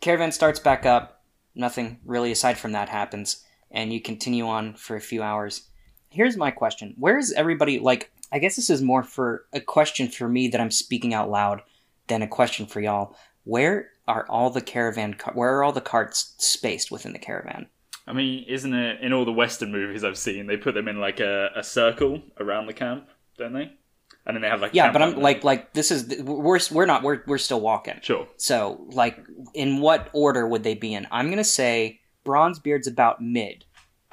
Caravan 0.00 0.32
starts 0.32 0.60
back 0.60 0.86
up. 0.86 1.22
Nothing 1.54 1.98
really 2.04 2.32
aside 2.32 2.58
from 2.58 2.72
that 2.72 2.88
happens. 2.88 3.44
And 3.70 3.92
you 3.92 4.00
continue 4.00 4.46
on 4.46 4.74
for 4.74 4.96
a 4.96 5.00
few 5.00 5.22
hours. 5.22 5.68
Here's 6.10 6.36
my 6.36 6.50
question 6.50 6.94
Where 6.98 7.18
is 7.18 7.32
everybody? 7.32 7.78
Like, 7.78 8.10
I 8.32 8.38
guess 8.38 8.56
this 8.56 8.70
is 8.70 8.82
more 8.82 9.02
for 9.02 9.46
a 9.52 9.60
question 9.60 10.08
for 10.08 10.28
me 10.28 10.48
that 10.48 10.60
I'm 10.60 10.70
speaking 10.70 11.14
out 11.14 11.30
loud 11.30 11.62
than 12.06 12.22
a 12.22 12.28
question 12.28 12.66
for 12.66 12.80
y'all. 12.80 13.16
Where 13.44 13.90
are 14.06 14.26
all 14.28 14.50
the 14.50 14.60
caravan? 14.60 15.16
Where 15.34 15.56
are 15.56 15.64
all 15.64 15.72
the 15.72 15.80
carts 15.80 16.34
spaced 16.38 16.90
within 16.90 17.12
the 17.12 17.18
caravan? 17.18 17.68
I 18.10 18.12
mean, 18.12 18.44
isn't 18.48 18.74
it 18.74 19.00
in 19.00 19.12
all 19.12 19.24
the 19.24 19.32
Western 19.32 19.70
movies 19.72 20.02
I've 20.04 20.18
seen? 20.18 20.46
They 20.46 20.56
put 20.56 20.74
them 20.74 20.88
in 20.88 20.98
like 21.00 21.20
a, 21.20 21.50
a 21.54 21.62
circle 21.62 22.20
around 22.38 22.66
the 22.66 22.72
camp, 22.74 23.08
don't 23.38 23.52
they? 23.52 23.72
And 24.26 24.36
then 24.36 24.42
they 24.42 24.48
have 24.48 24.60
like 24.60 24.74
Yeah, 24.74 24.92
but 24.92 25.00
I'm 25.00 25.10
partners. 25.12 25.22
like 25.22 25.44
like 25.44 25.72
this 25.72 25.90
is 25.90 26.20
we're 26.22 26.58
we're 26.70 26.86
not 26.86 27.02
we're 27.02 27.22
we're 27.26 27.38
still 27.38 27.60
walking. 27.60 27.98
sure. 28.02 28.28
So 28.36 28.86
like 28.90 29.18
in 29.54 29.78
what 29.80 30.10
order 30.12 30.46
would 30.46 30.62
they 30.62 30.74
be 30.74 30.92
in? 30.92 31.06
I'm 31.10 31.30
gonna 31.30 31.44
say 31.44 32.00
Bronzebeard's 32.26 32.86
about 32.86 33.22
mid. 33.22 33.64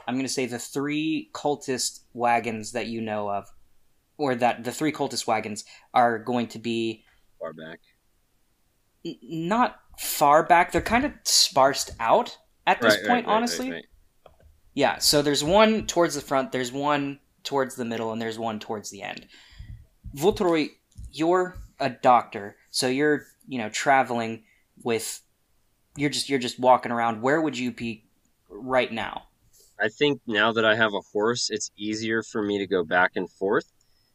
I'm 0.08 0.16
gonna 0.16 0.30
say 0.30 0.46
the 0.46 0.60
three 0.60 1.30
cultist 1.34 2.02
wagons 2.14 2.72
that 2.72 2.88
you 2.88 3.02
know 3.02 3.30
of, 3.30 3.48
or 4.18 4.34
that 4.36 4.64
the 4.64 4.72
three 4.72 4.94
cultist 4.94 5.28
wagons 5.28 5.66
are 5.94 6.18
going 6.20 6.48
to 6.48 6.60
be 6.60 7.04
Far 7.40 7.52
back. 7.54 7.80
n- 9.06 9.18
not 9.24 9.76
far 10.00 10.44
back. 10.44 10.72
They're 10.72 10.82
kind 10.82 11.04
of 11.06 11.12
sparsed 11.24 11.92
out 12.00 12.38
at 12.68 12.82
this 12.82 12.98
Right, 12.98 13.08
point, 13.08 13.28
right, 13.28 13.36
honestly. 13.36 13.72
right. 13.72 13.86
Yeah, 14.76 15.00
so 15.00 15.22
there's 15.24 15.44
one 15.44 15.88
towards 15.88 16.16
the 16.16 16.22
front, 16.22 16.52
there's 16.52 16.72
one 16.72 17.20
towards 17.44 17.76
the 17.76 17.86
middle, 17.86 18.12
and 18.12 18.22
there's 18.22 18.38
one 18.38 18.60
towards 18.60 18.92
the 18.92 19.02
end. 19.02 19.28
Voltroy, 20.16 20.70
you're 21.12 21.58
a 21.80 21.90
doctor, 21.90 22.58
so 22.72 22.88
you're 22.88 23.28
you 23.48 23.58
know 23.58 23.70
traveling 23.70 24.44
with, 24.84 25.22
you're 25.96 26.10
just 26.12 26.30
you're 26.30 26.40
just 26.40 26.60
walking 26.60 26.92
around. 26.92 27.22
Where 27.24 27.42
would 27.42 27.58
you 27.58 27.72
be 27.72 28.06
right 28.50 28.92
now? 28.92 29.24
I 29.80 29.90
think 29.90 30.22
now 30.28 30.52
that 30.54 30.66
I 30.66 30.76
have 30.76 30.94
a 30.94 31.02
horse, 31.02 31.50
it's 31.50 31.72
easier 31.78 32.22
for 32.24 32.44
me 32.44 32.60
to 32.60 32.68
go 32.68 32.84
back 32.84 33.12
and 33.16 33.30
forth. 33.30 33.72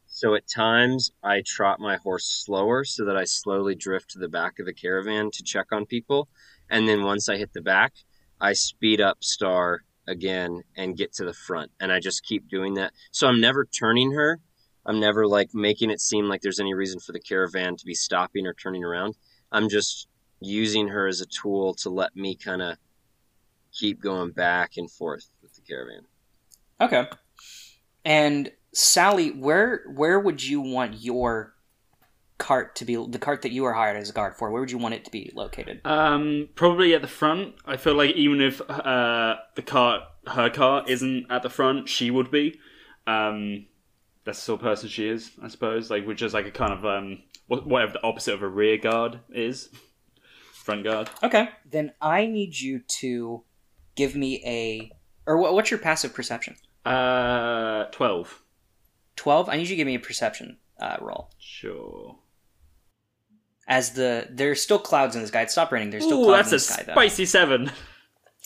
So 0.07 0.35
at 0.35 0.49
times 0.49 1.11
I 1.23 1.43
trot 1.47 1.81
my 1.81 1.97
horse 1.97 2.27
slower 2.27 2.85
so 2.85 3.05
that 3.07 3.17
I 3.17 3.25
slowly 3.25 3.75
drift 3.75 4.11
to 4.11 4.19
the 4.19 4.29
back 4.29 4.59
of 4.59 4.67
the 4.67 4.75
caravan 4.75 5.31
to 5.33 5.43
check 5.43 5.73
on 5.73 5.87
people. 5.87 6.29
And 6.71 6.89
then 6.89 7.03
once 7.05 7.29
I 7.29 7.37
hit 7.39 7.53
the 7.53 7.63
back, 7.63 7.95
I 8.43 8.53
speed 8.55 9.01
up 9.01 9.23
Star 9.23 9.85
again 10.09 10.63
and 10.77 10.97
get 10.97 11.13
to 11.15 11.25
the 11.25 11.33
front. 11.33 11.71
And 11.81 11.93
I 11.93 12.01
just 12.01 12.25
keep 12.25 12.49
doing 12.49 12.75
that. 12.75 12.93
So 13.13 13.29
I'm 13.29 13.41
never 13.41 13.65
turning 13.65 14.13
her. 14.13 14.41
I'm 14.85 14.99
never 14.99 15.29
like 15.29 15.51
making 15.55 15.91
it 15.91 16.01
seem 16.01 16.29
like 16.29 16.41
there's 16.41 16.59
any 16.59 16.75
reason 16.75 16.99
for 16.99 17.13
the 17.13 17.21
caravan 17.21 17.77
to 17.77 17.87
be 17.87 17.95
stopping 17.95 18.47
or 18.47 18.53
turning 18.53 18.83
around. 18.83 19.15
I'm 19.53 19.69
just 19.69 20.09
using 20.41 20.89
her 20.89 21.07
as 21.07 21.21
a 21.21 21.27
tool 21.27 21.75
to 21.75 21.89
let 21.89 22.17
me 22.17 22.35
kind 22.35 22.63
of 22.63 22.77
keep 23.73 24.03
going 24.03 24.33
back 24.33 24.73
and 24.77 24.91
forth 24.91 25.31
with 25.41 25.55
the 25.55 25.63
caravan. 25.63 26.03
Okay. 26.81 27.09
And 28.05 28.51
Sally, 28.75 29.31
where 29.31 29.85
where 29.95 30.19
would 30.19 30.43
you 30.43 30.61
want 30.61 31.01
your 31.01 31.52
cart 32.39 32.77
to 32.77 32.85
be? 32.85 32.97
The 32.97 33.19
cart 33.19 33.43
that 33.43 33.53
you 33.53 33.63
were 33.63 33.73
hired 33.73 33.97
as 33.97 34.11
a 34.11 34.13
guard 34.13 34.37
for. 34.37 34.51
Where 34.51 34.61
would 34.61 34.71
you 34.71 34.79
want 34.79 34.95
it 34.95 35.05
to 35.05 35.11
be 35.11 35.31
located? 35.35 35.81
Um, 35.85 36.49
probably 36.55 36.95
at 36.95 37.03
the 37.03 37.09
front. 37.09 37.55
I 37.67 37.77
feel 37.77 37.95
like 37.95 38.15
even 38.17 38.41
if 38.41 38.61
uh, 38.69 39.37
the 39.55 39.63
cart, 39.63 40.03
her 40.27 40.51
car, 40.51 40.85
isn't 40.87 41.27
at 41.31 41.43
the 41.43 41.51
front, 41.51 41.89
she 41.89 42.11
would 42.11 42.31
be. 42.31 42.59
Um, 43.07 43.67
that's 44.25 44.39
the 44.39 44.45
sort 44.45 44.61
of 44.61 44.65
person 44.65 44.89
she 44.89 45.09
is, 45.09 45.33
I 45.43 45.49
suppose. 45.49 45.91
Like, 45.91 46.07
which 46.07 46.23
is 46.23 46.35
like 46.35 46.47
a 46.47 46.51
kind 46.51 46.73
of 46.73 46.85
um, 46.85 47.23
whatever 47.47 47.93
the 47.93 48.03
opposite 48.05 48.35
of 48.35 48.43
a 48.43 48.49
rear 48.49 48.79
guard 48.79 49.21
is, 49.31 49.69
front 50.53 50.85
guard. 50.85 51.11
Okay. 51.23 51.49
Then 51.69 51.93
I 52.01 52.27
need 52.27 52.59
you 52.59 52.81
to 53.01 53.43
give 53.95 54.15
me 54.15 54.43
a 54.47 54.91
or 55.27 55.39
what, 55.39 55.55
what's 55.55 55.71
your 55.71 55.81
passive 55.81 56.15
perception? 56.15 56.57
Uh, 56.85 57.85
twelve. 57.93 58.43
12 59.17 59.49
i 59.49 59.57
need 59.57 59.63
you 59.63 59.69
to 59.69 59.77
give 59.77 59.87
me 59.87 59.95
a 59.95 60.01
perception 60.01 60.57
uh, 60.81 60.97
roll 61.01 61.31
Sure. 61.39 62.17
As 63.69 63.93
the 63.93 64.27
there's 64.31 64.61
still 64.61 64.79
clouds 64.79 65.15
in 65.17 65.23
the 65.23 65.29
sky. 65.29 65.43
It 65.43 65.51
stopped 65.51 65.73
raining. 65.73 65.91
There's 65.91 66.05
still 66.05 66.23
Ooh, 66.23 66.27
clouds 66.27 66.49
in 66.49 66.57
the 66.57 66.61
sky 66.61 66.83
though. 66.87 66.93
spicy 66.93 67.27
seven. 67.27 67.73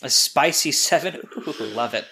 a 0.01 0.09
spicy 0.09 0.71
seven? 0.71 1.15
Ooh, 1.47 1.63
love 1.73 1.93
it. 1.93 2.05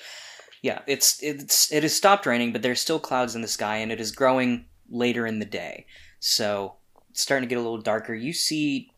Yeah 0.62 0.82
it's 0.88 1.22
it's 1.22 1.72
it 1.72 1.84
has 1.84 1.96
stopped 1.96 2.26
raining 2.26 2.52
but 2.52 2.62
there's 2.62 2.82
still 2.82 3.00
clouds 3.00 3.36
in 3.36 3.42
the 3.42 3.48
sky 3.48 3.78
and 3.78 3.92
it 3.92 4.00
is 4.00 4.12
growing 4.12 4.66
later 4.90 5.28
in 5.28 5.40
the 5.40 5.46
day. 5.46 5.86
So 6.20 6.76
it's 7.10 7.22
starting 7.22 7.48
to 7.48 7.54
get 7.54 7.60
a 7.60 7.62
little 7.62 7.82
darker. 7.82 8.14
You 8.14 8.34
see 8.34 8.92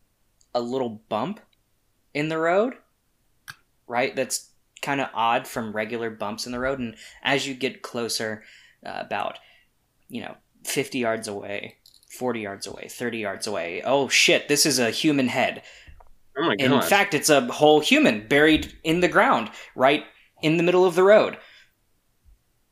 a 0.56 0.62
little 0.62 1.02
bump 1.10 1.40
in 2.14 2.30
the 2.30 2.38
road 2.38 2.76
right? 3.88 4.16
That's 4.16 4.52
kind 4.82 5.02
of 5.02 5.10
odd 5.14 5.48
from 5.48 5.74
regular 5.74 6.10
bumps 6.10 6.46
in 6.46 6.52
the 6.52 6.60
road 6.60 6.80
and 6.80 6.96
as 7.24 7.48
you 7.48 7.54
get 7.56 7.82
closer 7.82 8.44
uh, 8.86 9.00
about 9.00 9.40
you 10.08 10.22
know 10.22 10.36
50 10.64 11.00
yards 11.00 11.28
away 11.28 11.77
40 12.10 12.40
yards 12.42 12.68
away 12.68 12.88
30 12.90 13.18
yards 13.18 13.48
away 13.48 13.82
oh 13.86 14.08
shit 14.08 14.48
this 14.48 14.66
is 14.66 14.80
a 14.80 14.90
human 14.92 15.28
head 15.28 15.62
Oh 16.40 16.44
my 16.44 16.56
god. 16.56 16.72
in 16.72 16.82
fact, 16.84 17.16
it's 17.16 17.32
a 17.32 17.42
whole 17.52 17.80
human 17.80 18.28
buried 18.28 18.72
in 18.84 19.00
the 19.00 19.08
ground, 19.08 19.50
right 19.76 20.04
in 20.44 20.58
the 20.58 20.62
middle 20.64 20.86
of 20.86 20.94
the 20.94 21.02
road. 21.02 21.36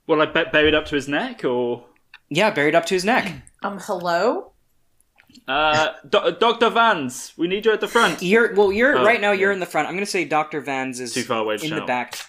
Well, 0.05 0.19
like 0.19 0.33
buried 0.51 0.75
up 0.75 0.85
to 0.85 0.95
his 0.95 1.07
neck, 1.07 1.43
or 1.43 1.83
Yeah, 2.29 2.51
buried 2.51 2.75
up 2.75 2.85
to 2.85 2.93
his 2.93 3.03
neck. 3.03 3.31
Um, 3.63 3.79
hello? 3.81 4.51
uh, 5.47 5.93
Do- 6.07 6.35
Doctor 6.39 6.69
Vans, 6.69 7.33
we 7.37 7.47
need 7.47 7.65
you 7.65 7.71
at 7.71 7.81
the 7.81 7.87
front. 7.87 8.21
You're 8.21 8.53
well. 8.53 8.71
You're 8.71 8.99
Oh, 8.99 9.03
right 9.03 9.19
now. 9.19 9.31
You're 9.31 9.51
in 9.51 9.59
the 9.59 9.65
front. 9.65 9.87
I'm 9.87 9.95
going 9.95 10.05
to 10.05 10.11
say 10.11 10.25
Doctor 10.25 10.61
Vans 10.61 10.99
is 10.99 11.15
Too 11.15 11.23
far 11.23 11.39
away 11.41 11.57
to 11.57 11.65
in 11.65 11.73
the 11.73 11.81
back. 11.81 12.19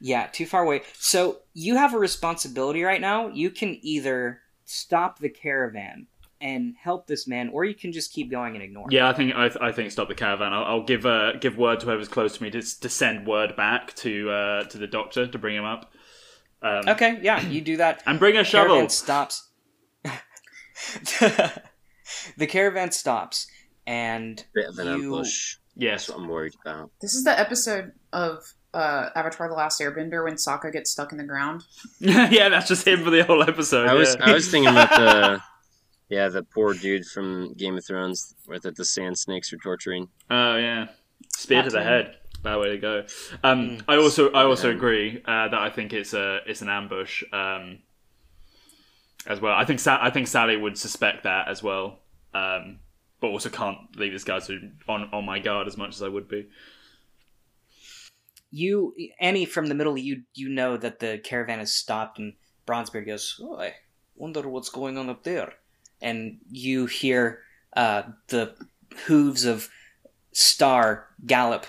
Yeah, 0.00 0.26
too 0.26 0.44
far 0.46 0.64
away. 0.64 0.82
So 0.98 1.38
you 1.54 1.76
have 1.76 1.94
a 1.94 1.98
responsibility 2.00 2.82
right 2.82 3.00
now. 3.00 3.28
You 3.28 3.50
can 3.50 3.78
either 3.82 4.40
stop 4.64 5.20
the 5.20 5.28
caravan 5.28 6.08
and 6.40 6.74
help 6.82 7.06
this 7.06 7.26
man, 7.28 7.50
or 7.52 7.64
you 7.64 7.74
can 7.74 7.92
just 7.92 8.12
keep 8.12 8.30
going 8.30 8.54
and 8.54 8.62
ignore. 8.64 8.84
him. 8.84 8.92
Yeah, 8.92 9.08
I 9.08 9.12
think 9.12 9.34
I, 9.34 9.50
I 9.60 9.72
think 9.72 9.90
stop 9.90 10.08
the 10.08 10.14
caravan. 10.14 10.52
I'll, 10.52 10.64
I'll 10.64 10.82
give 10.84 11.04
uh, 11.06 11.32
give 11.34 11.58
word 11.58 11.80
to 11.80 11.86
whoever's 11.86 12.08
close 12.08 12.36
to 12.38 12.42
me 12.42 12.50
to, 12.50 12.60
to 12.80 12.88
send 12.88 13.26
word 13.26 13.56
back 13.56 13.94
to 13.96 14.30
uh, 14.30 14.64
to 14.64 14.78
the 14.78 14.86
doctor 14.86 15.26
to 15.26 15.38
bring 15.38 15.56
him 15.56 15.64
up. 15.64 15.92
Um, 16.62 16.82
Okay. 16.88 17.18
Yeah, 17.22 17.40
you 17.46 17.60
do 17.60 17.76
that. 17.78 18.02
and 18.06 18.18
bring 18.18 18.36
a 18.36 18.44
shovel. 18.44 18.68
Caravan 18.76 18.88
stops. 18.90 19.48
the 22.36 22.46
caravan 22.46 22.92
stops, 22.92 23.46
and 23.86 24.44
Bit 24.54 24.66
of 24.68 24.78
an 24.78 24.86
you- 24.86 25.14
ambush. 25.14 25.56
Yes. 25.76 26.06
That's 26.06 26.18
what 26.18 26.24
I'm 26.24 26.28
worried 26.28 26.54
about. 26.64 26.90
This 27.00 27.14
is 27.14 27.24
the 27.24 27.38
episode 27.38 27.92
of 28.12 28.42
uh, 28.74 29.08
Avatar 29.14 29.48
The 29.48 29.54
Last 29.54 29.80
Airbender 29.80 30.24
when 30.24 30.34
Sokka 30.34 30.70
gets 30.72 30.90
stuck 30.90 31.12
in 31.12 31.16
the 31.18 31.24
ground. 31.24 31.62
yeah, 32.00 32.48
that's 32.50 32.68
just 32.68 32.86
him 32.86 33.02
for 33.04 33.10
the 33.10 33.24
whole 33.24 33.42
episode. 33.42 33.88
I 33.88 33.94
was. 33.94 34.14
I 34.16 34.32
was 34.32 34.50
thinking 34.50 34.70
about 34.70 34.90
the 34.90 35.42
yeah 36.10 36.28
the 36.28 36.42
poor 36.42 36.74
dude 36.74 37.06
from 37.06 37.54
Game 37.54 37.78
of 37.78 37.84
Thrones 37.86 38.34
with 38.46 38.62
that 38.62 38.76
the 38.76 38.84
sand 38.84 39.18
snakes 39.18 39.52
are 39.52 39.58
torturing. 39.58 40.08
Oh 40.28 40.56
yeah, 40.56 40.88
spear 41.34 41.62
to 41.62 41.70
the 41.70 41.82
head. 41.82 42.16
Bad 42.42 42.56
way 42.58 42.70
to 42.70 42.78
go. 42.78 43.04
Um, 43.44 43.58
Mm. 43.70 43.82
I 43.88 43.96
also 43.96 44.30
I 44.32 44.44
also 44.44 44.68
Yeah. 44.70 44.76
agree 44.76 45.22
uh, 45.26 45.48
that 45.48 45.60
I 45.60 45.70
think 45.70 45.92
it's 45.92 46.14
a 46.14 46.40
it's 46.46 46.62
an 46.62 46.68
ambush 46.70 47.22
um, 47.32 47.78
as 49.26 49.40
well. 49.40 49.54
I 49.54 49.64
think 49.64 49.78
Sa- 49.80 49.98
I 50.00 50.10
think 50.10 50.26
Sally 50.26 50.56
would 50.56 50.78
suspect 50.78 51.24
that 51.24 51.48
as 51.48 51.62
well, 51.62 51.98
um, 52.32 52.78
but 53.20 53.28
also 53.28 53.50
can't 53.50 53.78
leave 53.96 54.12
this 54.12 54.24
guy 54.24 54.38
to, 54.40 54.70
on 54.88 55.10
on 55.12 55.26
my 55.26 55.38
guard 55.38 55.66
as 55.66 55.76
much 55.76 55.90
as 55.90 56.02
I 56.02 56.08
would 56.08 56.28
be. 56.28 56.48
you 58.50 58.94
Annie 59.20 59.44
from 59.44 59.66
the 59.66 59.74
middle 59.74 59.96
you 59.96 60.22
you 60.34 60.48
know 60.48 60.76
that 60.76 60.98
the 60.98 61.18
caravan 61.22 61.58
has 61.60 61.72
stopped 61.72 62.18
and 62.18 62.32
Bronzebeard 62.66 63.06
goes, 63.06 63.38
oh, 63.42 63.58
I 63.60 63.74
wonder 64.16 64.48
what's 64.48 64.70
going 64.70 64.96
on 64.96 65.08
up 65.10 65.24
there. 65.24 65.54
And 66.00 66.38
you 66.50 66.86
hear 66.86 67.40
uh, 67.76 68.02
the 68.28 68.54
hooves 69.06 69.44
of 69.44 69.68
Star 70.32 71.08
gallop 71.26 71.66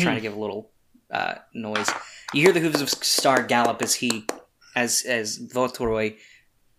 trying 0.00 0.16
to 0.16 0.20
give 0.20 0.34
a 0.34 0.40
little 0.40 0.70
uh, 1.10 1.34
noise. 1.54 1.90
You 2.32 2.42
hear 2.42 2.52
the 2.52 2.60
hooves 2.60 2.80
of 2.80 2.88
Star 2.88 3.42
gallop 3.42 3.82
as 3.82 3.94
he 3.94 4.26
as 4.74 5.02
as 5.02 5.38
Voltoroy 5.38 6.16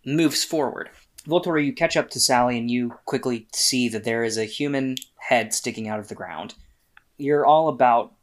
moves 0.06 0.44
forward. 0.44 0.90
Voltoroy, 1.28 1.66
you 1.66 1.74
catch 1.74 1.98
up 1.98 2.10
to 2.12 2.20
Sally 2.20 2.58
and 2.58 2.72
you 2.72 2.94
quickly 3.06 3.48
see 3.54 3.90
that 3.90 4.04
there 4.06 4.24
is 4.24 4.38
a 4.38 4.46
human 4.46 4.96
head 5.18 5.54
sticking 5.54 5.88
out 5.88 6.00
of 6.00 6.08
the 6.08 6.16
ground 6.16 6.54
you're 7.18 7.46
all 7.46 7.68
about 7.68 8.14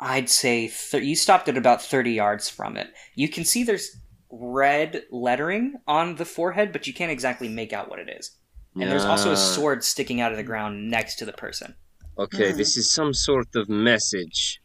i'd 0.00 0.28
say 0.28 0.68
th- 0.68 1.02
you 1.02 1.14
stopped 1.14 1.48
at 1.48 1.56
about 1.56 1.82
30 1.82 2.12
yards 2.12 2.48
from 2.48 2.76
it 2.76 2.88
you 3.14 3.28
can 3.28 3.44
see 3.44 3.64
there's 3.64 3.96
red 4.30 5.04
lettering 5.10 5.74
on 5.86 6.16
the 6.16 6.24
forehead 6.24 6.72
but 6.72 6.86
you 6.86 6.92
can't 6.94 7.10
exactly 7.10 7.48
make 7.48 7.72
out 7.72 7.88
what 7.90 7.98
it 7.98 8.08
is 8.08 8.36
and 8.74 8.90
there's 8.90 9.04
also 9.04 9.30
a 9.30 9.32
Ah, 9.32 9.34
sword 9.54 9.82
sticking 9.82 10.20
out 10.20 10.30
of 10.30 10.36
the 10.36 10.42
ground 10.44 10.90
next 10.90 11.16
to 11.16 11.24
the 11.24 11.32
person 11.32 11.74
Okay, 12.18 12.50
this 12.50 12.76
is 12.76 12.90
some 12.92 13.14
sort 13.14 13.46
of 13.54 13.68
message. 13.68 14.60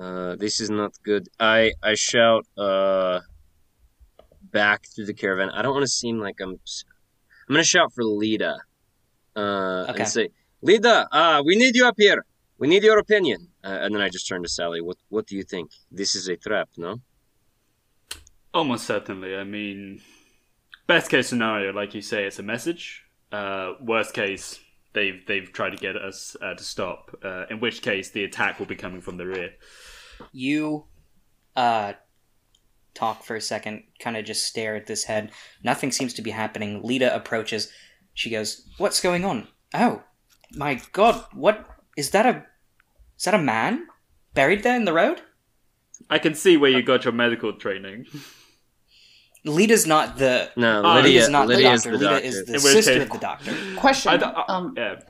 Uh, 0.00 0.34
this 0.36 0.60
is 0.62 0.70
not 0.70 0.92
good. 1.04 1.28
I 1.38 1.72
I 1.82 1.94
shout 1.94 2.46
uh 2.56 3.20
back 4.42 4.84
through 4.94 5.06
the 5.06 5.14
caravan. 5.14 5.50
I 5.50 5.60
don't 5.62 5.74
want 5.74 5.84
to 5.84 5.88
seem 6.02 6.18
like 6.18 6.36
I'm. 6.40 6.52
I'm 7.48 7.54
gonna 7.54 7.64
shout 7.64 7.92
for 7.94 8.02
Lita. 8.04 8.56
Uh, 9.36 9.86
Okay. 9.90 10.00
and 10.00 10.08
say, 10.08 10.28
Lita, 10.62 11.06
uh, 11.12 11.42
we 11.44 11.54
need 11.56 11.76
you 11.76 11.86
up 11.86 11.96
here. 11.98 12.24
We 12.58 12.66
need 12.66 12.82
your 12.82 12.98
opinion. 12.98 13.48
Uh, 13.62 13.78
and 13.82 13.94
then 13.94 14.00
I 14.02 14.08
just 14.08 14.26
turn 14.26 14.42
to 14.42 14.48
Sally. 14.48 14.80
What 14.80 14.96
What 15.10 15.26
do 15.26 15.36
you 15.36 15.42
think? 15.42 15.70
This 15.90 16.14
is 16.14 16.28
a 16.28 16.36
trap, 16.36 16.68
no? 16.76 16.96
Almost 18.54 18.86
certainly. 18.86 19.36
I 19.36 19.44
mean, 19.44 20.00
best 20.86 21.10
case 21.10 21.28
scenario, 21.28 21.72
like 21.72 21.94
you 21.94 22.00
say, 22.00 22.24
it's 22.24 22.38
a 22.38 22.42
message. 22.42 23.04
Uh, 23.30 23.74
worst 23.80 24.14
case, 24.14 24.58
they've 24.94 25.24
they've 25.26 25.52
tried 25.52 25.70
to 25.70 25.76
get 25.76 25.96
us 25.96 26.36
uh, 26.40 26.54
to 26.54 26.64
stop. 26.64 27.16
Uh, 27.22 27.44
in 27.50 27.60
which 27.60 27.82
case, 27.82 28.10
the 28.10 28.24
attack 28.24 28.58
will 28.58 28.66
be 28.66 28.76
coming 28.76 29.00
from 29.00 29.16
the 29.16 29.26
rear. 29.26 29.50
You 30.32 30.86
uh 31.54 31.92
talk 32.94 33.22
for 33.22 33.36
a 33.36 33.40
second, 33.40 33.84
kind 34.00 34.16
of 34.16 34.24
just 34.24 34.46
stare 34.46 34.74
at 34.74 34.86
this 34.86 35.04
head. 35.04 35.30
Nothing 35.62 35.92
seems 35.92 36.14
to 36.14 36.22
be 36.22 36.30
happening. 36.30 36.82
Lita 36.82 37.14
approaches. 37.14 37.70
She 38.14 38.30
goes, 38.30 38.68
"What's 38.78 39.00
going 39.00 39.24
on?" 39.24 39.46
Oh, 39.74 40.02
my 40.54 40.80
god, 40.92 41.24
what 41.32 41.66
is 41.96 42.10
that 42.10 42.26
a 42.26 42.46
is 43.16 43.24
that 43.24 43.34
a 43.34 43.38
man 43.38 43.86
buried 44.34 44.62
there 44.62 44.76
in 44.76 44.84
the 44.84 44.92
road? 44.92 45.20
I 46.10 46.18
can 46.18 46.34
see 46.34 46.56
where 46.56 46.70
you 46.70 46.82
got 46.82 47.04
your 47.04 47.12
medical 47.12 47.52
training. 47.52 48.06
Lita's 49.44 49.86
not 49.86 50.18
the 50.18 50.50
No, 50.56 50.82
Ah, 50.84 50.94
Lydia, 50.96 51.02
Lydia's 51.04 51.28
not 51.28 51.46
Lydia 51.48 51.68
the 51.68 51.74
is 51.74 51.82
doctor. 51.84 51.98
the 51.98 52.04
Lita 52.04 52.10
doctor. 52.14 52.26
is 52.26 52.44
the 52.46 52.54
In 52.54 52.60
sister 52.60 52.92
case- 52.94 53.02
of 53.02 53.10
the 53.10 53.18
doctor. 53.18 53.54
Question. 53.76 54.12
I 54.12 54.16
d- 54.16 54.24
uh, 54.24 54.42
um, 54.48 54.74
yeah. 54.76 55.00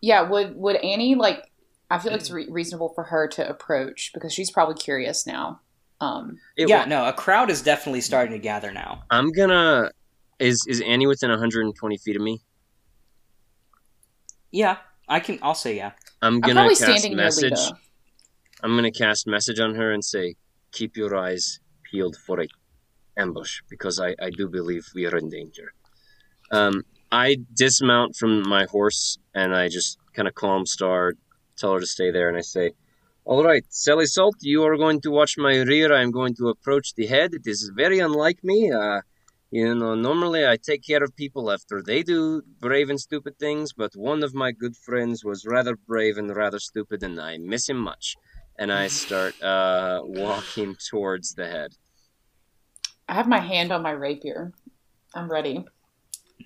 yeah, 0.00 0.22
would 0.22 0.56
would 0.56 0.76
Annie 0.76 1.14
like? 1.14 1.44
I 1.90 1.98
feel 1.98 2.12
like 2.12 2.20
it's 2.20 2.30
re- 2.30 2.46
reasonable 2.50 2.90
for 2.94 3.04
her 3.04 3.26
to 3.28 3.48
approach 3.48 4.10
because 4.14 4.32
she's 4.32 4.50
probably 4.50 4.74
curious 4.76 5.26
now. 5.26 5.60
Um, 6.00 6.38
yeah, 6.56 6.80
wa- 6.80 6.84
no, 6.84 7.06
a 7.08 7.12
crowd 7.12 7.50
is 7.50 7.62
definitely 7.62 8.02
starting 8.02 8.32
to 8.32 8.38
gather 8.38 8.70
now. 8.72 9.02
I'm 9.10 9.32
gonna. 9.32 9.90
Is 10.38 10.64
is 10.68 10.80
Annie 10.82 11.06
within 11.08 11.30
120 11.30 11.96
feet 11.98 12.14
of 12.16 12.22
me? 12.22 12.40
Yeah, 14.50 14.76
I 15.08 15.20
can. 15.20 15.38
I'll 15.42 15.54
say 15.54 15.76
yeah. 15.76 15.92
I'm 16.22 16.34
I'm 16.34 16.40
gonna 16.40 16.54
probably 16.54 16.76
cast 16.76 16.82
standing 16.82 17.16
near 17.16 17.24
message. 17.26 17.50
Lita. 17.52 17.76
I'm 18.62 18.74
gonna 18.74 18.90
cast 18.90 19.26
message 19.26 19.60
on 19.60 19.76
her 19.76 19.92
and 19.92 20.04
say, 20.04 20.34
"Keep 20.72 20.96
your 20.96 21.14
eyes 21.14 21.60
peeled 21.84 22.16
for 22.16 22.40
a 22.40 22.48
ambush," 23.16 23.60
because 23.70 24.00
I 24.00 24.16
I 24.20 24.30
do 24.30 24.48
believe 24.48 24.84
we 24.94 25.06
are 25.06 25.16
in 25.16 25.28
danger. 25.28 25.72
Um, 26.50 26.84
I 27.12 27.36
dismount 27.54 28.16
from 28.16 28.48
my 28.48 28.64
horse 28.64 29.18
and 29.32 29.54
I 29.54 29.68
just 29.68 29.98
kind 30.12 30.26
of 30.26 30.34
calm 30.34 30.66
Star, 30.66 31.14
tell 31.56 31.74
her 31.74 31.80
to 31.80 31.86
stay 31.86 32.10
there, 32.10 32.28
and 32.28 32.36
I 32.36 32.40
say, 32.40 32.72
"All 33.24 33.44
right, 33.44 33.64
Sally 33.68 34.06
Salt, 34.06 34.36
you 34.40 34.64
are 34.64 34.76
going 34.76 35.00
to 35.02 35.10
watch 35.10 35.38
my 35.38 35.60
rear. 35.60 35.92
I'm 35.92 36.10
going 36.10 36.34
to 36.36 36.48
approach 36.48 36.94
the 36.94 37.06
head. 37.06 37.34
It 37.34 37.46
is 37.46 37.70
very 37.82 38.00
unlike 38.00 38.42
me. 38.42 38.72
Uh, 38.72 39.02
you 39.52 39.72
know, 39.74 39.94
normally 39.94 40.44
I 40.44 40.56
take 40.56 40.82
care 40.82 41.04
of 41.04 41.14
people 41.14 41.50
after 41.50 41.80
they 41.80 42.02
do 42.02 42.42
brave 42.60 42.90
and 42.90 43.00
stupid 43.00 43.38
things, 43.38 43.72
but 43.72 43.92
one 43.94 44.22
of 44.24 44.34
my 44.34 44.50
good 44.50 44.76
friends 44.76 45.24
was 45.24 45.46
rather 45.46 45.76
brave 45.76 46.18
and 46.18 46.34
rather 46.34 46.58
stupid, 46.58 47.04
and 47.04 47.20
I 47.20 47.38
miss 47.38 47.68
him 47.68 47.78
much." 47.78 48.16
And 48.58 48.72
I 48.72 48.88
start 48.88 49.40
uh, 49.42 50.00
walking 50.04 50.76
towards 50.90 51.34
the 51.34 51.46
head. 51.46 51.72
I 53.08 53.14
have 53.14 53.28
my 53.28 53.38
hand 53.38 53.72
on 53.72 53.82
my 53.82 53.92
rapier. 53.92 54.52
I'm 55.14 55.30
ready. 55.30 55.64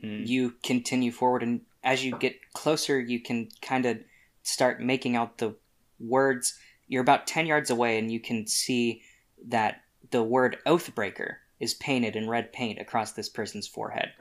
You 0.02 0.54
continue 0.62 1.12
forward, 1.12 1.42
and 1.42 1.60
as 1.84 2.04
you 2.04 2.16
get 2.18 2.36
closer, 2.54 3.00
you 3.00 3.20
can 3.20 3.48
kind 3.60 3.86
of 3.86 3.98
start 4.42 4.80
making 4.80 5.16
out 5.16 5.38
the 5.38 5.54
words. 6.00 6.58
You're 6.88 7.02
about 7.02 7.26
10 7.26 7.46
yards 7.46 7.70
away, 7.70 7.98
and 7.98 8.10
you 8.10 8.20
can 8.20 8.46
see 8.46 9.02
that 9.48 9.82
the 10.10 10.22
word 10.22 10.58
Oathbreaker 10.66 11.36
is 11.60 11.74
painted 11.74 12.16
in 12.16 12.28
red 12.28 12.52
paint 12.52 12.80
across 12.80 13.12
this 13.12 13.28
person's 13.28 13.68
forehead. 13.68 14.12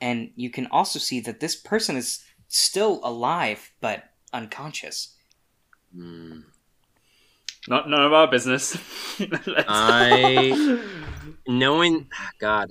And 0.00 0.30
you 0.34 0.50
can 0.50 0.66
also 0.66 0.98
see 0.98 1.20
that 1.20 1.40
this 1.40 1.54
person 1.54 1.96
is 1.96 2.24
still 2.48 3.00
alive, 3.04 3.72
but 3.80 4.04
unconscious. 4.32 5.14
Hmm. 5.94 6.40
Not 7.68 7.88
none 7.88 8.02
of 8.02 8.12
our 8.12 8.28
business. 8.28 8.76
I- 9.68 10.80
knowing 11.46 12.08
god 12.38 12.70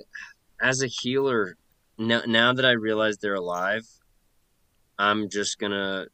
as 0.60 0.82
a 0.82 0.86
healer 0.86 1.56
now, 1.98 2.22
now 2.26 2.52
that 2.54 2.64
i 2.64 2.70
realize 2.70 3.18
they're 3.18 3.34
alive 3.34 3.86
i'm 4.98 5.28
just 5.28 5.58
gonna 5.58 6.06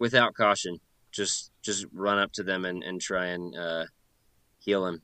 without 0.00 0.34
caution 0.34 0.78
just 1.12 1.52
just 1.62 1.86
run 1.92 2.18
up 2.18 2.32
to 2.32 2.42
them 2.42 2.64
and, 2.64 2.82
and 2.82 3.00
try 3.00 3.26
and 3.26 3.56
uh, 3.56 3.84
heal 4.58 4.86
him 4.86 5.00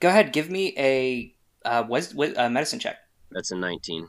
Go 0.00 0.08
ahead, 0.08 0.32
give 0.32 0.50
me 0.50 0.74
a 0.76 1.34
uh, 1.64 1.84
was, 1.88 2.12
was, 2.14 2.36
uh, 2.36 2.48
medicine 2.48 2.80
check. 2.80 2.96
that's 3.30 3.52
a 3.52 3.56
19 3.56 4.08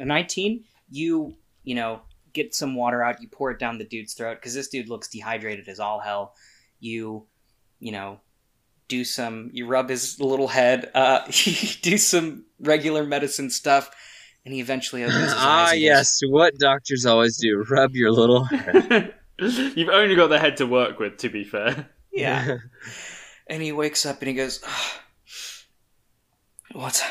A 0.00 0.04
19, 0.04 0.64
you, 0.90 1.36
you 1.62 1.74
know, 1.76 2.00
get 2.32 2.52
some 2.54 2.74
water 2.74 3.02
out, 3.02 3.22
you 3.22 3.28
pour 3.28 3.52
it 3.52 3.60
down 3.60 3.78
the 3.78 3.84
dude's 3.84 4.14
throat, 4.14 4.38
because 4.38 4.54
this 4.54 4.68
dude 4.68 4.88
looks 4.88 5.06
dehydrated 5.08 5.68
as 5.68 5.78
all 5.78 6.00
hell. 6.00 6.34
You, 6.80 7.26
you 7.80 7.92
know, 7.92 8.20
do 8.88 9.04
some, 9.04 9.50
you 9.52 9.66
rub 9.66 9.88
his 9.88 10.20
little 10.20 10.48
head, 10.48 10.90
uh, 10.94 11.20
you 11.28 11.68
do 11.82 11.98
some 11.98 12.44
regular 12.60 13.04
medicine 13.04 13.50
stuff, 13.50 13.90
and 14.44 14.54
he 14.54 14.60
eventually 14.60 15.04
opens 15.04 15.24
his 15.24 15.32
eyes. 15.32 15.38
ah 15.38 15.72
yes 15.72 16.20
what 16.26 16.56
doctors 16.58 17.04
always 17.04 17.36
do 17.36 17.62
rub 17.68 17.94
your 17.94 18.10
little 18.10 18.48
You've 19.38 19.88
only 19.90 20.16
got 20.16 20.28
the 20.28 20.38
head 20.38 20.56
to 20.56 20.66
work 20.66 20.98
with, 20.98 21.18
to 21.18 21.28
be 21.28 21.44
fair. 21.44 21.90
Yeah. 22.12 22.58
And 23.50 23.62
he 23.62 23.72
wakes 23.72 24.04
up 24.04 24.20
and 24.20 24.28
he 24.28 24.34
goes, 24.34 24.60
"Ah, 24.62 25.00
"What? 26.72 27.02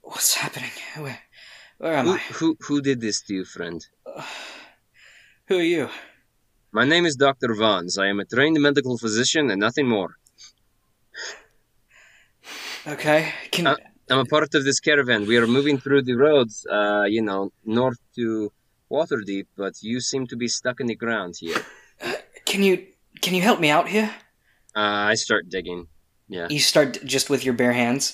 What's 0.00 0.34
happening? 0.34 0.70
Where, 0.96 1.18
where 1.76 1.94
am 1.94 2.06
who, 2.06 2.12
I? 2.12 2.18
who 2.18 2.56
who 2.60 2.80
did 2.80 3.02
this 3.02 3.20
to 3.22 3.34
you 3.34 3.44
friend 3.44 3.86
Who 5.48 5.58
are 5.58 5.62
you?" 5.62 5.90
My 6.72 6.84
name 6.84 7.04
is 7.06 7.16
dr 7.16 7.52
vons 7.54 7.98
i 7.98 8.06
am 8.06 8.18
a 8.20 8.24
trained 8.24 8.58
medical 8.60 8.96
physician 8.98 9.50
and 9.50 9.60
nothing 9.60 9.88
more 9.88 10.16
Okay, 12.86 13.32
can 13.50 13.66
Uh, 13.66 13.76
I'm 14.10 14.20
a 14.20 14.24
part 14.24 14.54
of 14.54 14.64
this 14.64 14.80
caravan. 14.80 15.26
We 15.26 15.36
are 15.36 15.46
moving 15.46 15.76
through 15.78 16.02
the 16.02 16.14
roads, 16.14 16.66
uh, 16.66 17.04
you 17.06 17.22
know, 17.22 17.52
north 17.64 18.00
to 18.16 18.50
Waterdeep, 18.90 19.46
but 19.56 19.74
you 19.82 20.00
seem 20.00 20.26
to 20.28 20.36
be 20.36 20.48
stuck 20.48 20.80
in 20.80 20.86
the 20.86 20.96
ground 20.96 21.34
here. 21.38 21.60
can 22.46 22.62
you 22.62 22.86
can 23.22 23.34
you 23.34 23.42
help 23.42 23.60
me 23.60 23.70
out 23.70 23.86
here? 23.88 24.10
Uh, 24.74 25.12
I 25.12 25.14
start 25.14 25.48
digging. 25.50 25.88
Yeah. 26.28 26.46
You 26.48 26.58
start 26.58 26.98
just 27.04 27.28
with 27.30 27.44
your 27.44 27.54
bare 27.54 27.74
hands. 27.74 28.04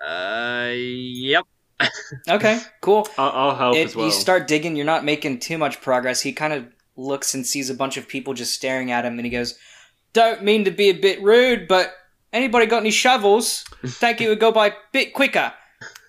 Uh, 0.00 0.70
yep. 0.72 1.44
Okay, 2.36 2.60
cool. 2.80 3.08
I'll, 3.18 3.32
I'll 3.40 3.56
help 3.56 3.76
It- 3.76 3.86
as 3.88 3.96
well. 3.96 4.06
If 4.06 4.14
you 4.14 4.20
start 4.20 4.46
digging. 4.46 4.76
You're 4.76 4.92
not 4.94 5.04
making 5.04 5.40
too 5.40 5.58
much 5.58 5.80
progress. 5.82 6.22
He 6.22 6.32
kind 6.32 6.52
of 6.52 6.62
looks 7.00 7.34
and 7.34 7.46
sees 7.46 7.70
a 7.70 7.74
bunch 7.74 7.96
of 7.96 8.06
people 8.08 8.34
just 8.34 8.54
staring 8.54 8.90
at 8.90 9.04
him, 9.04 9.18
and 9.18 9.24
he 9.26 9.30
goes, 9.30 9.58
"Don't 10.12 10.42
mean 10.44 10.64
to 10.64 10.70
be 10.70 10.88
a 10.90 10.92
bit 10.94 11.22
rude, 11.22 11.66
but 11.68 11.92
anybody 12.32 12.66
got 12.66 12.78
any 12.78 12.90
shovels? 12.90 13.64
Think 13.86 14.20
it 14.20 14.28
would 14.28 14.40
go 14.40 14.52
by 14.52 14.68
a 14.68 14.72
bit 14.92 15.14
quicker." 15.14 15.52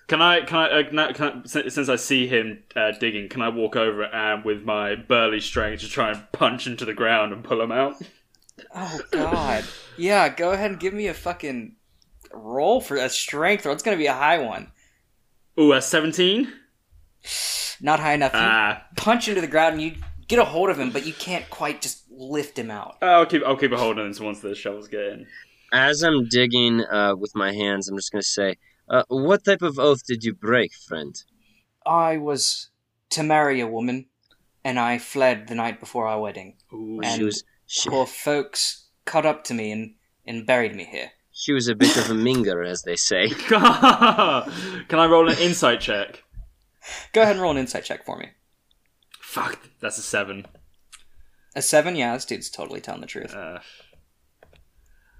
Can 0.08 0.20
I, 0.20 0.42
can 0.42 0.58
I, 0.58 0.80
uh, 0.80 0.82
na- 0.92 1.12
can 1.12 1.42
I 1.44 1.46
since 1.68 1.88
I 1.88 1.96
see 1.96 2.26
him 2.26 2.62
uh, 2.76 2.92
digging, 3.00 3.28
can 3.30 3.40
I 3.40 3.48
walk 3.48 3.76
over 3.76 4.02
and 4.04 4.44
with 4.44 4.62
my 4.62 4.94
burly 4.94 5.40
strength 5.40 5.80
to 5.80 5.88
try 5.88 6.10
and 6.10 6.22
punch 6.32 6.66
into 6.66 6.84
the 6.84 6.92
ground 6.92 7.32
and 7.32 7.42
pull 7.42 7.62
him 7.62 7.72
out? 7.72 7.94
Oh 8.74 9.00
God. 9.10 9.64
yeah, 9.96 10.28
go 10.28 10.50
ahead 10.52 10.70
and 10.72 10.78
give 10.80 10.92
me 10.92 11.06
a 11.06 11.14
fucking 11.14 11.76
roll 12.30 12.82
for 12.82 12.96
a 12.96 13.08
strength 13.08 13.64
roll. 13.64 13.72
It's 13.74 13.82
gonna 13.82 13.96
be 13.96 14.06
a 14.06 14.12
high 14.12 14.38
one. 14.38 14.70
Ooh, 15.58 15.72
a 15.72 15.80
17? 15.80 16.52
Not 17.80 18.00
high 18.00 18.14
enough. 18.14 18.32
You 18.34 18.40
Ah, 18.42 18.82
punch 18.96 19.28
into 19.28 19.40
the 19.40 19.46
ground 19.46 19.74
and 19.74 19.82
you 19.82 19.92
get 20.32 20.38
a 20.40 20.44
hold 20.50 20.70
of 20.70 20.78
him, 20.78 20.90
but 20.90 21.06
you 21.06 21.12
can't 21.12 21.48
quite 21.50 21.82
just 21.82 22.04
lift 22.10 22.58
him 22.58 22.70
out. 22.70 22.96
I'll 23.02 23.26
keep, 23.26 23.42
I'll 23.44 23.56
keep 23.56 23.72
a 23.72 23.76
hold 23.76 23.98
on 23.98 24.08
this 24.08 24.18
once 24.20 24.40
the 24.40 24.54
shovels 24.54 24.88
get 24.88 25.00
in. 25.00 25.26
As 25.72 26.02
I'm 26.02 26.26
digging 26.26 26.80
uh, 26.84 27.14
with 27.16 27.34
my 27.34 27.52
hands, 27.52 27.88
I'm 27.88 27.96
just 27.96 28.12
going 28.12 28.22
to 28.22 28.28
say, 28.28 28.56
uh, 28.88 29.02
what 29.08 29.44
type 29.44 29.60
of 29.62 29.78
oath 29.78 30.04
did 30.06 30.24
you 30.24 30.34
break, 30.34 30.72
friend? 30.74 31.14
I 31.84 32.16
was 32.16 32.70
to 33.10 33.22
marry 33.22 33.60
a 33.60 33.66
woman, 33.66 34.06
and 34.64 34.78
I 34.78 34.98
fled 34.98 35.48
the 35.48 35.54
night 35.54 35.80
before 35.80 36.06
our 36.06 36.20
wedding. 36.20 36.56
Ooh. 36.72 37.00
And- 37.02 37.16
she 37.18 37.24
was 37.24 37.44
she, 37.66 37.88
Poor 37.90 38.06
folks 38.06 38.88
caught 39.04 39.26
up 39.26 39.44
to 39.44 39.54
me 39.54 39.70
and, 39.70 39.94
and 40.26 40.46
buried 40.46 40.74
me 40.74 40.84
here. 40.84 41.10
she 41.32 41.52
was 41.52 41.68
a 41.68 41.74
bit 41.74 41.96
of 41.96 42.10
a 42.10 42.14
minger, 42.14 42.66
as 42.66 42.82
they 42.82 42.96
say. 42.96 43.28
Can 43.28 43.58
I 43.60 45.06
roll 45.08 45.28
an 45.30 45.38
insight 45.38 45.80
check? 45.80 46.22
Go 47.12 47.22
ahead 47.22 47.36
and 47.36 47.42
roll 47.42 47.52
an 47.52 47.58
insight 47.58 47.84
check 47.84 48.04
for 48.04 48.16
me. 48.18 48.28
Fuck, 49.32 49.58
that's 49.80 49.96
a 49.96 50.02
seven. 50.02 50.44
A 51.56 51.62
seven, 51.62 51.96
yeah, 51.96 52.12
this 52.12 52.26
dude's 52.26 52.50
totally 52.50 52.82
telling 52.82 53.00
the 53.00 53.06
truth. 53.06 53.34
Uh, 53.34 53.60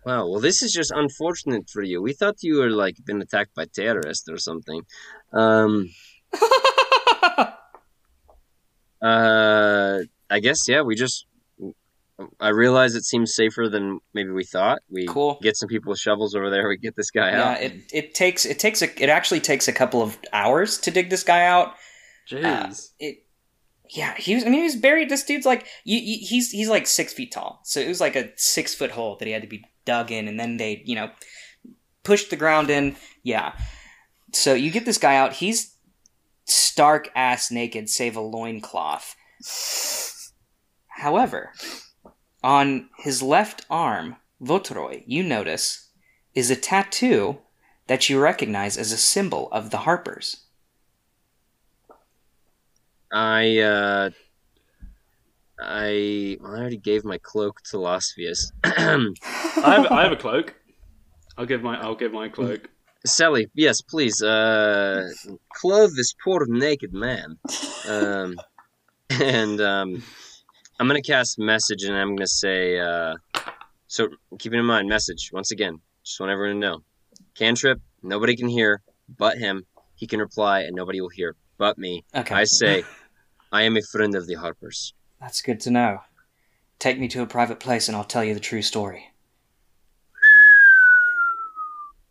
Wow, 0.05 0.27
well, 0.29 0.41
this 0.41 0.63
is 0.63 0.73
just 0.73 0.91
unfortunate 0.91 1.71
for 1.71 1.81
you. 1.81 2.03
We 2.03 2.13
thought 2.13 2.43
you 2.43 2.59
were 2.59 2.71
like 2.71 2.97
been 3.07 3.23
attacked 3.23 3.55
by 3.55 3.67
terrorists 3.67 4.29
or 4.29 4.37
something. 4.37 4.83
Um, 5.33 5.91
uh, 9.01 9.99
I 10.29 10.41
guess 10.41 10.69
yeah. 10.69 10.83
We 10.83 10.97
just 10.97 11.27
I 12.41 12.49
realize 12.49 12.97
it 12.97 13.05
seems 13.05 13.33
safer 13.35 13.69
than 13.69 14.01
maybe 14.13 14.31
we 14.31 14.45
thought. 14.45 14.81
We 14.91 15.07
Cool. 15.07 15.39
get 15.41 15.57
some 15.57 15.69
people 15.69 15.91
with 15.91 16.01
shovels 16.01 16.35
over 16.35 16.51
there. 16.51 16.69
We 16.69 16.79
get 16.79 16.97
this 16.97 17.13
guy 17.13 17.31
yeah, 17.31 17.51
out. 17.53 17.63
it, 17.63 17.73
it 17.93 18.15
takes 18.15 18.45
it 18.45 18.59
takes 18.59 18.83
a 18.83 19.03
it 19.03 19.09
actually 19.09 19.41
takes 19.41 19.69
a 19.69 19.73
couple 19.73 20.03
of 20.03 20.19
hours 20.33 20.79
to 20.79 20.91
dig 20.91 21.11
this 21.11 21.23
guy 21.23 21.45
out. 21.45 21.75
jeez. 22.29 22.91
it 22.99 23.22
yeah 23.95 24.15
he 24.17 24.35
was 24.35 24.45
i 24.45 24.47
mean 24.47 24.59
he 24.61 24.65
was 24.65 24.77
buried 24.77 25.09
this 25.09 25.25
dude's 25.25 25.47
like 25.47 25.67
you, 25.85 25.99
you, 25.99 26.19
he's 26.27 26.51
he's 26.51 26.69
like 26.69 26.87
six 26.87 27.13
feet 27.13 27.33
tall 27.33 27.61
so 27.65 27.81
it 27.81 27.89
was 27.89 28.01
like 28.01 28.17
a 28.17 28.31
six 28.37 28.75
foot 28.75 28.91
hole 28.91 29.17
that 29.17 29.27
he 29.27 29.33
had 29.33 29.43
to 29.43 29.49
be 29.49 29.65
dug 29.85 30.11
in 30.11 30.29
and 30.29 30.39
then 30.39 30.57
they 30.57 30.83
you 30.85 30.95
know 30.95 31.11
pushed 32.03 32.31
the 32.31 32.37
ground 32.37 32.71
in. 32.71 32.97
Yeah. 33.23 33.55
So 34.33 34.55
you 34.55 34.71
get 34.71 34.85
this 34.85 34.99
guy 34.99 35.17
out. 35.17 35.35
He's 35.35 35.77
stark 36.45 37.11
ass 37.15 37.51
naked, 37.51 37.89
save 37.89 38.17
a 38.17 38.21
loincloth. 38.21 39.15
However, 40.89 41.53
on 42.43 42.89
his 42.99 43.23
left 43.23 43.67
arm, 43.71 44.17
Votroy, 44.41 45.03
you 45.07 45.23
notice, 45.23 45.91
is 46.35 46.51
a 46.51 46.57
tattoo 46.57 47.39
that 47.87 48.09
you 48.09 48.21
recognize 48.21 48.77
as 48.77 48.93
a 48.93 48.97
symbol 48.97 49.49
of 49.53 49.71
the 49.71 49.79
Harpers. 49.79 50.42
I 53.13 53.59
uh 53.59 54.11
I 55.61 56.39
I 56.43 56.45
already 56.45 56.79
gave 56.79 57.05
my 57.05 57.19
cloak 57.19 57.61
to 57.71 57.77
Losvius. 57.77 58.51
I 58.65 59.75
have, 59.75 59.87
I 59.87 60.03
have 60.03 60.13
a 60.13 60.17
cloak. 60.17 60.55
I'll 61.37 61.47
give 61.47 61.63
my 61.63 61.79
I'll 61.81 61.95
give 61.95 62.13
my 62.13 62.29
cloak. 62.29 62.69
Sally, 63.05 63.49
yes, 63.55 63.83
please, 63.83 64.23
uh 64.23 65.09
clothe 65.55 65.95
this 65.97 66.15
poor 66.25 66.47
naked 66.49 66.93
man. 66.93 67.37
Um 67.87 68.37
and 69.11 69.61
um 69.61 70.03
I'm 70.81 70.87
gonna 70.87 71.03
cast 71.03 71.39
message 71.39 71.83
and 71.85 71.97
I'm 71.97 72.17
gonna 72.17 72.27
say 72.27 72.79
uh 72.79 73.15
so 73.89 74.09
keeping 74.39 74.59
in 74.59 74.65
mind 74.65 74.89
message, 74.89 75.31
once 75.33 75.51
again, 75.51 75.81
just 76.03 76.19
want 76.19 76.33
everyone 76.33 76.55
to 76.55 76.61
know. 76.61 76.83
Cantrip, 77.35 77.79
nobody 78.03 78.37
can 78.37 78.49
hear 78.49 78.83
but 79.19 79.37
him. 79.37 79.67
He 79.97 80.07
can 80.07 80.19
reply 80.19 80.61
and 80.61 80.75
nobody 80.75 81.01
will 81.03 81.11
hear 81.11 81.37
but 81.59 81.77
me. 81.77 82.05
Okay. 82.15 82.35
I 82.35 82.45
say 82.45 82.85
I 83.53 83.63
am 83.63 83.77
a 83.77 83.83
friend 83.83 84.15
of 84.15 84.27
the 84.27 84.35
Harpers. 84.35 84.95
That's 85.21 85.43
good 85.43 85.61
to 85.61 85.71
know. 85.71 86.01
Take 86.79 86.99
me 86.99 87.07
to 87.09 87.21
a 87.21 87.27
private 87.27 87.61
place 87.61 87.87
and 87.87 87.97
I'll 87.97 88.03
tell 88.03 88.25
you 88.25 88.33
the 88.33 88.41
true 88.41 88.63
story. 88.63 89.11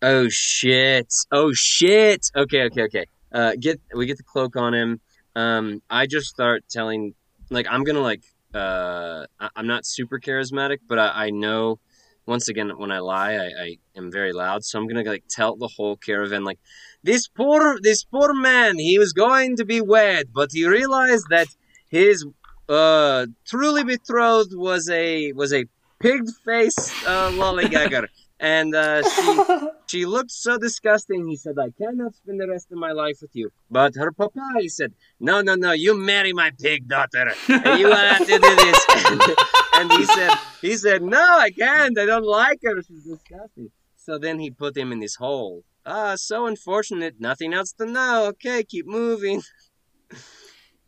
Oh 0.04 0.30
shit! 0.30 1.14
Oh 1.32 1.52
shit! 1.54 2.28
Okay, 2.36 2.64
okay, 2.64 2.84
okay. 2.84 3.06
Uh, 3.32 3.54
get 3.60 3.80
we 3.96 4.06
get 4.06 4.18
the 4.18 4.24
cloak 4.24 4.56
on 4.56 4.74
him. 4.74 5.00
Um, 5.36 5.82
I 5.90 6.08
just 6.08 6.28
start 6.28 6.64
telling, 6.70 7.14
like, 7.50 7.68
I'm 7.70 7.84
gonna 7.84 8.00
like, 8.00 8.24
uh, 8.54 9.26
I, 9.40 9.50
I'm 9.56 9.68
not 9.68 9.86
super 9.86 10.20
charismatic, 10.20 10.80
but 10.88 10.98
I, 10.98 11.26
I 11.26 11.30
know. 11.30 11.80
Once 12.26 12.50
again, 12.50 12.72
when 12.78 12.92
I 12.92 13.00
lie, 13.00 13.34
I, 13.36 13.46
I 13.64 13.78
am 13.96 14.12
very 14.12 14.32
loud, 14.32 14.64
so 14.64 14.80
I'm 14.80 14.88
gonna 14.88 15.04
like 15.04 15.26
tell 15.30 15.56
the 15.56 15.68
whole 15.68 15.98
caravan 15.98 16.44
like, 16.44 16.60
this 17.04 17.28
poor, 17.28 17.80
this 17.82 18.04
poor 18.04 18.34
man, 18.34 18.78
he 18.78 18.98
was 19.00 19.14
going 19.14 19.56
to 19.58 19.66
be 19.66 19.82
wed, 19.82 20.28
but 20.34 20.50
he 20.52 20.66
realized 20.68 21.26
that 21.30 21.48
his 21.90 22.26
uh 22.70 23.26
truly 23.46 23.84
betrothed 23.84 24.54
was 24.56 24.90
a 24.90 25.34
was 25.34 25.52
a 25.54 25.66
pig-faced 26.00 26.92
uh, 27.06 27.30
lollygagger, 27.32 28.08
and 28.40 28.76
uh, 28.76 29.02
she 29.10 29.68
she 29.92 30.06
looked 30.06 30.32
so 30.32 30.58
disgusting. 30.58 31.28
He 31.28 31.36
said, 31.36 31.60
I 31.60 31.70
cannot 31.72 32.16
spend 32.16 32.40
the 32.40 32.48
rest 32.48 32.72
of 32.72 32.78
my 32.78 32.92
life 32.92 33.18
with 33.22 33.32
you. 33.34 33.52
But 33.70 33.96
her 33.96 34.12
papa, 34.12 34.54
he 34.60 34.70
said, 34.70 34.94
No, 35.20 35.42
no, 35.42 35.56
no, 35.56 35.74
you 35.74 35.98
marry 35.98 36.34
my 36.34 36.52
pig 36.60 36.88
daughter. 36.88 37.34
And 37.50 37.80
you 37.80 37.92
have 37.92 38.26
to 38.26 38.40
do 38.40 38.56
this. 38.64 38.86
and 39.76 39.92
he 39.92 40.06
said, 40.06 40.32
he 40.62 40.78
said, 40.78 41.02
No, 41.02 41.22
I 41.22 41.52
can't. 41.52 41.98
I 42.00 42.06
don't 42.06 42.26
like 42.26 42.60
her. 42.64 42.82
She's 42.82 43.04
disgusting. 43.04 43.70
So 43.98 44.18
then 44.18 44.40
he 44.40 44.50
put 44.50 44.76
him 44.78 44.92
in 44.92 45.00
this 45.00 45.16
hole. 45.16 45.64
Ah, 45.86 46.16
so 46.16 46.46
unfortunate. 46.46 47.20
Nothing 47.20 47.54
else 47.54 47.74
to 47.74 47.86
know. 47.86 48.26
Okay, 48.28 48.64
keep 48.64 48.88
moving. 48.88 49.42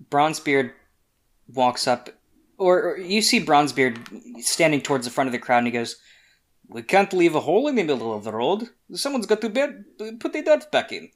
Bronzebeard 0.09 0.71
walks 1.47 1.87
up, 1.87 2.09
or, 2.57 2.91
or 2.91 2.97
you 2.97 3.21
see 3.21 3.43
Bronzebeard 3.43 4.41
standing 4.41 4.81
towards 4.81 5.05
the 5.05 5.11
front 5.11 5.27
of 5.27 5.31
the 5.31 5.39
crowd, 5.39 5.59
and 5.59 5.67
he 5.67 5.71
goes, 5.71 5.97
"We 6.67 6.83
can't 6.83 7.13
leave 7.13 7.35
a 7.35 7.39
hole 7.39 7.67
in 7.67 7.75
the 7.75 7.83
middle 7.83 8.13
of 8.13 8.23
the 8.23 8.31
road. 8.31 8.69
Someone's 8.93 9.25
got 9.25 9.41
to 9.41 9.49
bed, 9.49 9.85
put 10.19 10.33
the 10.33 10.43
dirt 10.43 10.71
back 10.71 10.91
in." 10.91 11.09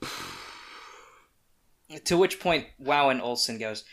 to 2.04 2.16
which 2.16 2.40
point, 2.40 2.66
Wowen 2.82 3.20
Olson 3.20 3.58
goes, 3.58 3.84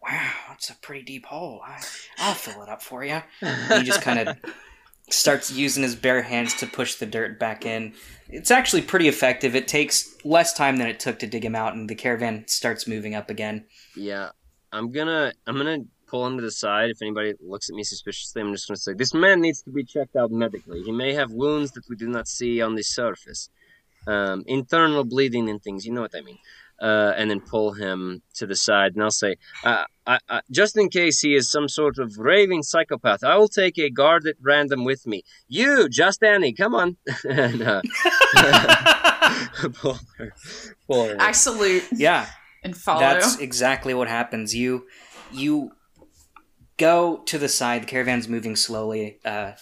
"Wow, 0.00 0.30
that's 0.48 0.70
a 0.70 0.76
pretty 0.76 1.02
deep 1.02 1.26
hole. 1.26 1.60
I, 1.66 1.82
I'll 2.18 2.34
fill 2.34 2.62
it 2.62 2.68
up 2.68 2.82
for 2.82 3.04
you." 3.04 3.22
he 3.40 3.82
just 3.82 4.02
kind 4.02 4.20
of 4.20 4.36
starts 5.10 5.52
using 5.52 5.82
his 5.82 5.94
bare 5.94 6.22
hands 6.22 6.54
to 6.54 6.66
push 6.66 6.96
the 6.96 7.06
dirt 7.06 7.38
back 7.38 7.64
in. 7.64 7.94
It's 8.28 8.50
actually 8.50 8.82
pretty 8.82 9.08
effective. 9.08 9.54
It 9.54 9.68
takes 9.68 10.16
less 10.24 10.52
time 10.52 10.78
than 10.78 10.88
it 10.88 10.98
took 10.98 11.18
to 11.20 11.26
dig 11.26 11.44
him 11.44 11.54
out, 11.54 11.74
and 11.74 11.88
the 11.88 11.94
caravan 11.94 12.44
starts 12.48 12.88
moving 12.88 13.14
up 13.14 13.30
again. 13.30 13.66
Yeah, 13.94 14.30
I'm 14.72 14.90
gonna 14.90 15.32
I'm 15.46 15.56
gonna 15.56 15.84
pull 16.06 16.26
him 16.26 16.36
to 16.36 16.42
the 16.42 16.50
side. 16.50 16.90
If 16.90 17.02
anybody 17.02 17.34
looks 17.40 17.70
at 17.70 17.76
me 17.76 17.84
suspiciously, 17.84 18.42
I'm 18.42 18.52
just 18.52 18.66
gonna 18.66 18.78
say 18.78 18.94
this 18.94 19.14
man 19.14 19.40
needs 19.40 19.62
to 19.62 19.70
be 19.70 19.84
checked 19.84 20.16
out 20.16 20.30
medically. 20.32 20.82
He 20.82 20.92
may 20.92 21.14
have 21.14 21.30
wounds 21.30 21.72
that 21.72 21.88
we 21.88 21.96
do 21.96 22.08
not 22.08 22.26
see 22.26 22.60
on 22.60 22.74
the 22.74 22.82
surface, 22.82 23.48
um, 24.08 24.42
internal 24.46 25.04
bleeding 25.04 25.48
and 25.48 25.62
things. 25.62 25.86
You 25.86 25.92
know 25.92 26.02
what 26.02 26.14
I 26.16 26.22
mean. 26.22 26.38
Uh, 26.80 27.14
and 27.16 27.30
then 27.30 27.40
pull 27.40 27.72
him 27.72 28.22
to 28.34 28.46
the 28.46 28.56
side, 28.56 28.92
and 28.94 29.02
I'll 29.02 29.10
say, 29.10 29.36
uh, 29.64 29.84
I, 30.06 30.18
I, 30.28 30.40
just 30.50 30.76
in 30.76 30.88
case 30.88 31.20
he 31.20 31.34
is 31.34 31.50
some 31.50 31.68
sort 31.68 31.98
of 31.98 32.16
raving 32.18 32.62
psychopath, 32.62 33.24
I 33.24 33.36
will 33.36 33.48
take 33.48 33.76
a 33.78 33.90
guard 33.90 34.26
at 34.26 34.36
random 34.40 34.84
with 34.84 35.06
me. 35.06 35.22
You, 35.48 35.88
just 35.88 36.22
Annie, 36.22 36.52
come 36.52 36.74
on. 36.74 36.96
and, 37.28 37.62
uh, 37.62 37.82
pull 39.74 39.98
her, 40.18 40.32
pull 40.86 41.08
her. 41.08 41.16
I 41.18 41.32
salute 41.32 41.84
Yeah, 41.92 42.26
and 42.62 42.76
follow. 42.76 43.00
That's 43.00 43.38
exactly 43.38 43.94
what 43.94 44.08
happens. 44.08 44.54
You 44.54 44.86
you 45.32 45.72
go 46.76 47.18
to 47.26 47.38
the 47.38 47.48
side. 47.48 47.82
The 47.82 47.86
caravan's 47.86 48.28
moving 48.28 48.54
slowly 48.54 49.18
uh, 49.24 49.52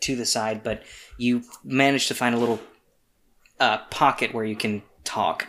to 0.00 0.16
the 0.16 0.26
side, 0.26 0.62
but 0.62 0.82
you 1.18 1.42
manage 1.64 2.08
to 2.08 2.14
find 2.14 2.34
a 2.34 2.38
little 2.38 2.60
uh, 3.58 3.78
pocket 3.90 4.32
where 4.32 4.44
you 4.44 4.56
can 4.56 4.82
talk 5.04 5.46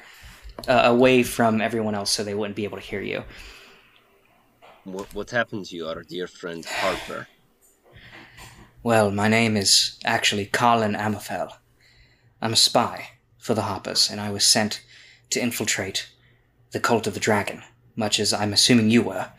uh, 0.67 0.81
away 0.85 1.23
from 1.23 1.61
everyone 1.61 1.95
else, 1.95 2.11
so 2.11 2.23
they 2.23 2.33
wouldn't 2.33 2.55
be 2.55 2.63
able 2.63 2.77
to 2.77 2.83
hear 2.83 3.01
you. 3.01 3.23
What, 4.83 5.13
what 5.13 5.31
happened 5.31 5.65
to 5.65 5.75
you, 5.75 5.87
our 5.87 6.03
dear 6.03 6.27
friend 6.27 6.65
Harper? 6.65 7.27
Well, 8.83 9.11
my 9.11 9.27
name 9.27 9.57
is 9.57 9.99
actually 10.05 10.45
Colin 10.45 10.93
Amafel. 10.93 11.51
I'm 12.41 12.53
a 12.53 12.57
spy 12.57 13.09
for 13.37 13.53
the 13.53 13.63
Harpers, 13.63 14.09
and 14.09 14.21
I 14.21 14.31
was 14.31 14.45
sent 14.45 14.83
to 15.31 15.41
infiltrate 15.41 16.09
the 16.71 16.79
Cult 16.79 17.07
of 17.07 17.13
the 17.13 17.19
Dragon, 17.19 17.63
much 17.95 18.19
as 18.19 18.33
I'm 18.33 18.53
assuming 18.53 18.89
you 18.89 19.01
were. 19.01 19.29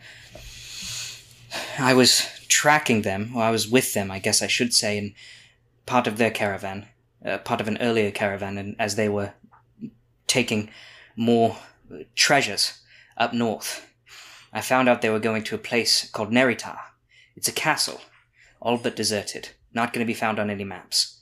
I 1.79 1.93
was 1.93 2.27
tracking 2.47 3.01
them, 3.01 3.31
or 3.35 3.41
I 3.41 3.51
was 3.51 3.67
with 3.67 3.93
them, 3.93 4.11
I 4.11 4.19
guess 4.19 4.41
I 4.41 4.47
should 4.47 4.73
say, 4.73 4.97
in 4.97 5.15
part 5.85 6.07
of 6.07 6.17
their 6.17 6.31
caravan, 6.31 6.87
uh, 7.25 7.39
part 7.39 7.61
of 7.61 7.67
an 7.67 7.77
earlier 7.79 8.11
caravan, 8.11 8.57
and 8.57 8.75
as 8.77 8.95
they 8.95 9.09
were 9.09 9.33
taking 10.27 10.69
more 11.19 11.57
treasures 12.15 12.79
up 13.17 13.33
north. 13.33 13.85
I 14.53 14.61
found 14.61 14.87
out 14.87 15.01
they 15.01 15.09
were 15.09 15.19
going 15.19 15.43
to 15.43 15.55
a 15.55 15.67
place 15.69 16.09
called 16.09 16.31
Naerytar. 16.31 16.79
It's 17.35 17.49
a 17.49 17.51
castle, 17.51 18.01
all 18.61 18.77
but 18.77 18.95
deserted, 18.95 19.49
not 19.73 19.91
going 19.91 20.05
to 20.05 20.13
be 20.13 20.21
found 20.23 20.39
on 20.39 20.49
any 20.49 20.63
maps. 20.63 21.19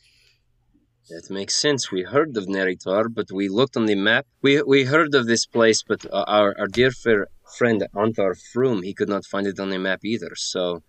That 1.09 1.29
makes 1.29 1.55
sense. 1.55 1.91
We 1.91 2.03
heard 2.03 2.37
of 2.37 2.45
Naerytar, 2.45 3.13
but 3.13 3.31
we 3.31 3.49
looked 3.49 3.75
on 3.75 3.85
the 3.85 3.95
map. 3.95 4.25
We 4.41 4.61
we 4.61 4.83
heard 4.83 5.15
of 5.15 5.25
this 5.25 5.45
place, 5.45 5.81
but 5.81 6.05
uh, 6.05 6.25
our 6.27 6.53
our 6.59 6.67
dear 6.67 6.91
fair 6.91 7.27
friend 7.57 7.87
Ontharr 7.95 8.35
Frume, 8.49 8.83
he 8.83 8.93
could 8.93 9.09
not 9.09 9.25
find 9.25 9.47
it 9.47 9.59
on 9.59 9.69
the 9.69 9.79
map 9.79 10.01
either. 10.03 10.33
So 10.35 10.83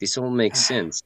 this 0.00 0.16
all 0.16 0.30
makes 0.30 0.60
sense. 0.60 1.02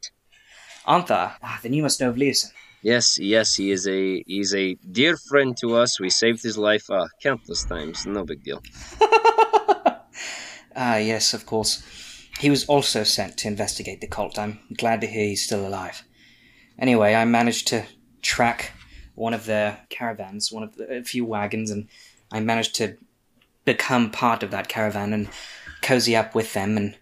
Antha, 0.87 1.37
ah, 1.43 1.59
then 1.63 1.73
you 1.73 1.83
must 1.83 2.01
know 2.01 2.11
of 2.11 2.17
Leosin. 2.17 2.53
Yes, 2.83 3.19
yes, 3.19 3.57
he 3.57 3.71
is 3.71 3.89
a 3.89 4.23
he's 4.27 4.55
a 4.55 4.75
dear 4.93 5.17
friend 5.17 5.57
to 5.59 5.77
us. 5.77 5.99
We 5.99 6.11
saved 6.11 6.43
his 6.43 6.57
life 6.57 6.89
uh, 6.91 7.09
countless 7.23 7.65
times. 7.65 8.07
No 8.07 8.25
big 8.25 8.43
deal. 8.45 8.63
Ah, 10.81 10.97
yes, 10.99 11.35
of 11.35 11.45
course. 11.45 11.83
He 12.39 12.51
was 12.51 12.65
also 12.67 13.03
sent 13.03 13.37
to 13.39 13.49
investigate 13.49 14.01
the 14.01 14.07
cult. 14.07 14.39
I'm 14.39 14.61
glad 14.77 15.01
to 15.01 15.09
hear 15.09 15.25
he's 15.25 15.45
still 15.45 15.67
alive. 15.67 16.05
Anyway, 16.79 17.17
I 17.17 17.25
managed 17.25 17.67
to 17.69 17.85
track 18.23 18.71
one 19.17 19.35
of 19.35 19.47
their 19.47 19.81
caravans, 19.91 20.53
one 20.53 20.63
of 20.63 20.77
the, 20.77 20.99
a 20.99 21.03
few 21.03 21.25
wagons, 21.25 21.73
and 21.73 21.89
I 22.31 22.39
managed 22.39 22.77
to 22.77 22.97
become 23.65 24.13
part 24.13 24.45
of 24.45 24.53
that 24.53 24.69
caravan 24.69 25.13
and 25.13 25.29
cozy 25.83 26.15
up 26.15 26.33
with 26.33 26.53
them. 26.53 26.77
And 26.77 26.97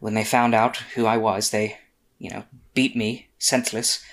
when 0.00 0.14
they 0.14 0.24
found 0.24 0.52
out 0.52 0.78
who 0.96 1.06
I 1.06 1.16
was, 1.16 1.50
they, 1.50 1.78
you 2.18 2.30
know, 2.30 2.42
beat 2.74 2.96
me 2.96 3.28
senseless, 3.38 4.04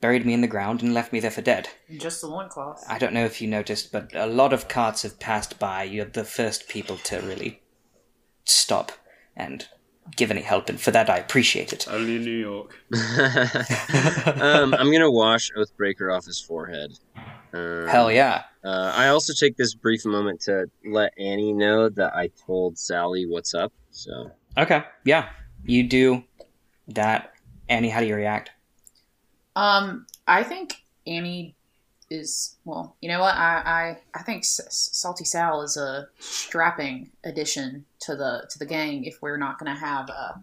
buried 0.00 0.26
me 0.26 0.34
in 0.34 0.40
the 0.40 0.46
ground, 0.46 0.82
and 0.82 0.94
left 0.94 1.12
me 1.12 1.20
there 1.20 1.30
for 1.30 1.42
dead. 1.42 1.68
Just 1.98 2.20
the 2.20 2.26
loincloth. 2.26 2.84
I 2.88 2.98
don't 2.98 3.12
know 3.12 3.24
if 3.24 3.40
you 3.40 3.48
noticed, 3.48 3.92
but 3.92 4.14
a 4.14 4.26
lot 4.26 4.52
of 4.52 4.68
carts 4.68 5.02
have 5.02 5.18
passed 5.18 5.58
by. 5.58 5.84
You're 5.84 6.04
the 6.04 6.24
first 6.24 6.68
people 6.68 6.96
to 6.98 7.20
really 7.20 7.62
stop 8.44 8.92
and 9.34 9.66
give 10.14 10.30
any 10.30 10.42
help, 10.42 10.68
and 10.68 10.80
for 10.80 10.90
that 10.92 11.10
I 11.10 11.18
appreciate 11.18 11.72
it. 11.72 11.86
Only 11.90 12.16
in 12.16 12.24
New 12.24 12.30
York. 12.30 12.76
um, 14.40 14.74
I'm 14.74 14.92
gonna 14.92 15.10
wash 15.10 15.50
Oathbreaker 15.56 16.14
off 16.14 16.26
his 16.26 16.40
forehead. 16.40 16.98
Um, 17.52 17.88
Hell 17.88 18.12
yeah. 18.12 18.44
Uh, 18.64 18.92
I 18.94 19.08
also 19.08 19.32
take 19.32 19.56
this 19.56 19.74
brief 19.74 20.04
moment 20.04 20.40
to 20.42 20.66
let 20.84 21.12
Annie 21.18 21.52
know 21.52 21.88
that 21.88 22.14
I 22.14 22.30
told 22.46 22.78
Sally 22.78 23.26
what's 23.26 23.54
up. 23.54 23.72
So 23.90 24.30
Okay. 24.58 24.84
Yeah. 25.04 25.28
You 25.64 25.82
do 25.88 26.24
that. 26.88 27.32
Annie, 27.68 27.88
how 27.88 28.00
do 28.00 28.06
you 28.06 28.14
react? 28.14 28.50
Um, 29.56 30.06
I 30.28 30.42
think 30.44 30.74
Annie 31.06 31.56
is 32.10 32.56
well. 32.64 32.94
You 33.00 33.08
know 33.08 33.20
what? 33.20 33.34
I 33.34 33.62
I, 34.14 34.18
I 34.18 34.22
think 34.22 34.40
S- 34.44 34.60
S- 34.64 34.90
Salty 34.92 35.24
Sal 35.24 35.62
is 35.62 35.76
a 35.76 36.08
strapping 36.20 37.10
addition 37.24 37.86
to 38.00 38.14
the 38.14 38.46
to 38.50 38.58
the 38.58 38.66
gang. 38.66 39.04
If 39.04 39.20
we're 39.22 39.38
not 39.38 39.58
going 39.58 39.74
to 39.74 39.80
have 39.80 40.10
uh, 40.10 40.34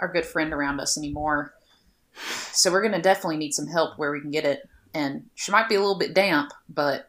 our 0.00 0.08
good 0.08 0.26
friend 0.26 0.52
around 0.52 0.80
us 0.80 0.98
anymore, 0.98 1.54
so 2.52 2.70
we're 2.70 2.82
going 2.82 2.92
to 2.92 3.00
definitely 3.00 3.38
need 3.38 3.54
some 3.54 3.68
help 3.68 3.98
where 3.98 4.12
we 4.12 4.20
can 4.20 4.30
get 4.30 4.44
it. 4.44 4.68
And 4.92 5.30
she 5.34 5.50
might 5.50 5.68
be 5.68 5.76
a 5.76 5.80
little 5.80 5.98
bit 5.98 6.14
damp, 6.14 6.52
but 6.68 7.08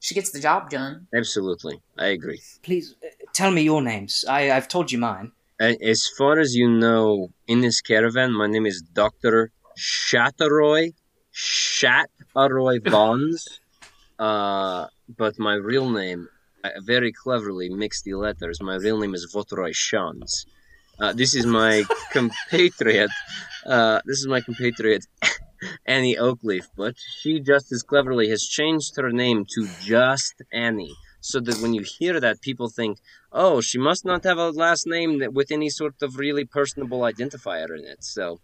she 0.00 0.14
gets 0.14 0.30
the 0.30 0.40
job 0.40 0.70
done. 0.70 1.06
Absolutely, 1.14 1.80
I 1.98 2.06
agree. 2.06 2.40
Please 2.62 2.94
uh, 3.04 3.08
tell 3.32 3.50
me 3.50 3.62
your 3.62 3.82
names. 3.82 4.24
I, 4.28 4.52
I've 4.52 4.68
told 4.68 4.92
you 4.92 4.98
mine. 4.98 5.32
As 5.58 6.06
far 6.06 6.38
as 6.38 6.54
you 6.54 6.68
know, 6.68 7.30
in 7.48 7.62
this 7.62 7.80
caravan, 7.80 8.32
my 8.32 8.46
name 8.46 8.66
is 8.66 8.82
Doctor 8.82 9.52
Shatteroy 9.78 10.92
Shatteroy 11.32 12.82
Bonds. 12.82 13.60
Uh, 14.18 14.86
but 15.14 15.38
my 15.38 15.52
real 15.52 15.90
name, 15.90 16.26
I 16.64 16.70
very 16.80 17.12
cleverly 17.12 17.68
mixed 17.68 18.04
the 18.04 18.14
letters. 18.14 18.62
My 18.62 18.76
real 18.76 18.98
name 18.98 19.14
is 19.14 19.30
Votroy 19.30 19.74
Shans. 19.74 20.46
Uh, 20.98 21.12
this 21.12 21.34
is 21.34 21.44
my 21.44 21.84
compatriot. 22.12 23.10
Uh, 23.66 24.00
this 24.06 24.20
is 24.20 24.26
my 24.26 24.40
compatriot 24.40 25.04
Annie 25.86 26.16
Oakleaf, 26.16 26.68
but 26.78 26.94
she 27.20 27.40
just 27.40 27.70
as 27.72 27.82
cleverly 27.82 28.30
has 28.30 28.42
changed 28.42 28.96
her 28.96 29.12
name 29.12 29.44
to 29.54 29.68
just 29.82 30.40
Annie, 30.50 30.96
so 31.26 31.40
that 31.40 31.58
when 31.62 31.72
you 31.74 31.82
hear 31.82 32.20
that, 32.20 32.40
people 32.40 32.68
think, 32.68 32.98
"Oh, 33.32 33.60
she 33.60 33.78
must 33.78 34.04
not 34.04 34.22
have 34.24 34.38
a 34.38 34.50
last 34.50 34.86
name 34.86 35.18
that 35.20 35.32
with 35.38 35.50
any 35.50 35.70
sort 35.70 35.96
of 36.02 36.18
really 36.18 36.44
personable 36.44 37.00
identifier 37.00 37.68
in 37.78 37.84
it." 37.84 38.04
So, 38.04 38.40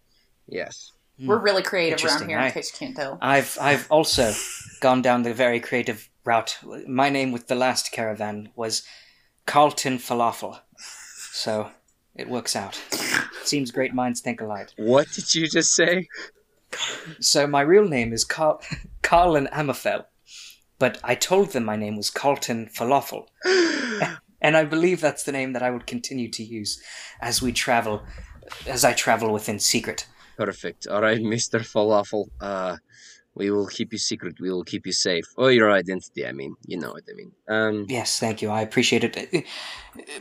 yes. 0.47 0.93
Hmm. 1.18 1.26
We're 1.28 1.39
really 1.49 1.62
creative 1.62 1.99
around 1.99 2.03
Interesting, 2.22 2.28
here, 2.30 2.39
I- 2.39 2.47
in 2.49 2.53
case 2.53 2.72
you 2.72 2.78
can't 2.78 2.97
tell. 2.97 3.18
I've 3.20 3.57
I've 3.61 3.87
also 3.91 4.33
gone 4.80 5.03
down 5.03 5.22
the 5.22 5.35
very 5.35 5.61
creative 5.61 6.09
route. 6.24 6.57
My 6.87 7.09
name 7.11 7.30
with 7.33 7.47
the 7.49 7.55
last 7.66 7.93
caravan 7.93 8.49
was 8.57 8.83
Carlton 9.47 9.99
Falafel, 9.99 10.61
so 11.33 11.70
it 12.14 12.28
works 12.28 12.55
out. 12.57 12.80
Seems 13.45 13.70
great 13.70 13.93
minds 13.95 14.20
think 14.20 14.41
alike. 14.41 14.68
What 14.76 15.07
did 15.12 15.35
you 15.35 15.49
just 15.49 15.74
say? 15.74 16.09
So 17.20 17.47
my 17.47 17.61
real 17.61 17.87
name 17.87 18.12
is 18.12 18.24
Carl 18.24 18.61
Carlin 19.03 19.49
Amafel, 19.53 20.05
but 20.83 20.99
I 21.05 21.14
told 21.14 21.53
them 21.53 21.64
my 21.64 21.76
name 21.76 21.97
was 21.97 22.11
Carlton 22.11 22.66
Falafel, 22.66 23.26
and 24.41 24.57
I 24.57 24.64
believe 24.64 25.01
that's 25.01 25.22
the 25.22 25.30
name 25.30 25.53
that 25.53 25.62
I 25.62 25.70
would 25.70 25.87
continue 25.87 26.28
to 26.30 26.43
use 26.43 26.83
as 27.20 27.41
we 27.41 27.53
travel, 27.53 28.03
as 28.66 28.85
I 28.85 28.93
travel 28.93 29.33
within 29.33 29.61
secret. 29.61 30.09
Perfect. 30.37 30.89
All 30.89 31.01
right, 31.01 31.22
Mister 31.22 31.61
Falafel. 31.61 32.30
Uh, 32.41 32.78
we 33.37 33.53
will 33.53 33.68
keep 33.68 33.93
you 33.93 33.99
secret. 33.99 34.41
We 34.41 34.51
will 34.51 34.64
keep 34.64 34.85
you 34.85 34.93
safe. 34.93 35.24
Oh, 35.39 35.47
your 35.47 35.70
identity. 35.70 36.26
I 36.26 36.33
mean, 36.33 36.57
you 36.66 36.78
know 36.80 36.91
what 36.95 37.05
I 37.09 37.14
mean. 37.14 37.33
Um, 37.49 37.87
Yes, 37.89 38.18
thank 38.18 38.43
you. 38.43 38.51
I 38.51 38.62
appreciate 38.62 39.05
it. 39.05 39.14
Uh, 39.16 39.43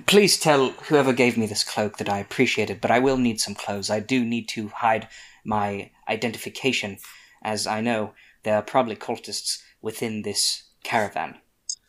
Please 0.05 0.39
tell 0.39 0.69
whoever 0.89 1.11
gave 1.11 1.37
me 1.37 1.47
this 1.47 1.63
cloak 1.63 1.97
that 1.97 2.07
I 2.07 2.19
appreciate 2.19 2.69
it, 2.69 2.81
but 2.81 2.91
I 2.91 2.99
will 2.99 3.17
need 3.17 3.41
some 3.41 3.55
clothes. 3.55 3.89
I 3.89 3.99
do 3.99 4.23
need 4.23 4.47
to 4.49 4.67
hide 4.67 5.07
my 5.43 5.89
identification, 6.07 6.99
as 7.41 7.65
I 7.65 7.81
know 7.81 8.13
there 8.43 8.55
are 8.55 8.61
probably 8.61 8.95
cultists 8.95 9.57
within 9.81 10.21
this 10.21 10.63
caravan. 10.83 11.37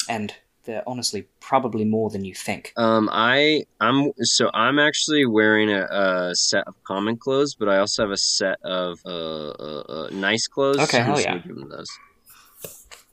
And 0.09 0.35
they're 0.65 0.83
honestly 0.87 1.27
probably 1.41 1.85
more 1.85 2.11
than 2.11 2.25
you 2.25 2.35
think. 2.35 2.73
Um, 2.77 3.09
I 3.13 3.65
I'm 3.81 4.13
so 4.21 4.51
I'm 4.55 4.79
actually 4.79 5.27
wearing 5.27 5.71
a, 5.71 5.85
a 5.91 6.35
set 6.35 6.67
of 6.67 6.83
common 6.85 7.17
clothes, 7.17 7.55
but 7.55 7.69
I 7.69 7.79
also 7.79 8.05
have 8.05 8.13
a 8.13 8.17
set 8.17 8.59
of 8.63 9.01
uh, 9.05 9.49
uh, 9.51 9.83
uh 9.89 10.09
nice 10.13 10.47
clothes. 10.47 10.79
Okay, 10.79 11.01
I'm 11.01 11.07
hell 11.07 11.21
yeah. 11.21 11.39
gonna 11.39 11.61
give 11.61 11.69
those. 11.69 11.91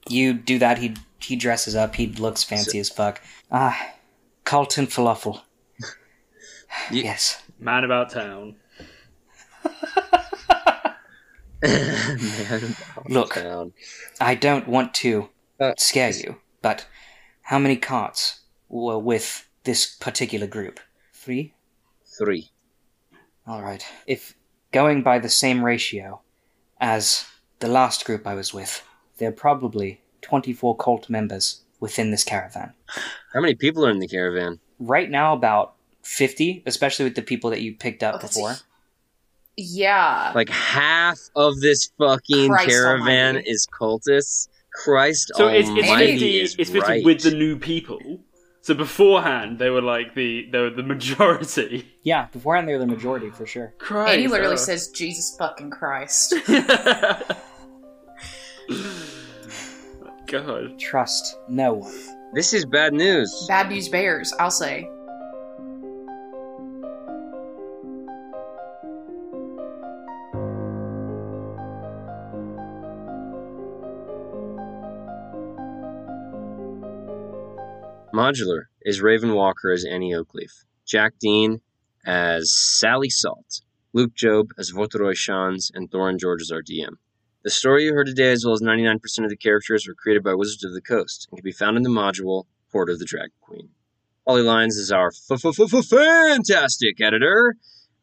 You 0.07 0.33
do 0.33 0.59
that, 0.59 0.77
he 0.77 0.95
he 1.19 1.35
dresses 1.35 1.75
up, 1.75 1.95
he 1.95 2.07
looks 2.07 2.43
fancy 2.43 2.79
as 2.79 2.89
fuck. 2.89 3.21
Ah, 3.51 3.93
Carlton 4.45 4.87
Falafel. 4.87 5.41
You- 6.91 7.01
yes. 7.01 7.41
Man 7.57 7.83
about 7.83 8.11
town. 8.11 8.55
Man, 11.61 12.75
Look. 13.09 13.33
town. 13.35 13.73
I 14.19 14.35
don't 14.35 14.67
want 14.67 14.93
to 14.95 15.29
Uh, 15.59 15.73
scare 15.77 16.11
you, 16.11 16.37
but 16.61 16.87
how 17.43 17.59
many 17.59 17.75
carts 17.75 18.41
were 18.69 18.97
with 18.99 19.47
this 19.63 19.85
particular 19.95 20.47
group? 20.47 20.79
Three? 21.13 21.53
Three. 22.17 22.49
All 23.45 23.61
right. 23.61 23.83
If 24.07 24.35
going 24.71 25.03
by 25.03 25.19
the 25.19 25.29
same 25.29 25.63
ratio 25.65 26.21
as 26.79 27.25
the 27.59 27.67
last 27.67 28.05
group 28.05 28.25
I 28.27 28.35
was 28.35 28.53
with, 28.53 28.83
there 29.17 29.29
are 29.29 29.33
probably 29.33 30.01
24 30.21 30.77
cult 30.77 31.09
members 31.09 31.61
within 31.79 32.11
this 32.11 32.23
caravan. 32.23 32.73
How 33.33 33.41
many 33.41 33.55
people 33.55 33.85
are 33.85 33.89
in 33.91 33.99
the 33.99 34.07
caravan? 34.07 34.59
Right 34.79 35.09
now, 35.09 35.33
about 35.33 35.75
50, 36.03 36.63
especially 36.65 37.05
with 37.05 37.15
the 37.15 37.21
people 37.21 37.49
that 37.49 37.61
you 37.61 37.75
picked 37.75 38.03
up 38.03 38.15
Oh, 38.15 38.17
that's 38.19 38.35
before. 38.35 38.55
Yeah. 39.59 40.31
Like 40.35 40.49
half 40.49 41.19
of 41.35 41.59
this 41.59 41.91
fucking 41.97 42.49
Christ 42.49 42.69
caravan 42.69 43.35
almighty. 43.35 43.49
is 43.49 43.67
cultists. 43.67 44.47
Christ 44.71 45.31
So 45.35 45.47
it's, 45.47 45.67
it's 45.69 45.87
almighty 45.89 46.13
50, 46.13 46.39
is 46.39 46.55
it's 46.57 46.69
50 46.69 46.87
right. 46.87 47.03
with 47.03 47.21
the 47.21 47.31
new 47.31 47.57
people. 47.57 47.99
So 48.61 48.73
beforehand, 48.73 49.57
they 49.57 49.69
were 49.69 49.81
like 49.81 50.15
the 50.15 50.47
they 50.51 50.59
were 50.59 50.69
the 50.69 50.83
majority. 50.83 51.87
Yeah, 52.03 52.27
beforehand 52.27 52.67
they 52.67 52.73
were 52.73 52.79
the 52.79 52.87
majority 52.87 53.29
for 53.29 53.45
sure. 53.45 53.73
Christ. 53.79 54.13
Annie 54.13 54.27
literally 54.27 54.53
uh, 54.53 54.57
says, 54.57 54.89
Jesus 54.89 55.35
fucking 55.37 55.71
Christ. 55.71 56.35
God. 60.27 60.77
Trust 60.77 61.37
no 61.47 61.73
one. 61.73 61.93
This 62.33 62.53
is 62.53 62.65
bad 62.65 62.93
news. 62.93 63.45
Bad 63.47 63.69
news 63.69 63.89
bears, 63.89 64.33
I'll 64.39 64.51
say. 64.51 64.87
Modular 78.13 78.63
is 78.81 79.01
Raven 79.01 79.35
Walker 79.35 79.71
as 79.71 79.85
Annie 79.85 80.13
Oakleaf, 80.13 80.65
Jack 80.85 81.13
Dean 81.19 81.61
as 82.05 82.51
Sally 82.55 83.09
Salt, 83.09 83.61
Luke 83.93 84.15
Job 84.15 84.47
as 84.57 84.71
Votoroy 84.71 85.15
Shans, 85.15 85.69
and 85.73 85.91
Thorin 85.91 86.19
George 86.19 86.41
as 86.41 86.49
our 86.49 86.63
DM. 86.63 86.93
The 87.43 87.51
story 87.51 87.83
you 87.83 87.93
heard 87.93 88.07
today, 88.07 88.31
as 88.31 88.43
well 88.43 88.55
as 88.55 88.61
99% 88.61 88.95
of 89.23 89.29
the 89.29 89.37
characters, 89.37 89.87
were 89.87 89.93
created 89.93 90.23
by 90.23 90.33
Wizards 90.33 90.63
of 90.63 90.73
the 90.73 90.81
Coast 90.81 91.27
and 91.29 91.37
can 91.37 91.43
be 91.43 91.51
found 91.51 91.77
in 91.77 91.83
the 91.83 91.89
module 91.89 92.45
Hoard 92.71 92.89
of 92.89 92.97
the 92.97 93.05
Dragon 93.05 93.31
Queen. 93.41 93.69
Polly 94.25 94.41
Lyons 94.41 94.75
is 94.75 94.91
our 94.91 95.11
fantastic 95.11 96.99
editor. 96.99 97.55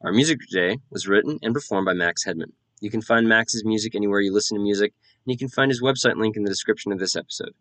Our 0.02 0.12
music 0.12 0.38
today 0.48 0.78
was 0.88 1.08
written 1.08 1.40
and 1.42 1.52
performed 1.52 1.86
by 1.86 1.94
Max 1.94 2.24
Hedman. 2.24 2.52
You 2.80 2.90
can 2.90 3.02
find 3.02 3.28
Max's 3.28 3.64
music 3.64 3.96
anywhere 3.96 4.20
you 4.20 4.32
listen 4.32 4.56
to 4.56 4.62
music, 4.62 4.92
and 5.24 5.32
you 5.32 5.38
can 5.38 5.48
find 5.48 5.70
his 5.70 5.82
website 5.82 6.16
link 6.16 6.36
in 6.36 6.44
the 6.44 6.50
description 6.50 6.92
of 6.92 7.00
this 7.00 7.16
episode. 7.16 7.54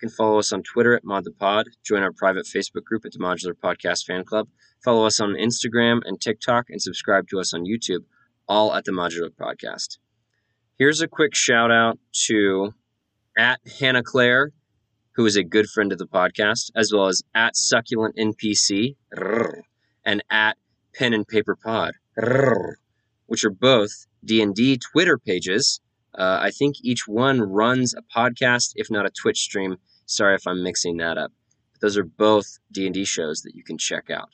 You 0.00 0.06
can 0.06 0.16
follow 0.16 0.38
us 0.38 0.52
on 0.52 0.62
Twitter 0.62 0.94
at 0.94 1.02
ModThePod, 1.02 1.64
join 1.84 2.04
our 2.04 2.12
private 2.12 2.46
Facebook 2.46 2.84
group 2.84 3.04
at 3.04 3.10
the 3.10 3.18
Modular 3.18 3.54
Podcast 3.54 4.04
Fan 4.04 4.24
Club, 4.24 4.46
follow 4.84 5.04
us 5.04 5.18
on 5.18 5.30
Instagram 5.30 6.02
and 6.04 6.20
TikTok, 6.20 6.66
and 6.70 6.80
subscribe 6.80 7.26
to 7.30 7.40
us 7.40 7.52
on 7.52 7.64
YouTube, 7.64 8.04
all 8.46 8.72
at 8.72 8.84
the 8.84 8.92
Modular 8.92 9.30
Podcast. 9.30 9.98
Here's 10.78 11.00
a 11.00 11.08
quick 11.08 11.34
shout 11.34 11.72
out 11.72 11.98
to 12.26 12.74
at 13.36 13.58
Hannah 13.80 14.04
Claire, 14.04 14.52
who 15.16 15.26
is 15.26 15.34
a 15.34 15.42
good 15.42 15.66
friend 15.66 15.90
of 15.90 15.98
the 15.98 16.06
podcast, 16.06 16.70
as 16.76 16.92
well 16.94 17.08
as 17.08 17.24
at 17.34 17.56
Succulent 17.56 18.14
NPC 18.16 18.94
and 20.04 20.22
at 20.30 20.56
Pen 20.94 21.12
and 21.12 21.26
Paper 21.26 21.56
Pod, 21.56 21.94
which 23.26 23.44
are 23.44 23.50
both 23.50 24.06
D&D 24.24 24.78
Twitter 24.78 25.18
pages. 25.18 25.80
Uh, 26.16 26.38
I 26.40 26.50
think 26.52 26.76
each 26.82 27.08
one 27.08 27.40
runs 27.40 27.94
a 27.94 28.02
podcast, 28.16 28.74
if 28.76 28.92
not 28.92 29.04
a 29.04 29.10
Twitch 29.10 29.38
stream. 29.38 29.76
Sorry 30.08 30.34
if 30.34 30.46
I'm 30.46 30.62
mixing 30.62 30.96
that 30.96 31.18
up. 31.18 31.32
But 31.72 31.82
those 31.82 31.98
are 31.98 32.04
both 32.04 32.58
D&D 32.72 33.04
shows 33.04 33.42
that 33.42 33.54
you 33.54 33.62
can 33.62 33.76
check 33.76 34.08
out. 34.10 34.30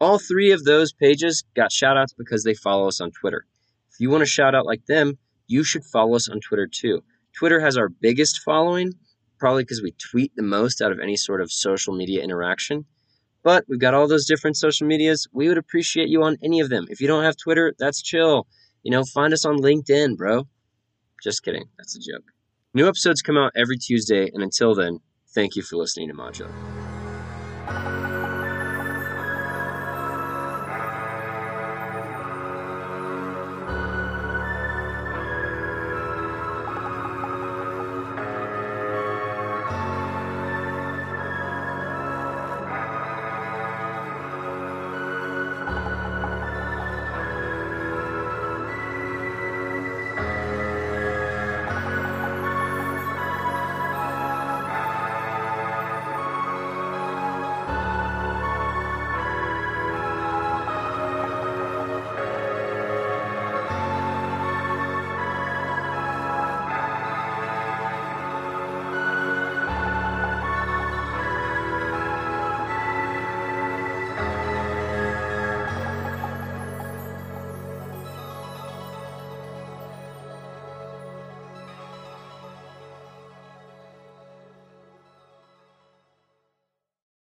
All 0.00 0.18
three 0.18 0.52
of 0.52 0.64
those 0.64 0.92
pages 0.92 1.42
got 1.56 1.72
shout 1.72 1.96
outs 1.96 2.12
because 2.12 2.44
they 2.44 2.54
follow 2.54 2.86
us 2.86 3.00
on 3.00 3.10
Twitter. 3.10 3.44
If 3.92 3.98
you 3.98 4.10
want 4.10 4.22
to 4.22 4.26
shout 4.26 4.54
out 4.54 4.64
like 4.64 4.86
them, 4.86 5.18
you 5.48 5.64
should 5.64 5.84
follow 5.84 6.14
us 6.14 6.28
on 6.28 6.40
Twitter 6.40 6.68
too. 6.68 7.02
Twitter 7.36 7.60
has 7.60 7.76
our 7.76 7.88
biggest 7.88 8.42
following, 8.44 8.92
probably 9.38 9.64
because 9.64 9.82
we 9.82 9.92
tweet 9.92 10.34
the 10.36 10.42
most 10.42 10.80
out 10.80 10.92
of 10.92 11.00
any 11.00 11.16
sort 11.16 11.40
of 11.40 11.50
social 11.50 11.94
media 11.94 12.22
interaction. 12.22 12.84
But 13.42 13.64
we've 13.68 13.80
got 13.80 13.94
all 13.94 14.06
those 14.06 14.26
different 14.26 14.56
social 14.56 14.86
medias. 14.86 15.26
We 15.32 15.48
would 15.48 15.58
appreciate 15.58 16.08
you 16.08 16.22
on 16.22 16.38
any 16.44 16.60
of 16.60 16.68
them. 16.68 16.86
If 16.90 17.00
you 17.00 17.08
don't 17.08 17.24
have 17.24 17.36
Twitter, 17.36 17.74
that's 17.76 18.02
chill. 18.02 18.46
You 18.84 18.92
know, 18.92 19.04
find 19.04 19.32
us 19.32 19.44
on 19.44 19.56
LinkedIn, 19.56 20.16
bro. 20.16 20.46
Just 21.22 21.42
kidding. 21.42 21.64
That's 21.76 21.96
a 21.96 22.00
joke. 22.00 22.24
New 22.74 22.88
episodes 22.88 23.20
come 23.20 23.36
out 23.36 23.52
every 23.54 23.76
Tuesday, 23.76 24.30
and 24.32 24.42
until 24.42 24.74
then, 24.74 24.98
thank 25.34 25.56
you 25.56 25.62
for 25.62 25.76
listening 25.76 26.08
to 26.08 26.14
Modular. 26.14 26.81